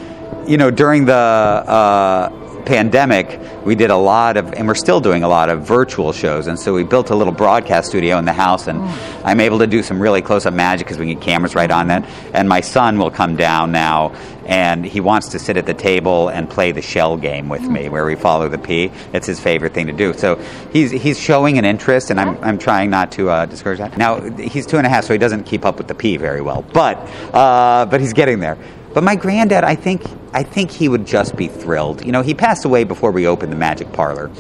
you 0.47 0.57
know, 0.57 0.71
during 0.71 1.07
the 1.07 1.15
uh, 1.15 2.44
pandemic, 2.65 3.41
we 3.65 3.75
did 3.75 3.91
a 3.91 3.97
lot 3.97 4.37
of, 4.37 4.53
and 4.55 4.67
we're 4.67 4.75
still 4.75 5.01
doing 5.01 5.23
a 5.23 5.29
lot 5.29 5.49
of 5.49 5.63
virtual 5.63 6.13
shows. 6.13 6.47
And 6.47 6.59
so 6.59 6.75
we 6.75 6.85
built 6.85 7.11
a 7.11 7.15
little 7.15 7.33
broadcast 7.33 7.89
studio 7.89 8.19
in 8.19 8.25
the 8.25 8.33
house, 8.33 8.67
and 8.67 8.81
I'm 9.25 9.41
able 9.41 9.59
to 9.59 9.67
do 9.67 9.83
some 9.83 10.01
really 10.01 10.23
close 10.23 10.47
up 10.47 10.55
magic 10.55 10.87
because 10.87 10.99
we 10.99 11.07
can 11.07 11.15
get 11.15 11.25
cameras 11.25 11.55
right 11.55 11.71
on 11.71 11.89
that. 11.89 12.05
And 12.33 12.49
my 12.49 12.61
son 12.61 12.99
will 12.99 13.11
come 13.11 13.37
down 13.37 13.73
now, 13.73 14.15
and 14.47 14.85
he 14.85 15.01
wants 15.01 15.29
to 15.29 15.39
sit 15.39 15.57
at 15.57 15.67
the 15.67 15.75
table 15.75 16.29
and 16.29 16.49
play 16.49 16.73
the 16.73 16.83
shell 16.83 17.17
game 17.17 17.49
with 17.49 17.63
me, 17.63 17.89
where 17.89 18.05
we 18.05 18.15
follow 18.15 18.49
the 18.49 18.59
P. 18.59 18.91
It's 19.13 19.27
his 19.27 19.41
favorite 19.41 19.73
thing 19.73 19.87
to 19.87 19.93
do. 19.93 20.13
So 20.13 20.37
he's 20.73 20.91
he's 20.91 21.19
showing 21.19 21.59
an 21.59 21.65
interest, 21.65 22.11
and 22.11 22.21
I'm 22.21 22.37
I'm 22.43 22.59
trying 22.59 22.91
not 22.91 23.13
to 23.13 23.31
uh, 23.31 23.47
discourage 23.47 23.79
that. 23.79 23.97
Now 23.97 24.21
he's 24.21 24.67
two 24.67 24.77
and 24.79 24.87
a 24.87 24.91
half, 24.91 25.05
so 25.05 25.13
he 25.13 25.19
doesn't 25.19 25.45
keep 25.45 25.65
up 25.65 25.79
with 25.79 25.89
the 25.89 25.95
P 25.95 26.17
very 26.17 26.41
well, 26.41 26.63
but 26.73 26.97
uh, 27.33 27.87
but 27.87 28.01
he's 28.01 28.13
getting 28.13 28.41
there. 28.41 28.59
But 28.95 29.03
my 29.03 29.17
granddad, 29.17 29.65
I 29.65 29.75
think, 29.75 30.03
I 30.33 30.45
think 30.45 30.71
he 30.71 30.89
would 30.89 31.05
just 31.05 31.37
be 31.37 31.49
thrilled. 31.49 32.05
You 32.07 32.13
know, 32.13 32.23
he 32.23 32.33
passed 32.33 32.65
away 32.65 32.85
before 32.85 33.11
we 33.11 33.27
opened 33.27 33.51
the 33.51 33.57
Magic 33.57 33.93
Parlor. 33.93 34.31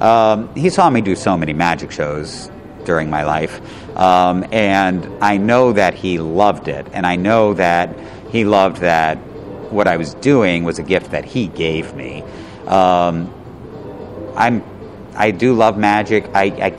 Um, 0.00 0.54
he 0.54 0.70
saw 0.70 0.88
me 0.88 1.02
do 1.02 1.14
so 1.14 1.36
many 1.36 1.52
magic 1.52 1.90
shows 1.90 2.50
during 2.84 3.10
my 3.10 3.24
life, 3.24 3.60
um, 3.96 4.46
and 4.50 5.06
I 5.22 5.36
know 5.36 5.72
that 5.72 5.92
he 5.94 6.18
loved 6.18 6.68
it, 6.68 6.86
and 6.92 7.06
I 7.06 7.16
know 7.16 7.52
that 7.54 7.94
he 8.30 8.44
loved 8.44 8.78
that 8.78 9.18
what 9.70 9.86
I 9.86 9.96
was 9.96 10.14
doing 10.14 10.64
was 10.64 10.78
a 10.78 10.82
gift 10.82 11.10
that 11.10 11.24
he 11.24 11.48
gave 11.48 11.94
me. 11.94 12.22
Um, 12.66 13.34
I'm, 14.36 14.64
I 15.14 15.32
do 15.32 15.52
love 15.52 15.76
magic. 15.76 16.30
I, 16.32 16.44
I 16.44 16.70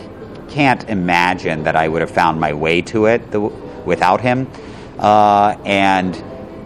can't 0.49 0.89
imagine 0.89 1.63
that 1.63 1.75
I 1.75 1.87
would 1.87 2.01
have 2.01 2.11
found 2.11 2.39
my 2.39 2.53
way 2.53 2.81
to 2.83 3.05
it 3.05 3.31
the, 3.31 3.41
without 3.41 4.21
him. 4.21 4.49
Uh, 4.97 5.55
and 5.65 6.15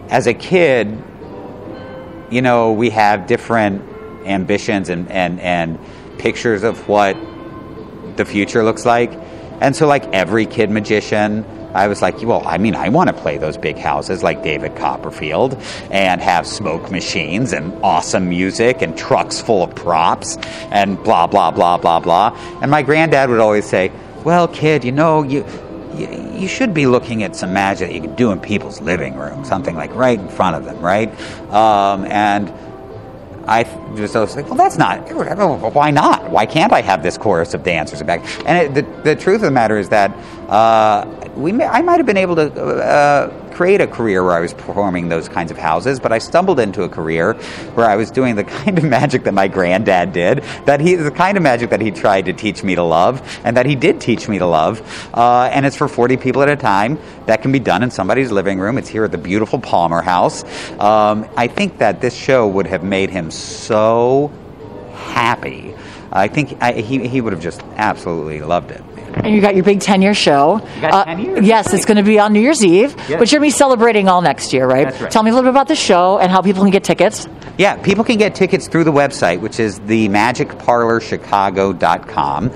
as 0.08 0.26
a 0.26 0.34
kid, 0.34 1.02
you 2.30 2.42
know, 2.42 2.72
we 2.72 2.90
have 2.90 3.26
different 3.26 3.82
ambitions 4.26 4.88
and, 4.88 5.10
and, 5.10 5.40
and 5.40 5.78
pictures 6.18 6.62
of 6.62 6.88
what 6.88 7.16
the 8.16 8.24
future 8.24 8.62
looks 8.62 8.84
like. 8.84 9.12
And 9.60 9.74
so, 9.74 9.86
like 9.86 10.04
every 10.12 10.46
kid 10.46 10.70
magician, 10.70 11.44
I 11.74 11.88
was 11.88 12.00
like, 12.02 12.22
well, 12.22 12.46
I 12.46 12.58
mean, 12.58 12.76
I 12.76 12.88
want 12.88 13.08
to 13.08 13.12
play 13.12 13.36
those 13.36 13.56
big 13.56 13.76
houses 13.76 14.22
like 14.22 14.42
David 14.42 14.76
Copperfield 14.76 15.54
and 15.90 16.20
have 16.20 16.46
smoke 16.46 16.90
machines 16.90 17.52
and 17.52 17.72
awesome 17.82 18.28
music 18.28 18.82
and 18.82 18.96
trucks 18.96 19.40
full 19.40 19.64
of 19.64 19.74
props 19.74 20.36
and 20.70 21.02
blah, 21.02 21.26
blah, 21.26 21.50
blah, 21.50 21.76
blah, 21.78 21.98
blah. 21.98 22.38
And 22.62 22.70
my 22.70 22.82
granddad 22.82 23.28
would 23.28 23.40
always 23.40 23.64
say, 23.64 23.90
well, 24.24 24.46
kid, 24.46 24.84
you 24.84 24.92
know, 24.92 25.22
you, 25.22 25.44
you, 25.98 26.40
you 26.40 26.48
should 26.48 26.74
be 26.74 26.86
looking 26.86 27.22
at 27.22 27.36
some 27.36 27.52
magic 27.52 27.88
that 27.88 27.94
you 27.94 28.00
can 28.00 28.14
do 28.14 28.32
in 28.32 28.40
people's 28.40 28.80
living 28.80 29.16
room, 29.16 29.44
something 29.44 29.74
like 29.74 29.94
right 29.94 30.18
in 30.18 30.28
front 30.28 30.56
of 30.56 30.64
them, 30.64 30.80
right? 30.80 31.08
Um, 31.50 32.04
and 32.06 32.52
I 33.46 33.64
just 33.96 34.14
was 34.14 34.36
like, 34.36 34.46
well, 34.46 34.54
that's 34.54 34.78
not. 34.78 35.00
Why 35.74 35.90
not? 35.90 36.30
Why 36.30 36.46
can't 36.46 36.72
I 36.72 36.80
have 36.80 37.02
this 37.02 37.18
chorus 37.18 37.54
of 37.54 37.62
dancers 37.62 38.02
back? 38.02 38.20
And 38.46 38.58
it, 38.58 38.74
the, 38.74 39.02
the 39.02 39.16
truth 39.16 39.36
of 39.36 39.42
the 39.42 39.50
matter 39.50 39.78
is 39.78 39.88
that 39.90 40.10
uh, 40.48 41.06
we 41.36 41.52
may, 41.52 41.66
I 41.66 41.82
might 41.82 41.98
have 41.98 42.06
been 42.06 42.16
able 42.16 42.36
to 42.36 42.52
uh, 42.52 43.43
create 43.54 43.80
a 43.80 43.86
career 43.86 44.22
where 44.22 44.32
I 44.32 44.40
was 44.40 44.52
performing 44.52 45.08
those 45.08 45.28
kinds 45.28 45.50
of 45.50 45.56
houses, 45.56 46.00
but 46.00 46.12
I 46.12 46.18
stumbled 46.18 46.60
into 46.60 46.82
a 46.82 46.88
career 46.88 47.34
where 47.74 47.86
I 47.86 47.96
was 47.96 48.10
doing 48.10 48.34
the 48.36 48.44
kind 48.64 48.76
of 48.76 48.84
magic 48.84 49.24
that 49.24 49.34
my 49.34 49.48
granddad 49.48 50.12
did, 50.12 50.42
that 50.66 50.80
he 50.80 50.96
the 50.96 51.10
kind 51.10 51.36
of 51.36 51.42
magic 51.42 51.70
that 51.70 51.80
he 51.80 51.90
tried 51.90 52.26
to 52.26 52.32
teach 52.32 52.62
me 52.62 52.74
to 52.74 52.82
love, 52.82 53.22
and 53.44 53.56
that 53.56 53.66
he 53.66 53.76
did 53.76 54.00
teach 54.00 54.28
me 54.28 54.38
to 54.38 54.46
love. 54.46 54.82
Uh, 55.14 55.44
and 55.52 55.64
it's 55.64 55.76
for 55.76 55.88
40 55.88 56.16
people 56.16 56.42
at 56.42 56.48
a 56.48 56.56
time. 56.56 56.98
That 57.26 57.40
can 57.40 57.52
be 57.52 57.58
done 57.58 57.82
in 57.82 57.90
somebody's 57.90 58.30
living 58.30 58.58
room. 58.58 58.76
It's 58.76 58.88
here 58.88 59.04
at 59.04 59.12
the 59.12 59.18
beautiful 59.18 59.58
Palmer 59.58 60.02
House. 60.02 60.44
Um, 60.78 61.26
I 61.36 61.46
think 61.46 61.78
that 61.78 62.00
this 62.00 62.14
show 62.14 62.46
would 62.46 62.66
have 62.66 62.82
made 62.82 63.10
him 63.10 63.30
so 63.30 64.30
happy. 64.92 65.74
I 66.12 66.28
think 66.28 66.56
I, 66.60 66.72
he, 66.72 67.08
he 67.08 67.20
would 67.20 67.32
have 67.32 67.42
just 67.42 67.62
absolutely 67.76 68.40
loved 68.40 68.70
it. 68.70 68.82
And 69.16 69.34
you 69.34 69.40
got 69.40 69.54
your 69.54 69.64
big 69.64 69.80
10 69.80 70.02
year 70.02 70.12
show. 70.14 70.56
Uh, 70.56 70.60
You 70.74 70.80
got 70.82 71.04
10 71.06 71.18
years? 71.20 71.46
Yes, 71.46 71.72
it's 71.72 71.84
going 71.84 71.96
to 71.98 72.02
be 72.02 72.18
on 72.18 72.32
New 72.32 72.40
Year's 72.40 72.64
Eve, 72.64 72.94
Yes. 73.08 73.18
but 73.18 73.30
you're 73.32 73.40
going 73.40 73.50
to 73.50 73.54
be 73.54 73.58
celebrating 73.58 74.08
all 74.08 74.20
next 74.22 74.52
year, 74.52 74.66
right? 74.66 74.86
Right. 75.00 75.10
Tell 75.10 75.22
me 75.22 75.30
a 75.30 75.34
little 75.34 75.46
bit 75.48 75.54
about 75.54 75.68
the 75.68 75.74
show 75.76 76.18
and 76.18 76.30
how 76.30 76.42
people 76.42 76.62
can 76.62 76.70
get 76.72 76.84
tickets. 76.84 77.26
Yeah, 77.56 77.76
people 77.76 78.02
can 78.04 78.18
get 78.18 78.34
tickets 78.34 78.66
through 78.68 78.84
the 78.84 78.92
website, 78.92 79.40
which 79.40 79.58
is 79.60 79.78
themagicparlorchicago.com. 79.80 82.48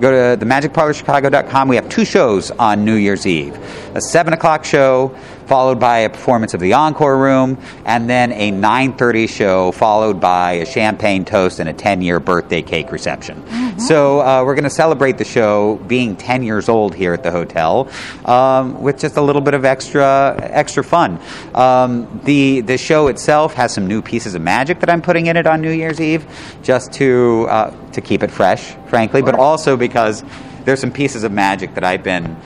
Go 0.00 0.10
to 0.10 0.36
themagicparlorchicago.com. 0.44 1.68
We 1.68 1.76
have 1.76 1.88
two 1.88 2.04
shows 2.04 2.50
on 2.52 2.84
New 2.84 2.94
Year's 2.96 3.26
Eve 3.26 3.56
a 3.94 4.00
7 4.00 4.32
o'clock 4.34 4.64
show, 4.64 5.14
followed 5.46 5.80
by 5.80 5.98
a 5.98 6.10
performance 6.10 6.54
of 6.54 6.60
the 6.60 6.72
Encore 6.72 7.16
Room, 7.16 7.58
and 7.84 8.08
then 8.08 8.32
a 8.32 8.50
9.30 8.52 9.28
show, 9.28 9.72
followed 9.72 10.20
by 10.20 10.52
a 10.52 10.66
champagne 10.66 11.24
toast 11.24 11.60
and 11.60 11.68
a 11.68 11.74
10-year 11.74 12.20
birthday 12.20 12.62
cake 12.62 12.92
reception. 12.92 13.42
So 13.78 14.20
uh, 14.20 14.42
we're 14.44 14.54
going 14.54 14.64
to 14.64 14.70
celebrate 14.70 15.18
the 15.18 15.24
show 15.24 15.76
being 15.86 16.16
10 16.16 16.42
years 16.42 16.68
old 16.68 16.94
here 16.94 17.12
at 17.12 17.22
the 17.22 17.30
hotel 17.30 17.90
um, 18.24 18.80
with 18.80 18.98
just 18.98 19.16
a 19.16 19.22
little 19.22 19.42
bit 19.42 19.54
of 19.54 19.64
extra 19.64 20.36
extra 20.40 20.82
fun. 20.82 21.20
Um, 21.54 22.20
the 22.24 22.62
the 22.62 22.78
show 22.78 23.08
itself 23.08 23.54
has 23.54 23.74
some 23.74 23.86
new 23.86 24.02
pieces 24.02 24.34
of 24.34 24.42
magic 24.42 24.80
that 24.80 24.90
I'm 24.90 25.02
putting 25.02 25.26
in 25.26 25.36
it 25.36 25.46
on 25.46 25.60
New 25.60 25.70
Year's 25.70 26.00
Eve, 26.00 26.26
just 26.62 26.92
to 26.94 27.46
uh, 27.48 27.90
to 27.92 28.00
keep 28.00 28.22
it 28.22 28.30
fresh, 28.30 28.74
frankly, 28.88 29.22
but 29.22 29.34
also 29.34 29.76
because 29.76 30.24
there's 30.64 30.80
some 30.80 30.90
pieces 30.90 31.22
of 31.22 31.32
magic 31.32 31.74
that 31.74 31.84
I've 31.84 32.02
been 32.02 32.36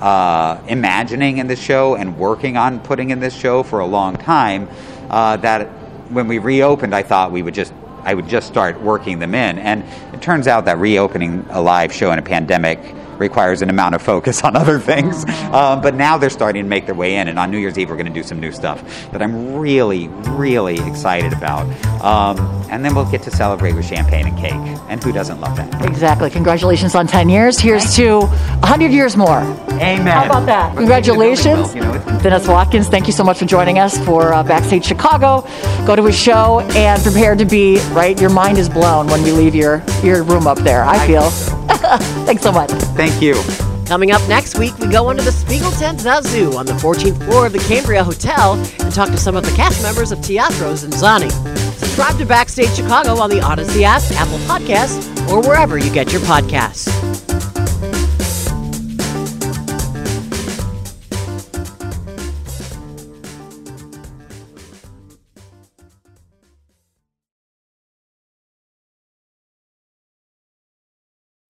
uh, 0.00 0.60
imagining 0.68 1.38
in 1.38 1.46
this 1.46 1.60
show 1.60 1.94
and 1.94 2.18
working 2.18 2.56
on 2.56 2.80
putting 2.80 3.10
in 3.10 3.20
this 3.20 3.34
show 3.34 3.62
for 3.62 3.80
a 3.80 3.86
long 3.86 4.16
time. 4.16 4.68
Uh, 5.10 5.36
that 5.36 5.68
when 6.10 6.28
we 6.28 6.38
reopened, 6.38 6.94
I 6.94 7.02
thought 7.02 7.32
we 7.32 7.42
would 7.42 7.54
just 7.54 7.72
I 8.02 8.14
would 8.14 8.28
just 8.28 8.46
start 8.46 8.80
working 8.80 9.18
them 9.18 9.34
in. 9.34 9.58
And 9.58 9.82
it 10.14 10.22
turns 10.22 10.46
out 10.46 10.66
that 10.66 10.78
reopening 10.78 11.44
a 11.50 11.60
live 11.60 11.92
show 11.92 12.12
in 12.12 12.20
a 12.20 12.22
pandemic 12.22 12.78
requires 13.18 13.62
an 13.62 13.70
amount 13.70 13.94
of 13.94 14.02
focus 14.02 14.42
on 14.44 14.56
other 14.56 14.78
things. 14.78 15.24
Um, 15.52 15.80
but 15.80 15.94
now 15.94 16.18
they're 16.18 16.30
starting 16.30 16.64
to 16.64 16.68
make 16.68 16.86
their 16.86 16.94
way 16.94 17.16
in. 17.16 17.28
And 17.28 17.38
on 17.38 17.50
New 17.50 17.58
Year's 17.58 17.78
Eve, 17.78 17.90
we're 17.90 17.96
going 17.96 18.06
to 18.06 18.12
do 18.12 18.22
some 18.22 18.40
new 18.40 18.52
stuff 18.52 18.82
that 19.12 19.22
I'm 19.22 19.56
really, 19.56 20.08
really 20.08 20.78
excited 20.88 21.32
about. 21.32 21.66
Um, 22.02 22.38
and 22.70 22.84
then 22.84 22.94
we'll 22.94 23.10
get 23.10 23.22
to 23.22 23.30
celebrate 23.30 23.74
with 23.74 23.86
champagne 23.86 24.26
and 24.26 24.36
cake. 24.38 24.52
And 24.88 25.02
who 25.02 25.12
doesn't 25.12 25.40
love 25.40 25.56
that? 25.56 25.84
Exactly. 25.84 26.30
Congratulations 26.30 26.94
on 26.94 27.06
10 27.06 27.28
years. 27.28 27.58
Here's 27.58 27.94
to 27.96 28.20
100 28.20 28.90
years 28.90 29.16
more. 29.16 29.38
Amen. 29.38 30.06
How 30.06 30.24
about 30.26 30.46
that? 30.46 30.74
But 30.74 30.82
maybe 30.82 31.02
the 31.02 31.12
building 31.12 31.36
Congratulations. 31.36 31.68
will, 31.68 31.76
you 31.76 31.82
know, 31.82 32.20
Dennis 32.22 32.48
Watkins, 32.48 32.88
thank 32.88 33.06
you 33.06 33.12
so 33.12 33.22
much 33.24 33.38
for 33.38 33.44
joining 33.44 33.78
us 33.78 33.96
for 34.04 34.32
uh, 34.32 34.42
Backstage 34.42 34.84
Chicago. 34.84 35.46
Go 35.86 35.94
to 35.96 36.04
his 36.04 36.18
show 36.18 36.60
and 36.74 37.02
prepare 37.02 37.34
to 37.36 37.44
be, 37.44 37.78
right? 37.90 38.20
Your 38.20 38.30
mind 38.30 38.58
is 38.58 38.68
blown 38.68 39.06
when 39.06 39.24
you 39.24 39.34
leave 39.34 39.54
your, 39.54 39.82
your 40.02 40.22
room 40.22 40.46
up 40.46 40.58
there, 40.58 40.84
I 40.84 41.06
feel. 41.06 41.30
Thanks 42.26 42.42
so 42.42 42.52
much. 42.52 42.70
Thank 42.96 43.22
you. 43.22 43.34
Coming 43.86 44.10
up 44.10 44.20
next 44.28 44.58
week, 44.58 44.76
we 44.78 44.88
go 44.88 45.08
under 45.08 45.22
the 45.22 45.30
Spiegel 45.30 45.70
Tent 45.70 46.00
Zoo 46.00 46.56
on 46.56 46.66
the 46.66 46.72
14th 46.72 47.24
floor 47.24 47.46
of 47.46 47.52
the 47.52 47.60
Cambria 47.60 48.02
Hotel 48.02 48.54
and 48.80 48.92
talk 48.92 49.10
to 49.10 49.16
some 49.16 49.36
of 49.36 49.44
the 49.44 49.52
cast 49.52 49.80
members 49.82 50.10
of 50.10 50.20
Teatro 50.20 50.72
Zinzanni. 50.72 51.30
Subscribe 51.78 52.18
to 52.18 52.26
Backstage 52.26 52.74
Chicago 52.74 53.20
on 53.20 53.30
the 53.30 53.40
Odyssey 53.40 53.84
app, 53.84 54.02
Apple 54.12 54.38
Podcasts, 54.38 55.06
or 55.30 55.40
wherever 55.40 55.78
you 55.78 55.92
get 55.92 56.12
your 56.12 56.22
podcasts. 56.22 56.90